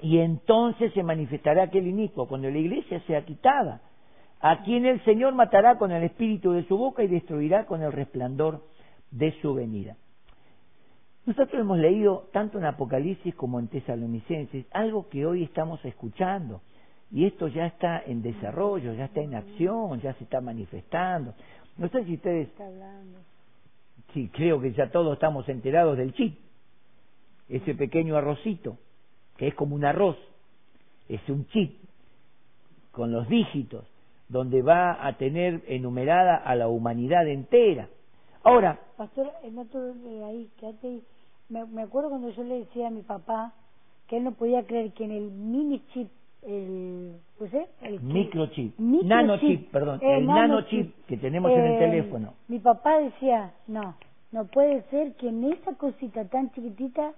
y 0.00 0.18
entonces 0.18 0.92
se 0.92 1.02
manifestará 1.02 1.64
aquel 1.64 1.86
inicuo, 1.86 2.28
cuando 2.28 2.50
la 2.50 2.58
iglesia 2.58 3.00
sea 3.06 3.24
quitada, 3.24 3.82
a 4.40 4.62
quien 4.62 4.86
el 4.86 5.02
Señor 5.04 5.34
matará 5.34 5.78
con 5.78 5.90
el 5.90 6.04
espíritu 6.04 6.52
de 6.52 6.64
su 6.64 6.76
boca 6.76 7.02
y 7.02 7.08
destruirá 7.08 7.66
con 7.66 7.82
el 7.82 7.92
resplandor 7.92 8.62
de 9.10 9.32
su 9.40 9.54
venida. 9.54 9.96
Nosotros 11.26 11.60
hemos 11.60 11.78
leído 11.78 12.28
tanto 12.32 12.58
en 12.58 12.64
Apocalipsis 12.64 13.34
como 13.34 13.58
en 13.58 13.68
Tesalonicenses, 13.68 14.66
algo 14.72 15.08
que 15.08 15.26
hoy 15.26 15.42
estamos 15.42 15.84
escuchando, 15.84 16.62
y 17.10 17.24
esto 17.26 17.48
ya 17.48 17.66
está 17.66 18.00
en 18.00 18.22
desarrollo, 18.22 18.94
ya 18.94 19.06
está 19.06 19.20
en 19.20 19.34
acción, 19.34 20.00
ya 20.00 20.14
se 20.14 20.24
está 20.24 20.40
manifestando. 20.40 21.34
No 21.76 21.88
sé 21.88 22.04
si 22.04 22.14
ustedes, 22.14 22.48
sí, 24.14 24.30
creo 24.32 24.60
que 24.60 24.72
ya 24.72 24.90
todos 24.90 25.14
estamos 25.14 25.48
enterados 25.48 25.96
del 25.96 26.12
chip, 26.12 26.38
ese 27.48 27.74
pequeño 27.74 28.16
arrocito, 28.16 28.78
que 29.38 29.48
es 29.48 29.54
como 29.54 29.74
un 29.74 29.84
arroz, 29.86 30.18
es 31.08 31.26
un 31.30 31.46
chip 31.46 31.78
con 32.92 33.12
los 33.12 33.26
dígitos, 33.28 33.86
donde 34.28 34.60
va 34.60 35.06
a 35.06 35.16
tener 35.16 35.62
enumerada 35.68 36.36
a 36.36 36.54
la 36.54 36.68
humanidad 36.68 37.26
entera. 37.26 37.88
Ahora, 38.42 38.78
Pastor, 38.96 39.32
no 39.50 39.64
te 39.64 39.78
eh, 39.78 40.24
ahí, 40.24 40.50
quédate. 40.58 41.00
Me, 41.48 41.64
me 41.64 41.82
acuerdo 41.82 42.10
cuando 42.10 42.28
yo 42.30 42.42
le 42.42 42.58
decía 42.58 42.88
a 42.88 42.90
mi 42.90 43.02
papá 43.02 43.54
que 44.08 44.16
él 44.16 44.24
no 44.24 44.32
podía 44.32 44.64
creer 44.64 44.92
que 44.92 45.04
en 45.04 45.12
el 45.12 45.30
mini 45.30 45.82
chip, 45.92 46.08
el, 46.42 47.16
pues, 47.38 47.52
eh, 47.54 47.66
el 47.82 48.00
Microchip, 48.00 48.78
microchip, 48.78 49.08
nanochip, 49.08 49.70
perdón, 49.70 50.00
eh, 50.02 50.18
el 50.18 50.26
nanochip 50.26 51.06
que 51.06 51.16
tenemos 51.16 51.52
en 51.52 51.60
el 51.60 51.74
eh, 51.74 51.78
teléfono. 51.78 52.34
Mi 52.48 52.58
papá 52.58 52.98
decía, 52.98 53.52
no, 53.66 53.94
no 54.32 54.46
puede 54.46 54.82
ser 54.90 55.14
que 55.14 55.28
en 55.28 55.44
esa 55.52 55.74
cosita 55.74 56.24
tan 56.26 56.50
chiquitita 56.52 57.12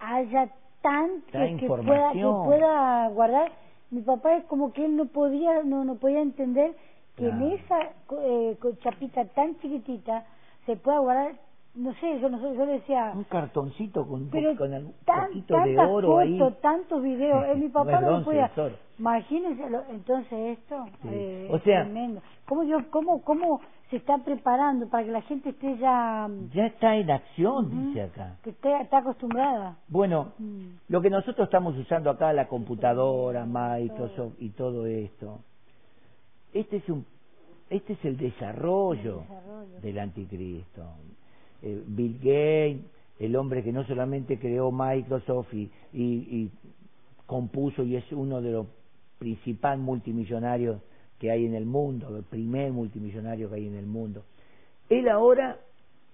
haya 0.00 0.50
tanto 0.82 1.26
Tanta 1.32 1.56
que 1.58 1.66
pueda, 1.66 2.12
que 2.12 2.20
pueda 2.44 3.08
guardar. 3.08 3.52
Mi 3.90 4.02
papá 4.02 4.36
es 4.36 4.44
como 4.44 4.72
que 4.72 4.84
él 4.84 4.96
no 4.96 5.06
podía, 5.06 5.62
no, 5.62 5.84
no 5.84 5.96
podía 5.96 6.20
entender 6.20 6.74
que 7.16 7.24
Claro. 7.28 7.44
en 7.46 7.52
esa 7.52 7.78
eh, 8.22 8.56
chapita 8.82 9.24
tan 9.26 9.58
chiquitita 9.60 10.24
se 10.66 10.76
pueda 10.76 10.98
guardar, 10.98 11.32
no 11.74 11.94
sé, 11.94 12.20
yo 12.20 12.28
no 12.28 12.38
sé, 12.38 12.54
yo 12.56 12.66
decía, 12.66 13.12
Un 13.14 13.24
cartoncito 13.24 14.06
con 14.06 14.22
un, 14.24 14.30
pero 14.30 14.54
con 14.56 14.72
algún 14.74 14.94
tan, 15.06 15.28
poquito 15.28 15.56
de 15.58 15.78
oro 15.78 16.18
ahí. 16.18 16.38
tantos 16.60 17.02
videos, 17.02 17.44
eh, 17.46 17.54
mi 17.56 17.68
papá 17.70 18.00
no 18.00 18.22
podía. 18.24 18.50
Imagínense, 18.98 19.70
lo- 19.70 19.84
entonces 19.88 20.58
esto 20.58 20.84
Sí. 21.02 21.08
eh, 21.10 21.48
O 21.50 21.56
es 21.56 21.62
sea- 21.62 21.84
tremendo. 21.84 22.20
¿Cómo, 22.46 22.62
yo, 22.64 22.78
cómo, 22.90 23.22
¿Cómo 23.22 23.60
se 23.90 23.96
está 23.96 24.18
preparando 24.18 24.88
para 24.90 25.04
que 25.04 25.10
la 25.12 25.22
gente 25.22 25.48
esté 25.50 25.76
ya, 25.78 26.28
Ya 26.54 26.66
está 26.66 26.94
en 26.96 27.10
acción, 27.10 27.70
dice 27.88 28.02
acá. 28.02 28.36
que 28.42 28.50
esté, 28.50 28.80
está 28.82 28.98
acostumbrada? 28.98 29.78
Bueno, 29.88 30.32
Mm. 30.38 30.68
lo 30.88 31.00
que 31.00 31.08
nosotros 31.10 31.46
estamos 31.46 31.76
usando 31.78 32.10
acá, 32.10 32.32
la 32.34 32.48
computadora, 32.48 33.44
Microsoft 33.46 34.34
y 34.38 34.50
todo 34.50 34.86
esto, 34.86 35.40
este 36.52 36.76
es 36.76 36.88
un, 36.90 37.06
este 37.70 37.94
es 37.94 38.04
el 38.04 38.18
desarrollo, 38.18 39.22
El 39.22 39.28
desarrollo. 39.28 39.80
del 39.80 39.98
anticristo. 39.98 40.82
Eh, 41.62 41.82
Bill 41.86 42.18
Gates, 42.18 42.84
el 43.18 43.36
hombre 43.36 43.62
que 43.62 43.72
no 43.72 43.84
solamente 43.86 44.38
creó 44.38 44.70
Microsoft 44.72 45.54
y, 45.54 45.70
y, 45.92 46.02
y 46.02 46.50
compuso 47.26 47.84
y 47.84 47.96
es 47.96 48.10
uno 48.12 48.42
de 48.42 48.52
los 48.52 48.66
principales 49.18 49.78
multimillonarios 49.78 50.82
que 51.18 51.30
hay 51.30 51.46
en 51.46 51.54
el 51.54 51.64
mundo, 51.64 52.16
el 52.16 52.24
primer 52.24 52.72
multimillonario 52.72 53.48
que 53.48 53.54
hay 53.54 53.68
en 53.68 53.76
el 53.76 53.86
mundo. 53.86 54.24
Él 54.88 55.08
ahora, 55.08 55.58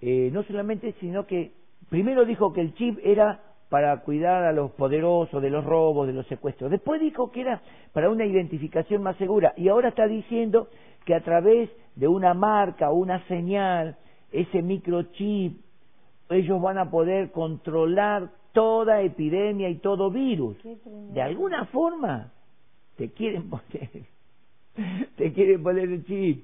eh, 0.01 0.29
no 0.31 0.43
solamente, 0.43 0.93
sino 0.99 1.25
que 1.25 1.51
primero 1.89 2.25
dijo 2.25 2.53
que 2.53 2.61
el 2.61 2.75
chip 2.75 2.99
era 3.03 3.41
para 3.69 4.01
cuidar 4.01 4.43
a 4.43 4.51
los 4.51 4.71
poderosos 4.71 5.41
de 5.41 5.49
los 5.49 5.65
robos, 5.65 6.07
de 6.07 6.13
los 6.13 6.27
secuestros. 6.27 6.69
Después 6.69 7.01
dijo 7.01 7.31
que 7.31 7.41
era 7.41 7.61
para 7.91 8.09
una 8.09 8.25
identificación 8.25 9.01
más 9.01 9.17
segura. 9.17 9.53
Y 9.57 9.67
ahora 9.69 9.89
está 9.89 10.07
diciendo 10.07 10.69
que 11.05 11.15
a 11.15 11.21
través 11.21 11.69
de 11.95 12.07
una 12.07 12.33
marca 12.33 12.91
una 12.91 13.25
señal, 13.27 13.97
ese 14.31 14.61
microchip, 14.61 15.57
ellos 16.29 16.61
van 16.61 16.77
a 16.77 16.89
poder 16.91 17.31
controlar 17.31 18.29
toda 18.53 19.01
epidemia 19.01 19.69
y 19.69 19.75
todo 19.75 20.11
virus. 20.11 20.57
De 21.13 21.21
alguna 21.21 21.65
forma 21.65 22.31
te 22.97 23.09
quieren 23.11 23.49
poner, 23.49 23.89
te 25.17 25.31
quieren 25.33 25.63
poner 25.63 25.89
el 25.89 26.05
chip. 26.05 26.43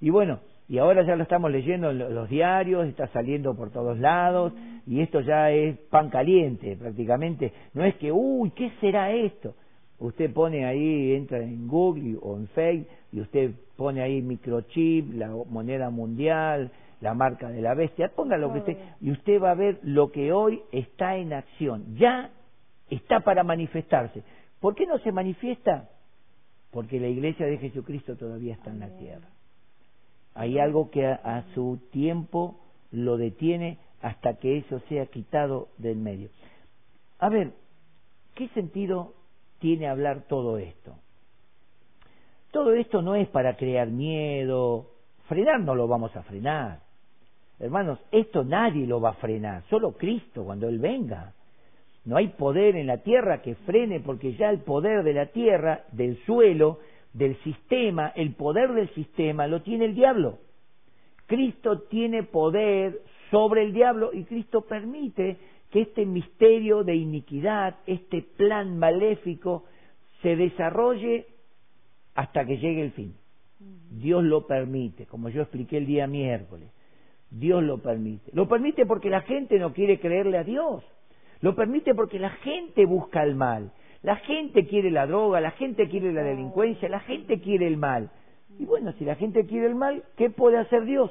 Y 0.00 0.10
bueno, 0.10 0.40
y 0.68 0.78
ahora 0.78 1.04
ya 1.06 1.16
lo 1.16 1.22
estamos 1.22 1.50
leyendo 1.50 1.90
en 1.90 1.98
lo- 1.98 2.10
los 2.10 2.28
diarios, 2.28 2.86
está 2.86 3.06
saliendo 3.08 3.54
por 3.54 3.70
todos 3.70 3.98
lados, 3.98 4.52
y 4.86 5.00
esto 5.00 5.20
ya 5.20 5.50
es 5.50 5.76
pan 5.90 6.10
caliente 6.10 6.76
prácticamente. 6.76 7.52
No 7.74 7.84
es 7.84 7.94
que, 7.96 8.12
uy, 8.12 8.50
¿qué 8.50 8.70
será 8.80 9.12
esto? 9.12 9.54
Usted 9.98 10.32
pone 10.32 10.66
ahí, 10.66 11.12
entra 11.14 11.38
en 11.38 11.68
Google 11.68 12.18
o 12.20 12.36
en 12.36 12.48
Facebook, 12.48 12.86
y 13.12 13.20
usted 13.20 13.52
pone 13.76 14.02
ahí 14.02 14.20
microchip, 14.22 15.14
la 15.14 15.28
moneda 15.48 15.88
mundial, 15.90 16.70
la 17.04 17.12
marca 17.12 17.50
de 17.50 17.60
la 17.60 17.74
bestia, 17.74 18.10
ponga 18.16 18.38
lo 18.38 18.50
que 18.50 18.58
usted, 18.60 18.78
y 19.02 19.10
usted 19.10 19.40
va 19.40 19.50
a 19.50 19.54
ver 19.54 19.78
lo 19.82 20.10
que 20.10 20.32
hoy 20.32 20.62
está 20.72 21.16
en 21.16 21.34
acción. 21.34 21.96
Ya 21.96 22.30
está 22.88 23.20
para 23.20 23.44
manifestarse. 23.44 24.22
¿Por 24.58 24.74
qué 24.74 24.86
no 24.86 24.98
se 25.00 25.12
manifiesta? 25.12 25.90
Porque 26.70 26.98
la 26.98 27.08
iglesia 27.08 27.44
de 27.44 27.58
Jesucristo 27.58 28.16
todavía 28.16 28.54
está 28.54 28.70
en 28.70 28.80
la 28.80 28.88
tierra. 28.96 29.28
Hay 30.34 30.58
algo 30.58 30.90
que 30.90 31.06
a, 31.06 31.20
a 31.22 31.44
su 31.54 31.78
tiempo 31.92 32.58
lo 32.90 33.18
detiene 33.18 33.76
hasta 34.00 34.38
que 34.38 34.56
eso 34.56 34.80
sea 34.88 35.04
quitado 35.04 35.68
del 35.76 35.98
medio. 35.98 36.30
A 37.18 37.28
ver, 37.28 37.52
¿qué 38.34 38.48
sentido 38.48 39.12
tiene 39.58 39.88
hablar 39.88 40.22
todo 40.26 40.56
esto? 40.56 40.96
Todo 42.50 42.72
esto 42.72 43.02
no 43.02 43.14
es 43.14 43.28
para 43.28 43.58
crear 43.58 43.88
miedo, 43.88 44.86
frenar 45.28 45.60
no 45.60 45.74
lo 45.74 45.86
vamos 45.86 46.16
a 46.16 46.22
frenar. 46.22 46.83
Hermanos, 47.58 47.98
esto 48.10 48.44
nadie 48.44 48.86
lo 48.86 49.00
va 49.00 49.10
a 49.10 49.14
frenar, 49.14 49.62
solo 49.70 49.92
Cristo 49.92 50.44
cuando 50.44 50.68
Él 50.68 50.78
venga. 50.78 51.32
No 52.04 52.16
hay 52.16 52.28
poder 52.28 52.76
en 52.76 52.86
la 52.86 52.98
tierra 52.98 53.40
que 53.40 53.54
frene 53.54 54.00
porque 54.00 54.34
ya 54.34 54.50
el 54.50 54.60
poder 54.60 55.04
de 55.04 55.14
la 55.14 55.26
tierra, 55.26 55.84
del 55.92 56.18
suelo, 56.24 56.80
del 57.12 57.36
sistema, 57.42 58.12
el 58.14 58.34
poder 58.34 58.72
del 58.72 58.92
sistema 58.94 59.46
lo 59.46 59.62
tiene 59.62 59.86
el 59.86 59.94
diablo. 59.94 60.38
Cristo 61.26 61.82
tiene 61.82 62.24
poder 62.24 63.00
sobre 63.30 63.62
el 63.62 63.72
diablo 63.72 64.10
y 64.12 64.24
Cristo 64.24 64.62
permite 64.62 65.38
que 65.70 65.82
este 65.82 66.04
misterio 66.04 66.84
de 66.84 66.94
iniquidad, 66.94 67.76
este 67.86 68.22
plan 68.22 68.78
maléfico, 68.78 69.64
se 70.22 70.36
desarrolle 70.36 71.26
hasta 72.14 72.44
que 72.44 72.58
llegue 72.58 72.82
el 72.82 72.92
fin. 72.92 73.14
Dios 73.90 74.22
lo 74.24 74.46
permite, 74.46 75.06
como 75.06 75.30
yo 75.30 75.42
expliqué 75.42 75.78
el 75.78 75.86
día 75.86 76.06
miércoles. 76.06 76.68
Dios 77.34 77.64
lo 77.64 77.78
permite. 77.78 78.30
Lo 78.32 78.48
permite 78.48 78.86
porque 78.86 79.10
la 79.10 79.22
gente 79.22 79.58
no 79.58 79.72
quiere 79.72 79.98
creerle 79.98 80.38
a 80.38 80.44
Dios. 80.44 80.84
Lo 81.40 81.56
permite 81.56 81.94
porque 81.94 82.18
la 82.18 82.30
gente 82.30 82.86
busca 82.86 83.24
el 83.24 83.34
mal. 83.34 83.72
La 84.02 84.16
gente 84.16 84.66
quiere 84.66 84.90
la 84.90 85.06
droga, 85.06 85.40
la 85.40 85.50
gente 85.52 85.88
quiere 85.88 86.12
la 86.12 86.22
delincuencia, 86.22 86.88
la 86.88 87.00
gente 87.00 87.40
quiere 87.40 87.66
el 87.66 87.76
mal. 87.76 88.10
Y 88.58 88.66
bueno, 88.66 88.92
si 88.92 89.04
la 89.04 89.16
gente 89.16 89.46
quiere 89.46 89.66
el 89.66 89.74
mal, 89.74 90.04
¿qué 90.16 90.30
puede 90.30 90.58
hacer 90.58 90.84
Dios? 90.84 91.10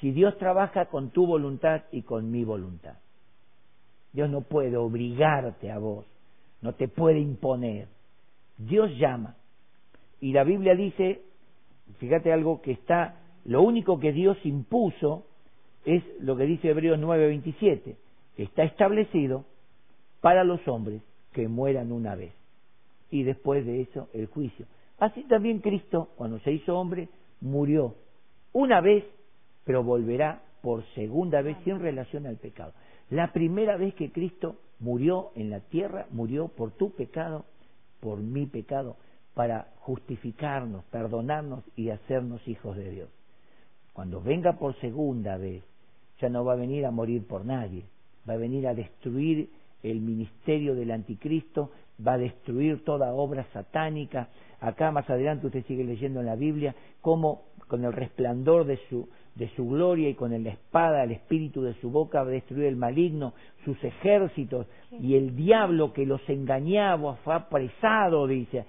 Si 0.00 0.12
Dios 0.12 0.38
trabaja 0.38 0.86
con 0.86 1.10
tu 1.10 1.26
voluntad 1.26 1.82
y 1.92 2.02
con 2.02 2.30
mi 2.30 2.42
voluntad. 2.42 2.94
Dios 4.12 4.30
no 4.30 4.40
puede 4.40 4.76
obligarte 4.76 5.70
a 5.70 5.78
vos, 5.78 6.06
no 6.62 6.74
te 6.74 6.88
puede 6.88 7.18
imponer. 7.18 7.88
Dios 8.56 8.90
llama. 8.96 9.36
Y 10.20 10.32
la 10.32 10.44
Biblia 10.44 10.74
dice, 10.74 11.20
fíjate 11.98 12.32
algo 12.32 12.62
que 12.62 12.72
está, 12.72 13.16
lo 13.44 13.62
único 13.62 14.00
que 14.00 14.12
Dios 14.12 14.38
impuso 14.44 15.26
es 15.84 16.02
lo 16.20 16.36
que 16.36 16.44
dice 16.44 16.68
Hebreos 16.68 16.98
9:27, 16.98 17.96
está 18.36 18.64
establecido 18.64 19.44
para 20.20 20.44
los 20.44 20.66
hombres 20.68 21.02
que 21.32 21.48
mueran 21.48 21.92
una 21.92 22.14
vez 22.14 22.32
y 23.10 23.22
después 23.22 23.64
de 23.66 23.82
eso 23.82 24.08
el 24.12 24.26
juicio. 24.26 24.66
Así 24.98 25.22
también 25.24 25.60
Cristo, 25.60 26.10
cuando 26.16 26.38
se 26.40 26.52
hizo 26.52 26.78
hombre, 26.78 27.08
murió 27.40 27.94
una 28.52 28.80
vez, 28.80 29.04
pero 29.64 29.82
volverá 29.82 30.42
por 30.62 30.84
segunda 30.94 31.40
vez 31.42 31.56
sin 31.64 31.80
relación 31.80 32.26
al 32.26 32.36
pecado. 32.36 32.72
La 33.08 33.32
primera 33.32 33.76
vez 33.76 33.94
que 33.94 34.12
Cristo 34.12 34.56
murió 34.78 35.30
en 35.34 35.50
la 35.50 35.60
tierra, 35.60 36.06
murió 36.10 36.48
por 36.48 36.72
tu 36.72 36.92
pecado, 36.92 37.44
por 38.00 38.18
mi 38.18 38.46
pecado, 38.46 38.96
para 39.34 39.68
justificarnos, 39.80 40.84
perdonarnos 40.86 41.64
y 41.76 41.90
hacernos 41.90 42.46
hijos 42.46 42.76
de 42.76 42.90
Dios. 42.90 43.08
Cuando 43.92 44.20
venga 44.20 44.54
por 44.54 44.78
segunda 44.80 45.36
vez, 45.36 45.62
ya 46.20 46.28
no 46.28 46.44
va 46.44 46.54
a 46.54 46.56
venir 46.56 46.86
a 46.86 46.90
morir 46.90 47.26
por 47.26 47.44
nadie, 47.44 47.84
va 48.28 48.34
a 48.34 48.38
venir 48.38 48.66
a 48.66 48.74
destruir 48.74 49.48
el 49.82 50.00
ministerio 50.00 50.74
del 50.74 50.90
anticristo, 50.90 51.70
va 52.06 52.14
a 52.14 52.18
destruir 52.18 52.84
toda 52.84 53.12
obra 53.12 53.46
satánica. 53.52 54.28
Acá 54.60 54.90
más 54.90 55.08
adelante 55.08 55.46
usted 55.46 55.64
sigue 55.66 55.84
leyendo 55.84 56.20
en 56.20 56.26
la 56.26 56.36
Biblia 56.36 56.74
cómo 57.00 57.42
con 57.66 57.84
el 57.84 57.92
resplandor 57.92 58.64
de 58.66 58.78
su, 58.88 59.08
de 59.36 59.48
su 59.54 59.68
gloria 59.68 60.08
y 60.08 60.14
con 60.14 60.30
la 60.30 60.50
espada, 60.50 61.04
el 61.04 61.12
espíritu 61.12 61.62
de 61.62 61.74
su 61.74 61.90
boca, 61.90 62.22
va 62.22 62.28
a 62.28 62.32
destruir 62.32 62.64
el 62.66 62.76
maligno, 62.76 63.32
sus 63.64 63.82
ejércitos, 63.84 64.66
y 64.90 65.14
el 65.14 65.36
diablo 65.36 65.92
que 65.92 66.04
los 66.04 66.20
engañaba 66.28 67.16
fue 67.16 67.34
apresado, 67.34 68.26
dice, 68.26 68.64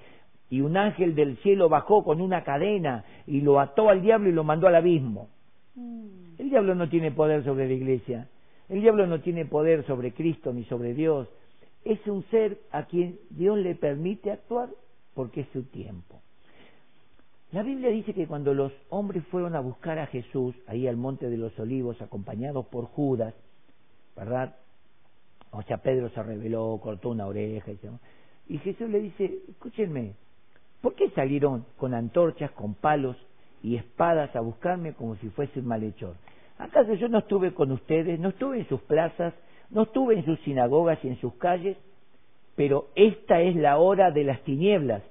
y 0.52 0.62
un 0.62 0.78
ángel 0.78 1.16
del 1.16 1.38
cielo 1.38 1.68
bajó 1.68 2.04
con 2.04 2.22
una 2.22 2.44
cadena 2.44 3.06
y 3.26 3.42
lo 3.42 3.60
ató 3.60 3.90
al 3.90 4.02
diablo 4.02 4.30
y 4.30 4.34
lo 4.34 4.44
mandó 4.44 4.68
al 4.68 4.76
abismo. 4.76 5.30
Mm. 5.76 6.21
El 6.42 6.50
diablo 6.50 6.74
no 6.74 6.90
tiene 6.90 7.12
poder 7.12 7.44
sobre 7.44 7.68
la 7.68 7.74
iglesia, 7.74 8.28
el 8.68 8.82
diablo 8.82 9.06
no 9.06 9.22
tiene 9.22 9.46
poder 9.46 9.86
sobre 9.86 10.12
Cristo 10.12 10.52
ni 10.52 10.64
sobre 10.64 10.96
Dios, 10.96 11.28
es 11.86 12.00
un 12.08 12.24
ser 12.32 12.58
a 12.72 12.86
quien 12.86 13.20
Dios 13.30 13.60
le 13.60 13.76
permite 13.76 14.32
actuar 14.32 14.70
porque 15.14 15.42
es 15.42 15.48
su 15.54 15.62
tiempo. 15.66 16.20
La 17.52 17.62
Biblia 17.62 17.92
dice 17.92 18.16
que 18.16 18.26
cuando 18.26 18.56
los 18.56 18.72
hombres 18.90 19.24
fueron 19.28 19.56
a 19.56 19.60
buscar 19.60 20.00
a 20.00 20.08
Jesús, 20.08 20.56
ahí 20.66 20.88
al 20.88 20.98
Monte 20.98 21.30
de 21.30 21.38
los 21.38 21.60
Olivos, 21.60 22.02
acompañados 22.02 22.66
por 22.66 22.86
Judas, 22.86 23.36
¿verdad? 24.16 24.56
O 25.52 25.62
sea, 25.62 25.78
Pedro 25.78 26.10
se 26.10 26.24
reveló, 26.24 26.80
cortó 26.82 27.10
una 27.10 27.28
oreja, 27.28 27.70
y, 27.72 28.56
y 28.56 28.58
Jesús 28.58 28.90
le 28.90 29.00
dice, 29.00 29.42
escúchenme, 29.48 30.16
¿por 30.82 30.96
qué 30.96 31.12
salieron 31.12 31.68
con 31.78 31.94
antorchas, 31.94 32.50
con 32.50 32.74
palos 32.74 33.16
y 33.62 33.76
espadas 33.76 34.36
a 34.36 34.40
buscarme 34.42 34.94
como 34.94 35.18
si 35.18 35.30
fuese 35.30 35.60
un 35.60 35.68
malhechor? 35.68 36.16
¿Acaso 36.62 36.94
yo 36.94 37.10
no 37.10 37.18
estuve 37.18 37.56
con 37.56 37.72
ustedes, 37.72 38.20
no 38.20 38.30
estuve 38.30 38.60
en 38.60 38.68
sus 38.70 38.80
plazas, 38.82 39.34
no 39.72 39.84
estuve 39.84 40.14
en 40.14 40.26
sus 40.26 40.40
sinagogas 40.42 41.04
y 41.04 41.08
en 41.08 41.20
sus 41.20 41.34
calles? 41.34 41.76
Pero 42.56 42.90
esta 42.94 43.42
es 43.42 43.56
la 43.56 43.80
hora 43.80 44.12
de 44.12 44.24
las 44.24 44.42
tinieblas 44.44 45.02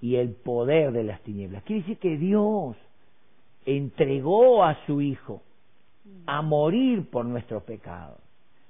y 0.00 0.16
el 0.16 0.30
poder 0.30 0.92
de 0.92 1.02
las 1.02 1.20
tinieblas. 1.22 1.64
Quiere 1.64 1.82
decir 1.82 1.98
que 1.98 2.16
Dios 2.16 2.76
entregó 3.66 4.62
a 4.62 4.76
su 4.86 5.00
Hijo 5.00 5.42
a 6.26 6.42
morir 6.42 7.10
por 7.10 7.24
nuestros 7.24 7.64
pecados. 7.64 8.20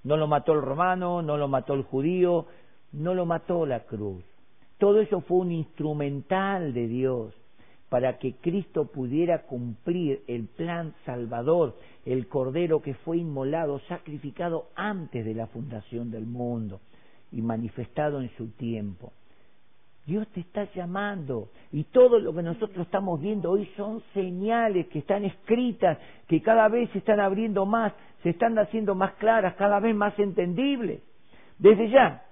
No 0.03 0.17
lo 0.17 0.27
mató 0.27 0.55
el 0.55 0.63
romano, 0.63 1.21
no 1.21 1.37
lo 1.37 1.47
mató 1.47 1.75
el 1.75 1.83
judío, 1.83 2.47
no 2.93 3.13
lo 3.13 3.27
mató 3.27 3.67
la 3.67 3.81
cruz. 3.81 4.25
Todo 4.79 5.03
eso 5.03 5.21
fue 5.21 5.39
un 5.41 5.53
instrumental 5.53 6.73
de 6.73 6.89
Dios 6.89 7.35
para 7.91 8.19
que 8.19 8.37
Cristo 8.37 8.87
pudiera 8.87 9.43
cumplir 9.43 10.23
el 10.29 10.47
plan 10.47 10.95
salvador, 11.05 11.77
el 12.07 12.29
cordero 12.29 12.81
que 12.81 12.95
fue 12.95 13.19
inmolado, 13.19 13.81
sacrificado 13.81 14.69
antes 14.77 15.25
de 15.25 15.35
la 15.35 15.49
fundación 15.49 16.11
del 16.11 16.25
mundo 16.25 16.81
y 17.33 17.43
manifestado 17.43 18.23
en 18.23 18.31
su 18.37 18.53
tiempo. 18.53 19.13
Dios 20.07 20.27
te 20.29 20.41
está 20.41 20.73
llamando 20.73 21.51
y 21.73 21.85
todo 21.85 22.21
lo 22.21 22.33
que 22.33 22.43
nosotros 22.43 22.87
estamos 22.87 23.21
viendo 23.21 23.51
hoy 23.51 23.69
son 23.77 24.03
señales 24.15 24.87
que 24.87 25.01
están 25.01 25.25
escritas, 25.25 25.99
que 26.29 26.41
cada 26.41 26.69
vez 26.69 26.91
se 26.91 26.99
están 26.99 27.19
abriendo 27.19 27.67
más, 27.67 27.93
se 28.23 28.31
están 28.31 28.57
haciendo 28.59 28.95
más 28.95 29.15
claras, 29.15 29.55
cada 29.57 29.81
vez 29.81 29.95
más 29.95 30.17
entendibles. 30.19 31.03
Desde 31.59 31.91
ya, 31.91 32.25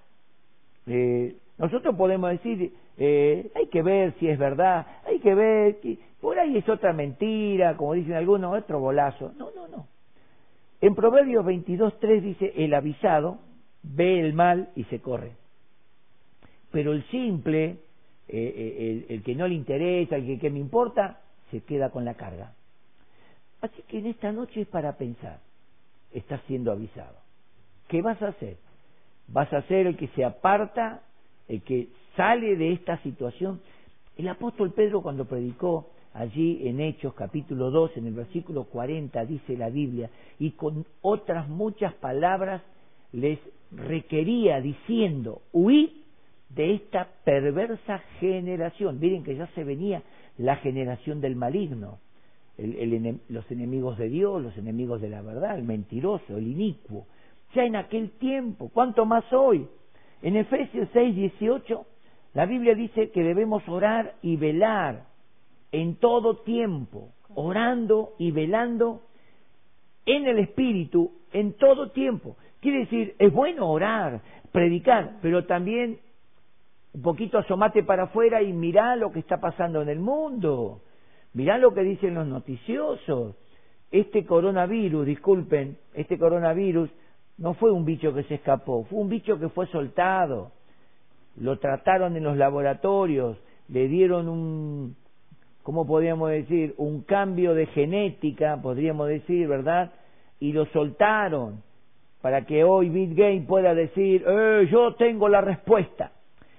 eh, 0.87 1.37
nosotros 1.59 1.97
podemos 1.97 2.31
decir, 2.31 2.73
eh, 2.99 3.51
hay 3.55 3.67
que 3.69 3.83
ver 3.83 4.15
si 4.19 4.29
es 4.29 4.39
verdad, 4.39 4.87
hay 5.07 5.21
que 5.21 5.35
ver, 5.35 5.81
que 5.81 5.99
por 6.21 6.39
ahí 6.39 6.57
es 6.57 6.69
otra 6.69 6.93
mentira, 6.93 7.77
como 7.77 7.95
dicen 7.95 8.15
algunos, 8.15 8.57
otro 8.57 8.81
golazo. 8.81 9.33
No, 9.37 9.51
no, 9.55 9.69
no. 9.69 9.87
En 10.81 10.95
Proverbios 10.95 11.45
22.3 11.45 12.21
dice, 12.21 12.53
el 12.57 12.75
avisado 12.75 13.39
ve 13.83 14.21
el 14.21 14.35
mal 14.35 14.69
y 14.77 14.85
se 14.85 15.01
corre 15.01 15.33
pero 16.71 16.93
el 16.93 17.05
simple, 17.11 17.65
eh, 17.67 17.77
eh, 18.29 19.07
el, 19.09 19.23
que 19.23 19.35
no 19.35 19.49
le 19.49 19.55
interesa, 19.55 20.17
el 20.17 20.27
que, 20.27 20.39
que 20.39 20.51
me 20.51 20.59
importa, 20.59 21.21
se 21.51 21.61
queda 21.63 21.91
con 21.91 22.05
la 22.05 22.15
carga. 22.15 22.53
Así 23.61 23.83
que 23.89 23.99
en 23.99 24.07
esta 24.07 24.33
noche 24.33 24.63
es 24.63 24.69
para 24.69 24.97
pensar, 24.97 25.41
estás 26.13 26.41
siendo 26.47 26.71
avisado. 26.71 27.17
¿Qué 27.89 28.03
vas 28.03 28.21
a 28.23 28.29
hacer? 28.29 28.57
¿Vas 29.29 29.53
a 29.53 29.63
ser 29.63 29.87
el 29.87 29.97
que 29.97 30.09
se 30.09 30.25
aparta, 30.25 31.03
el 31.49 31.63
que 31.63 31.89
sale 32.19 32.57
de 32.57 32.73
esta 32.73 32.99
situación? 33.05 33.61
El 34.17 34.27
apóstol 34.27 34.73
Pedro 34.73 35.03
cuando 35.03 35.25
predicó 35.25 35.91
allí 36.13 36.67
en 36.67 36.81
Hechos 36.81 37.15
capítulo 37.15 37.71
2, 37.71 37.97
en 37.97 38.09
el 38.09 38.15
versículo 38.15 38.65
40, 38.65 39.25
dice 39.25 39.57
la 39.57 39.71
Biblia, 39.71 40.11
y 40.41 40.51
con 40.51 40.85
otras 41.01 41.49
muchas 41.49 41.95
palabras 41.95 42.61
les 43.13 43.39
requería 43.71 44.61
diciendo, 44.61 45.43
huid 45.53 45.91
de 46.49 46.75
esta 46.75 47.07
perversa 47.23 47.99
generación. 48.19 48.99
Miren 48.99 49.23
que 49.23 49.37
ya 49.37 49.47
se 49.55 49.63
venía 49.63 50.03
la 50.39 50.57
generación 50.57 51.21
del 51.21 51.37
maligno, 51.37 52.01
los 53.29 53.49
enemigos 53.53 53.97
de 53.97 54.09
Dios, 54.09 54.43
los 54.43 54.59
enemigos 54.59 55.01
de 55.01 55.09
la 55.09 55.23
verdad, 55.23 55.57
el 55.57 55.63
mentiroso, 55.63 56.37
el 56.37 56.49
inicuo. 56.49 57.07
Ya 57.55 57.63
en 57.63 57.77
aquel 57.77 58.11
tiempo, 58.19 58.71
¿cuánto 58.75 59.05
más 59.07 59.33
hoy? 59.33 59.69
En 60.21 60.35
Efesios 60.35 60.89
6, 60.93 61.15
18, 61.15 61.87
la 62.35 62.47
Biblia 62.47 62.75
dice 62.75 63.11
que 63.11 63.23
debemos 63.23 63.67
orar 63.69 64.15
y 64.23 64.37
velar 64.37 65.07
en 65.73 65.97
todo 65.97 66.39
tiempo, 66.39 67.11
orando 67.35 68.15
y 68.19 68.31
velando 68.31 69.03
en 70.07 70.27
el 70.27 70.39
Espíritu 70.39 71.13
en 71.33 71.55
todo 71.55 71.91
tiempo. 71.91 72.37
Quiere 72.61 72.81
decir, 72.81 73.15
es 73.19 73.33
bueno 73.33 73.71
orar, 73.71 74.21
predicar, 74.53 75.17
pero 75.23 75.45
también 75.45 75.99
un 76.95 77.03
poquito 77.03 77.39
asomate 77.39 77.83
para 77.83 78.05
afuera 78.05 78.43
y 78.43 78.53
mirá 78.53 78.97
lo 78.97 79.13
que 79.13 79.21
está 79.21 79.39
pasando 79.39 79.83
en 79.83 79.89
el 79.89 80.01
mundo, 80.01 80.83
mirá 81.35 81.59
lo 81.59 81.73
que 81.75 81.83
dicen 81.83 82.15
los 82.15 82.27
noticiosos. 82.27 83.37
Este 83.91 84.25
coronavirus, 84.27 85.07
disculpen, 85.07 85.79
este 85.95 86.19
coronavirus 86.19 86.91
no 87.39 87.55
fue 87.55 87.71
un 87.71 87.85
bicho 87.85 88.13
que 88.13 88.25
se 88.25 88.35
escapó, 88.35 88.85
fue 88.85 88.99
un 88.99 89.09
bicho 89.09 89.39
que 89.39 89.49
fue 89.49 89.67
soltado. 89.69 90.53
Lo 91.41 91.59
trataron 91.59 92.17
en 92.17 92.25
los 92.25 92.37
laboratorios, 92.37 93.39
le 93.69 93.89
dieron 93.89 94.29
un, 94.29 94.97
¿cómo 95.63 95.87
podríamos 95.87 96.31
decir? 96.31 96.75
Un 96.79 97.03
cambio 97.03 97.55
de 97.55 97.67
genética, 97.67 98.61
podríamos 98.61 99.09
decir, 99.09 99.47
¿verdad? 99.47 99.93
Y 100.41 100.53
lo 100.53 100.67
soltaron 100.67 101.63
para 102.21 102.45
que 102.45 102.65
hoy 102.65 102.89
Bill 102.89 103.15
Gates 103.15 103.47
pueda 103.47 103.75
decir, 103.75 104.25
eh, 104.27 104.69
yo 104.71 104.95
tengo 104.95 105.29
la 105.29 105.41
respuesta. 105.41 106.13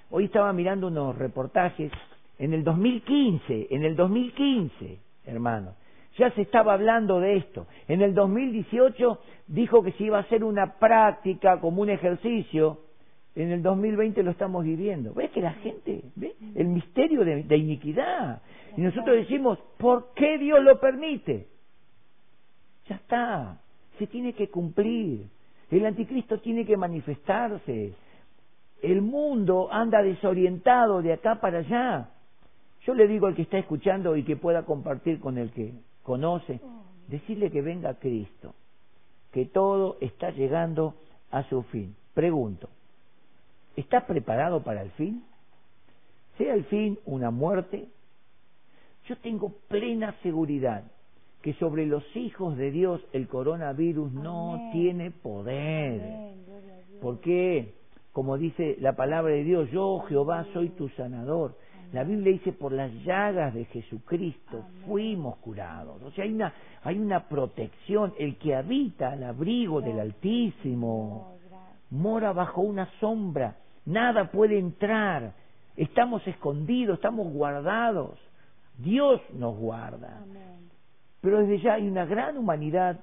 Hoy 0.09 0.25
estaba 0.25 0.53
mirando 0.53 0.88
unos 0.88 1.17
reportajes 1.17 1.91
en 2.39 2.53
el 2.53 2.63
2015, 2.63 3.67
en 3.69 3.84
el 3.84 3.95
2015, 3.95 4.97
hermano, 5.25 5.73
ya 6.17 6.32
se 6.32 6.41
estaba 6.41 6.73
hablando 6.73 7.19
de 7.19 7.38
esto. 7.38 7.67
En 7.88 8.01
el 8.01 8.13
2018 8.13 9.19
dijo 9.47 9.84
que 9.84 9.91
se 9.93 10.05
iba 10.05 10.17
a 10.17 10.21
hacer 10.21 10.43
una 10.43 10.73
práctica 10.80 11.59
como 11.59 11.82
un 11.82 11.89
ejercicio. 11.89 12.80
En 13.36 13.51
el 13.51 13.61
2020 13.61 14.23
lo 14.23 14.32
estamos 14.32 14.63
viviendo. 14.63 15.13
¿Ves 15.13 15.32
que 15.32 15.41
la 15.41 15.53
gente 15.53 16.03
ve 16.15 16.36
el 16.55 16.67
misterio 16.67 17.23
de, 17.23 17.43
de 17.43 17.57
iniquidad? 17.57 18.41
Y 18.75 18.82
nosotros 18.82 19.15
decimos, 19.15 19.59
¿por 19.77 20.13
qué 20.15 20.38
Dios 20.38 20.61
lo 20.63 20.80
permite? 20.80 21.47
Ya 22.88 22.95
está, 22.95 23.61
se 23.97 24.07
tiene 24.07 24.34
que 24.34 24.49
cumplir. 24.49 25.27
El 25.69 25.86
anticristo 25.86 26.39
tiene 26.39 26.65
que 26.65 26.75
manifestarse 26.75 27.93
el 28.82 29.01
mundo 29.01 29.69
anda 29.71 30.01
desorientado 30.01 31.01
de 31.01 31.13
acá 31.13 31.36
para 31.41 31.59
allá. 31.59 32.09
Yo 32.86 32.93
le 32.93 33.07
digo 33.07 33.27
al 33.27 33.36
que 33.36 33.41
está 33.41 33.57
escuchando 33.57 34.15
y 34.15 34.23
que 34.23 34.38
pueda 34.38 34.63
compartir 34.63 35.19
con 35.19 35.38
el 35.38 35.51
que 35.51 35.73
conoce, 36.03 36.61
decirle 37.07 37.51
que 37.51 37.61
venga 37.61 37.95
Cristo, 37.95 38.53
que 39.32 39.45
todo 39.45 39.97
está 39.99 40.32
llegando 40.32 40.95
a 41.30 41.43
su 41.43 41.63
fin. 41.63 41.95
Pregunto, 42.13 42.69
¿está 43.76 44.05
preparado 44.07 44.63
para 44.63 44.82
el 44.82 44.91
fin? 44.91 45.24
¿Sea 46.38 46.53
el 46.53 46.65
fin 46.65 46.99
una 47.05 47.32
muerte? 47.32 47.88
Yo 49.07 49.17
tengo 49.17 49.53
plena 49.67 50.15
seguridad 50.24 50.84
que 51.41 51.53
sobre 51.53 51.86
los 51.86 52.03
hijos 52.15 52.57
de 52.57 52.72
Dios 52.72 53.01
el 53.13 53.28
coronavirus 53.28 54.11
no 54.11 54.70
tiene 54.74 55.11
poder. 55.11 56.01
¿Por 57.01 57.20
qué? 57.22 57.80
como 58.11 58.38
dice 58.38 58.76
la 58.82 58.97
palabra 58.97 59.34
de 59.34 59.45
Dios, 59.45 59.72
yo 59.72 59.99
Jehová 60.09 60.45
soy 60.53 60.70
tu 60.70 60.89
sanador. 60.89 61.55
La 61.93 62.03
Biblia 62.03 62.34
dice, 62.34 62.51
por 62.51 62.72
las 62.72 62.91
llagas 63.05 63.53
de 63.53 63.63
Jesucristo 63.63 64.65
fuimos 64.86 65.38
curados. 65.38 66.01
O 66.03 66.11
sea, 66.11 66.26
hay 66.26 66.34
una, 66.34 66.53
hay 66.84 66.99
una 66.99 67.30
protección, 67.30 68.13
el 68.20 68.36
que 68.36 68.55
habita 68.55 69.13
al 69.13 69.24
abrigo 69.24 69.82
del 69.82 69.99
Altísimo. 69.99 71.38
Mora 71.89 72.33
bajo 72.33 72.61
una 72.61 72.89
sombra, 72.99 73.57
nada 73.85 74.31
puede 74.31 74.57
entrar, 74.57 75.33
estamos 75.75 76.25
escondidos, 76.27 76.97
estamos 76.97 77.31
guardados, 77.33 78.19
Dios 78.77 79.21
nos 79.33 79.55
guarda. 79.57 80.23
Pero 81.21 81.39
desde 81.39 81.59
ya 81.59 81.73
hay 81.73 81.87
una 81.87 82.05
gran 82.05 82.37
humanidad 82.37 82.99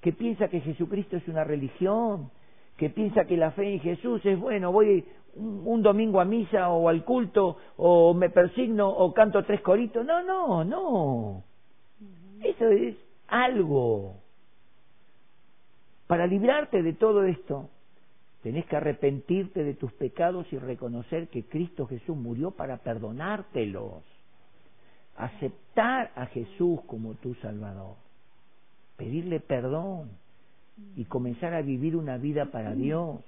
que 0.00 0.12
piensa 0.12 0.48
que 0.48 0.60
Jesucristo 0.60 1.16
es 1.16 1.28
una 1.28 1.44
religión, 1.44 2.30
que 2.76 2.90
piensa 2.90 3.24
que 3.24 3.36
la 3.36 3.50
fe 3.50 3.74
en 3.74 3.80
Jesús 3.80 4.24
es 4.24 4.38
bueno, 4.38 4.72
voy 4.72 5.04
un, 5.34 5.82
domingo 5.82 6.20
a 6.20 6.24
misa 6.24 6.70
o 6.70 6.88
al 6.88 7.04
culto 7.04 7.56
o 7.76 8.14
me 8.14 8.30
persigno 8.30 8.88
o 8.88 9.12
canto 9.12 9.44
tres 9.44 9.60
coritos. 9.60 10.04
No, 10.04 10.22
no, 10.22 10.64
no. 10.64 11.44
Eso 12.42 12.68
es 12.68 12.96
algo. 13.26 14.16
Para 16.06 16.26
librarte 16.26 16.82
de 16.82 16.94
todo 16.94 17.24
esto, 17.24 17.68
tenés 18.48 18.64
que 18.64 18.76
arrepentirte 18.76 19.62
de 19.62 19.74
tus 19.74 19.92
pecados 19.92 20.50
y 20.54 20.56
reconocer 20.56 21.28
que 21.28 21.44
Cristo 21.44 21.86
Jesús 21.86 22.16
murió 22.16 22.50
para 22.50 22.78
perdonártelos. 22.78 24.02
Aceptar 25.18 26.12
a 26.14 26.24
Jesús 26.24 26.80
como 26.86 27.12
tu 27.16 27.34
Salvador. 27.34 27.96
Pedirle 28.96 29.40
perdón 29.40 30.08
y 30.96 31.04
comenzar 31.04 31.52
a 31.52 31.60
vivir 31.60 31.94
una 31.94 32.16
vida 32.16 32.46
para 32.46 32.74
Dios. 32.74 33.20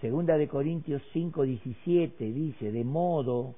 Segunda 0.00 0.36
de 0.38 0.48
Corintios 0.48 1.00
5, 1.12 1.44
17 1.44 2.32
dice, 2.32 2.72
de 2.72 2.82
modo 2.82 3.54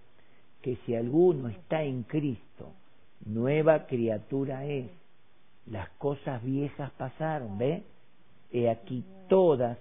que 0.60 0.76
si 0.84 0.94
alguno 0.94 1.48
está 1.48 1.82
en 1.82 2.02
Cristo, 2.02 2.72
nueva 3.24 3.86
criatura 3.86 4.66
es. 4.66 4.90
Las 5.64 5.88
cosas 5.92 6.44
viejas 6.44 6.90
pasaron, 6.98 7.56
¿ve? 7.56 7.84
He 8.52 8.68
aquí 8.68 9.02
todas 9.30 9.78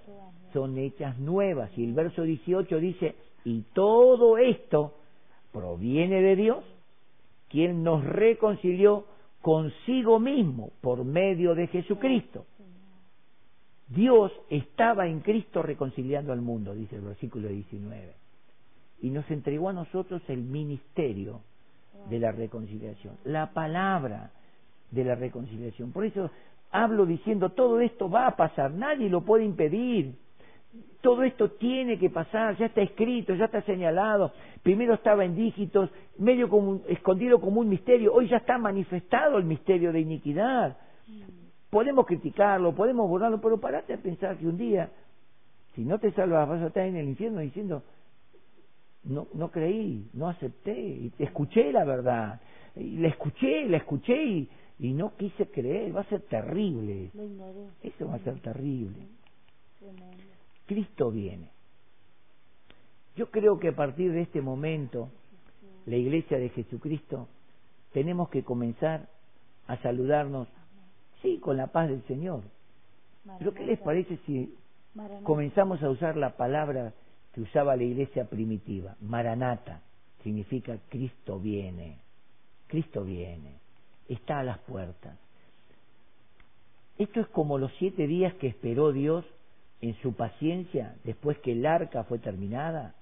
son 0.55 0.77
hechas 0.77 1.19
nuevas. 1.19 1.69
Y 1.77 1.83
el 1.83 1.93
verso 1.93 2.23
18 2.23 2.79
dice, 2.79 3.15
y 3.43 3.63
todo 3.73 4.37
esto 4.37 4.93
proviene 5.51 6.21
de 6.21 6.37
Dios, 6.37 6.63
quien 7.49 7.83
nos 7.83 8.05
reconcilió 8.05 9.05
consigo 9.41 10.17
mismo 10.17 10.71
por 10.79 11.03
medio 11.03 11.55
de 11.55 11.67
Jesucristo. 11.67 12.45
Dios 13.89 14.31
estaba 14.49 15.07
en 15.07 15.19
Cristo 15.19 15.61
reconciliando 15.61 16.31
al 16.31 16.41
mundo, 16.41 16.73
dice 16.73 16.95
el 16.95 17.01
versículo 17.01 17.49
19. 17.49 18.13
Y 19.01 19.09
nos 19.09 19.29
entregó 19.29 19.67
a 19.67 19.73
nosotros 19.73 20.21
el 20.29 20.41
ministerio 20.41 21.41
de 22.09 22.17
la 22.17 22.31
reconciliación, 22.31 23.17
la 23.25 23.51
palabra 23.51 24.31
de 24.89 25.03
la 25.03 25.15
reconciliación. 25.15 25.91
Por 25.91 26.05
eso 26.05 26.31
hablo 26.71 27.05
diciendo, 27.05 27.49
todo 27.49 27.81
esto 27.81 28.09
va 28.09 28.27
a 28.27 28.37
pasar, 28.37 28.71
nadie 28.71 29.09
lo 29.09 29.21
puede 29.21 29.43
impedir. 29.43 30.15
Todo 31.01 31.23
esto 31.23 31.51
tiene 31.51 31.99
que 31.99 32.09
pasar, 32.09 32.57
ya 32.57 32.65
está 32.65 32.81
escrito, 32.81 33.35
ya 33.35 33.45
está 33.45 33.61
señalado. 33.61 34.31
Primero 34.63 34.95
estaba 34.95 35.23
en 35.23 35.35
dígitos, 35.35 35.91
medio 36.17 36.49
como, 36.49 36.81
escondido 36.87 37.39
como 37.39 37.61
un 37.61 37.69
misterio, 37.69 38.13
hoy 38.13 38.27
ya 38.27 38.37
está 38.37 38.57
manifestado 38.57 39.37
el 39.37 39.43
misterio 39.43 39.91
de 39.91 39.99
iniquidad. 39.99 40.77
Podemos 41.69 42.05
criticarlo, 42.07 42.73
podemos 42.73 43.07
borrarlo, 43.07 43.39
pero 43.39 43.59
parate 43.59 43.93
a 43.93 43.97
pensar 43.97 44.37
que 44.37 44.47
un 44.47 44.57
día, 44.57 44.89
si 45.75 45.83
no 45.83 45.99
te 45.99 46.11
salvas, 46.13 46.49
vas 46.49 46.61
a 46.63 46.67
estar 46.67 46.85
en 46.85 46.95
el 46.95 47.07
infierno 47.07 47.41
diciendo, 47.41 47.83
no, 49.03 49.27
no 49.33 49.51
creí, 49.51 50.09
no 50.13 50.27
acepté, 50.27 50.73
y 50.73 51.13
escuché 51.19 51.71
la 51.71 51.83
verdad, 51.83 52.41
y 52.75 52.97
la 52.97 53.09
escuché, 53.09 53.67
la 53.69 53.77
escuché 53.77 54.23
y, 54.23 54.49
y 54.79 54.93
no 54.93 55.15
quise 55.15 55.47
creer, 55.47 55.95
va 55.95 56.01
a 56.01 56.09
ser 56.09 56.21
terrible. 56.21 57.11
Eso 57.83 58.07
va 58.07 58.15
a 58.15 58.19
ser 58.19 58.39
terrible. 58.39 59.07
Cristo 60.65 61.11
viene. 61.11 61.49
Yo 63.15 63.31
creo 63.31 63.59
que 63.59 63.69
a 63.69 63.75
partir 63.75 64.11
de 64.11 64.21
este 64.21 64.41
momento, 64.41 65.09
la 65.85 65.95
iglesia 65.95 66.37
de 66.37 66.49
Jesucristo, 66.49 67.27
tenemos 67.93 68.29
que 68.29 68.43
comenzar 68.43 69.07
a 69.67 69.77
saludarnos, 69.77 70.47
sí, 71.21 71.39
con 71.39 71.57
la 71.57 71.67
paz 71.67 71.89
del 71.89 72.03
Señor. 72.07 72.41
Pero 73.39 73.53
¿qué 73.53 73.65
les 73.65 73.79
parece 73.79 74.17
si 74.25 74.53
comenzamos 75.23 75.81
a 75.81 75.89
usar 75.89 76.17
la 76.17 76.35
palabra 76.37 76.93
que 77.33 77.41
usaba 77.41 77.75
la 77.75 77.83
iglesia 77.83 78.25
primitiva? 78.25 78.95
Maranata 79.01 79.81
significa 80.23 80.77
Cristo 80.89 81.39
viene. 81.39 81.99
Cristo 82.67 83.03
viene. 83.03 83.59
Está 84.09 84.39
a 84.39 84.43
las 84.43 84.59
puertas. 84.59 85.17
Esto 86.97 87.19
es 87.19 87.27
como 87.27 87.57
los 87.57 87.71
siete 87.77 88.07
días 88.07 88.33
que 88.35 88.47
esperó 88.47 88.91
Dios 88.91 89.25
en 89.81 89.95
su 90.01 90.13
paciencia 90.13 90.95
después 91.03 91.37
que 91.39 91.51
el 91.51 91.65
arca 91.65 92.03
fue 92.03 92.19
terminada 92.19 92.95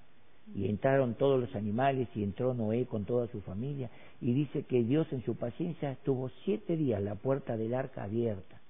y 0.54 0.68
entraron 0.68 1.14
todos 1.14 1.40
los 1.40 1.54
animales 1.54 2.08
y 2.14 2.22
entró 2.22 2.52
Noé 2.52 2.86
con 2.86 3.04
toda 3.04 3.26
su 3.28 3.40
familia 3.40 3.90
y 4.20 4.34
dice 4.34 4.64
que 4.64 4.82
Dios 4.82 5.06
en 5.12 5.24
su 5.24 5.36
paciencia 5.36 5.92
estuvo 5.92 6.30
siete 6.44 6.76
días 6.76 7.02
la 7.02 7.14
puerta 7.14 7.56
del 7.56 7.74
arca 7.74 8.04
abierta. 8.04 8.60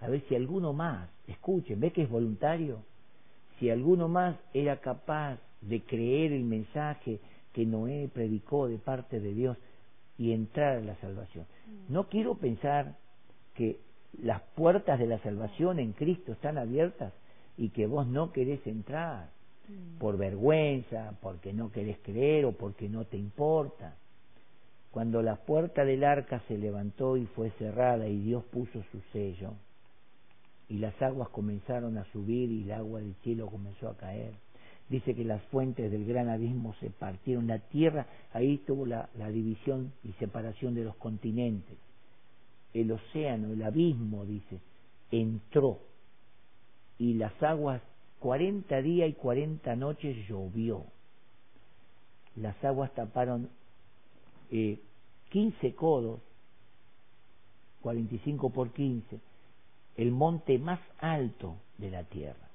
A 0.00 0.08
ver 0.08 0.22
si 0.28 0.34
alguno 0.34 0.72
más 0.72 1.08
escuchen 1.28 1.78
ve 1.78 1.92
que 1.92 2.02
es 2.02 2.10
voluntario 2.10 2.82
si 3.60 3.68
alguno 3.68 4.08
más 4.08 4.36
era 4.54 4.78
capaz 4.80 5.38
de 5.60 5.82
creer 5.82 6.32
el 6.32 6.44
mensaje 6.44 7.20
que 7.52 7.66
Noé 7.66 8.08
predicó 8.12 8.66
de 8.66 8.78
parte 8.78 9.20
de 9.20 9.34
Dios 9.34 9.58
y 10.16 10.32
entrar 10.32 10.78
a 10.78 10.80
la 10.80 10.96
salvación. 10.96 11.44
No 11.88 12.08
quiero 12.08 12.36
pensar 12.36 12.96
que 13.54 13.78
las 14.18 14.42
puertas 14.54 14.98
de 14.98 15.06
la 15.06 15.18
salvación 15.20 15.78
en 15.78 15.92
Cristo 15.92 16.32
están 16.32 16.58
abiertas 16.58 17.12
y 17.56 17.70
que 17.70 17.86
vos 17.86 18.06
no 18.06 18.32
querés 18.32 18.66
entrar 18.66 19.30
mm. 19.68 19.98
por 19.98 20.16
vergüenza, 20.18 21.14
porque 21.20 21.52
no 21.52 21.70
querés 21.70 21.98
creer 22.02 22.44
o 22.44 22.52
porque 22.52 22.88
no 22.88 23.04
te 23.04 23.16
importa. 23.16 23.94
Cuando 24.90 25.22
la 25.22 25.36
puerta 25.36 25.84
del 25.84 26.04
arca 26.04 26.42
se 26.48 26.58
levantó 26.58 27.16
y 27.16 27.26
fue 27.26 27.50
cerrada 27.52 28.08
y 28.08 28.18
Dios 28.18 28.44
puso 28.44 28.82
su 28.90 29.00
sello, 29.12 29.52
y 30.68 30.78
las 30.78 31.00
aguas 31.02 31.28
comenzaron 31.30 31.98
a 31.98 32.04
subir 32.12 32.50
y 32.50 32.62
el 32.62 32.72
agua 32.72 33.00
del 33.00 33.14
cielo 33.22 33.46
comenzó 33.46 33.88
a 33.88 33.96
caer. 33.96 34.32
Dice 34.88 35.14
que 35.14 35.24
las 35.24 35.42
fuentes 35.44 35.90
del 35.90 36.04
gran 36.04 36.28
abismo 36.28 36.74
se 36.80 36.90
partieron, 36.90 37.46
la 37.46 37.58
tierra, 37.58 38.06
ahí 38.32 38.58
tuvo 38.58 38.86
la, 38.86 39.08
la 39.16 39.30
división 39.30 39.92
y 40.04 40.12
separación 40.12 40.74
de 40.74 40.84
los 40.84 40.96
continentes 40.96 41.76
el 42.74 42.92
océano, 42.92 43.52
el 43.52 43.62
abismo, 43.62 44.24
dice, 44.24 44.60
entró 45.10 45.80
y 46.98 47.14
las 47.14 47.42
aguas, 47.42 47.82
cuarenta 48.18 48.82
días 48.82 49.08
y 49.08 49.14
cuarenta 49.14 49.74
noches 49.74 50.16
llovió. 50.28 50.84
Las 52.36 52.62
aguas 52.62 52.92
taparon 52.94 53.48
eh, 54.50 54.78
15 55.30 55.74
codos, 55.74 56.20
45 57.80 58.50
por 58.50 58.72
15, 58.72 59.18
el 59.96 60.10
monte 60.10 60.58
más 60.58 60.80
alto 60.98 61.56
de 61.78 61.90
la 61.90 62.04
tierra. 62.04 62.50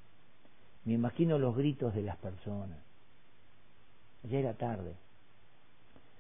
Me 0.86 0.94
imagino 0.94 1.40
los 1.40 1.56
gritos 1.56 1.96
de 1.96 2.04
las 2.04 2.18
personas. 2.18 2.78
Ya 4.24 4.38
era 4.38 4.54
tarde. 4.54 4.94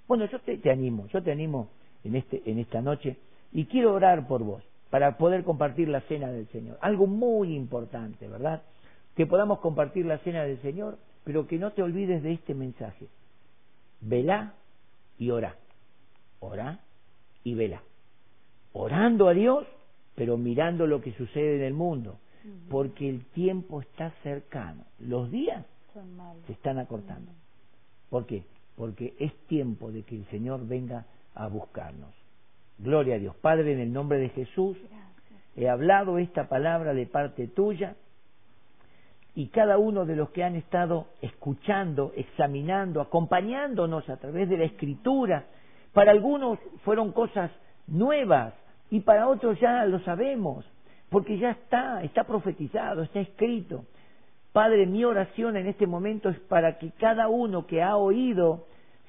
Bueno, 0.07 0.25
yo 0.31 0.39
te, 0.41 0.57
te 0.57 0.71
animo, 0.71 1.07
yo 1.07 1.21
te 1.21 1.31
animo 1.31 1.69
en, 2.03 2.15
este, 2.15 2.41
en 2.49 2.59
esta 2.59 2.81
noche 2.81 3.17
y 3.55 3.67
quiero 3.67 3.93
orar 3.93 4.27
por 4.27 4.43
vos 4.43 4.61
para 4.89 5.17
poder 5.17 5.45
compartir 5.45 5.87
la 5.87 6.01
cena 6.01 6.27
del 6.27 6.45
Señor. 6.49 6.77
Algo 6.81 7.07
muy 7.07 7.55
importante, 7.55 8.27
¿verdad? 8.27 8.63
Que 9.15 9.25
podamos 9.25 9.59
compartir 9.59 10.05
la 10.05 10.17
cena 10.19 10.43
del 10.43 10.61
Señor, 10.61 10.97
pero 11.23 11.47
que 11.47 11.57
no 11.57 11.71
te 11.71 11.81
olvides 11.81 12.21
de 12.21 12.33
este 12.33 12.53
mensaje. 12.53 13.07
Velá 14.01 14.55
y 15.17 15.29
orá. 15.29 15.55
Orá 16.41 16.81
y 17.45 17.53
velá. 17.53 17.81
Orando 18.73 19.29
a 19.29 19.33
Dios, 19.33 19.65
pero 20.15 20.35
mirando 20.35 20.85
lo 20.85 20.99
que 20.99 21.13
sucede 21.13 21.55
en 21.55 21.63
el 21.63 21.73
mundo. 21.73 22.17
Porque 22.69 23.09
el 23.09 23.23
tiempo 23.27 23.79
está 23.79 24.11
cercano. 24.21 24.83
Los 24.99 25.31
días 25.31 25.65
se 26.45 26.51
están 26.51 26.77
acortando. 26.77 27.31
¿Por 28.09 28.25
qué? 28.25 28.43
Porque 28.75 29.15
es 29.17 29.33
tiempo 29.47 29.93
de 29.93 30.03
que 30.03 30.17
el 30.17 30.25
Señor 30.25 30.67
venga 30.67 31.05
a 31.33 31.47
buscarnos. 31.47 32.24
Gloria 32.77 33.15
a 33.15 33.19
Dios. 33.19 33.35
Padre, 33.37 33.73
en 33.73 33.79
el 33.79 33.93
nombre 33.93 34.19
de 34.19 34.29
Jesús, 34.29 34.77
he 35.55 35.69
hablado 35.69 36.17
esta 36.17 36.49
palabra 36.49 36.93
de 36.93 37.05
parte 37.05 37.47
tuya 37.47 37.95
y 39.33 39.47
cada 39.47 39.77
uno 39.77 40.05
de 40.05 40.15
los 40.15 40.29
que 40.31 40.43
han 40.43 40.55
estado 40.55 41.07
escuchando, 41.21 42.11
examinando, 42.15 43.01
acompañándonos 43.01 44.09
a 44.09 44.17
través 44.17 44.49
de 44.49 44.57
la 44.57 44.65
escritura, 44.65 45.45
para 45.93 46.11
algunos 46.11 46.59
fueron 46.83 47.11
cosas 47.11 47.51
nuevas 47.87 48.53
y 48.89 49.01
para 49.01 49.27
otros 49.27 49.59
ya 49.59 49.85
lo 49.85 49.99
sabemos, 49.99 50.65
porque 51.09 51.37
ya 51.37 51.51
está, 51.51 52.03
está 52.03 52.25
profetizado, 52.25 53.03
está 53.03 53.19
escrito. 53.19 53.85
Padre, 54.51 54.85
mi 54.85 55.03
oración 55.03 55.57
en 55.57 55.67
este 55.67 55.87
momento 55.87 56.29
es 56.29 56.39
para 56.39 56.77
que 56.77 56.91
cada 56.91 57.27
uno 57.27 57.65
que 57.65 57.81
ha 57.81 57.97
oído 57.97 58.67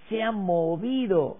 sea 0.08 0.32
movido 0.32 1.38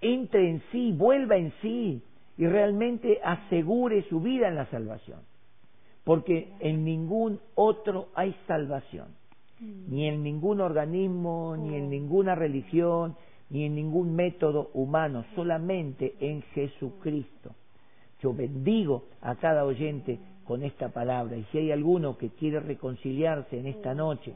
entre 0.00 0.48
en 0.50 0.62
sí, 0.72 0.92
vuelva 0.92 1.36
en 1.36 1.52
sí 1.60 2.02
y 2.36 2.46
realmente 2.46 3.20
asegure 3.22 4.02
su 4.08 4.20
vida 4.20 4.48
en 4.48 4.54
la 4.54 4.66
salvación. 4.66 5.20
porque 6.08 6.48
en 6.60 6.86
ningún 6.86 7.38
otro 7.54 8.08
hay 8.14 8.34
salvación, 8.46 9.08
ni 9.60 10.08
en 10.08 10.22
ningún 10.22 10.62
organismo, 10.62 11.54
ni 11.54 11.74
en 11.74 11.90
ninguna 11.90 12.34
religión, 12.34 13.14
ni 13.50 13.64
en 13.64 13.74
ningún 13.74 14.16
método 14.16 14.70
humano, 14.72 15.26
solamente 15.34 16.14
en 16.20 16.40
Jesucristo. 16.54 17.54
Yo 18.22 18.32
bendigo 18.32 19.04
a 19.20 19.34
cada 19.34 19.66
oyente 19.66 20.18
con 20.44 20.62
esta 20.62 20.88
palabra 20.88 21.36
y 21.36 21.44
si 21.52 21.58
hay 21.58 21.72
alguno 21.72 22.16
que 22.16 22.30
quiere 22.30 22.60
reconciliarse 22.60 23.58
en 23.58 23.66
esta 23.66 23.94
noche, 23.94 24.32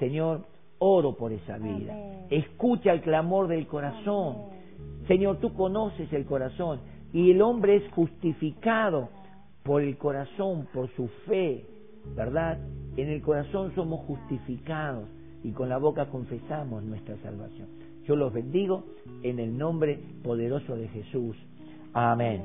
Señor, 0.00 0.44
oro 0.80 1.14
por 1.14 1.30
esa 1.30 1.56
vida. 1.56 1.96
Escucha 2.30 2.92
el 2.92 3.00
clamor 3.00 3.46
del 3.46 3.68
corazón. 3.68 4.38
Señor, 5.06 5.38
tú 5.38 5.52
conoces 5.54 6.12
el 6.12 6.24
corazón 6.24 6.80
y 7.12 7.30
el 7.30 7.42
hombre 7.42 7.76
es 7.76 7.92
justificado 7.92 9.08
por 9.62 9.82
el 9.82 9.96
corazón, 9.96 10.66
por 10.72 10.88
su 10.94 11.08
fe, 11.26 11.64
¿verdad? 12.16 12.58
En 12.96 13.08
el 13.08 13.22
corazón 13.22 13.74
somos 13.74 14.00
justificados 14.06 15.08
y 15.44 15.50
con 15.50 15.68
la 15.68 15.78
boca 15.78 16.06
confesamos 16.06 16.82
nuestra 16.82 17.16
salvación. 17.18 17.68
Yo 18.06 18.16
los 18.16 18.32
bendigo 18.32 18.84
en 19.22 19.38
el 19.38 19.56
nombre 19.56 19.98
poderoso 20.22 20.76
de 20.76 20.88
Jesús. 20.88 21.36
Amén. 21.92 22.42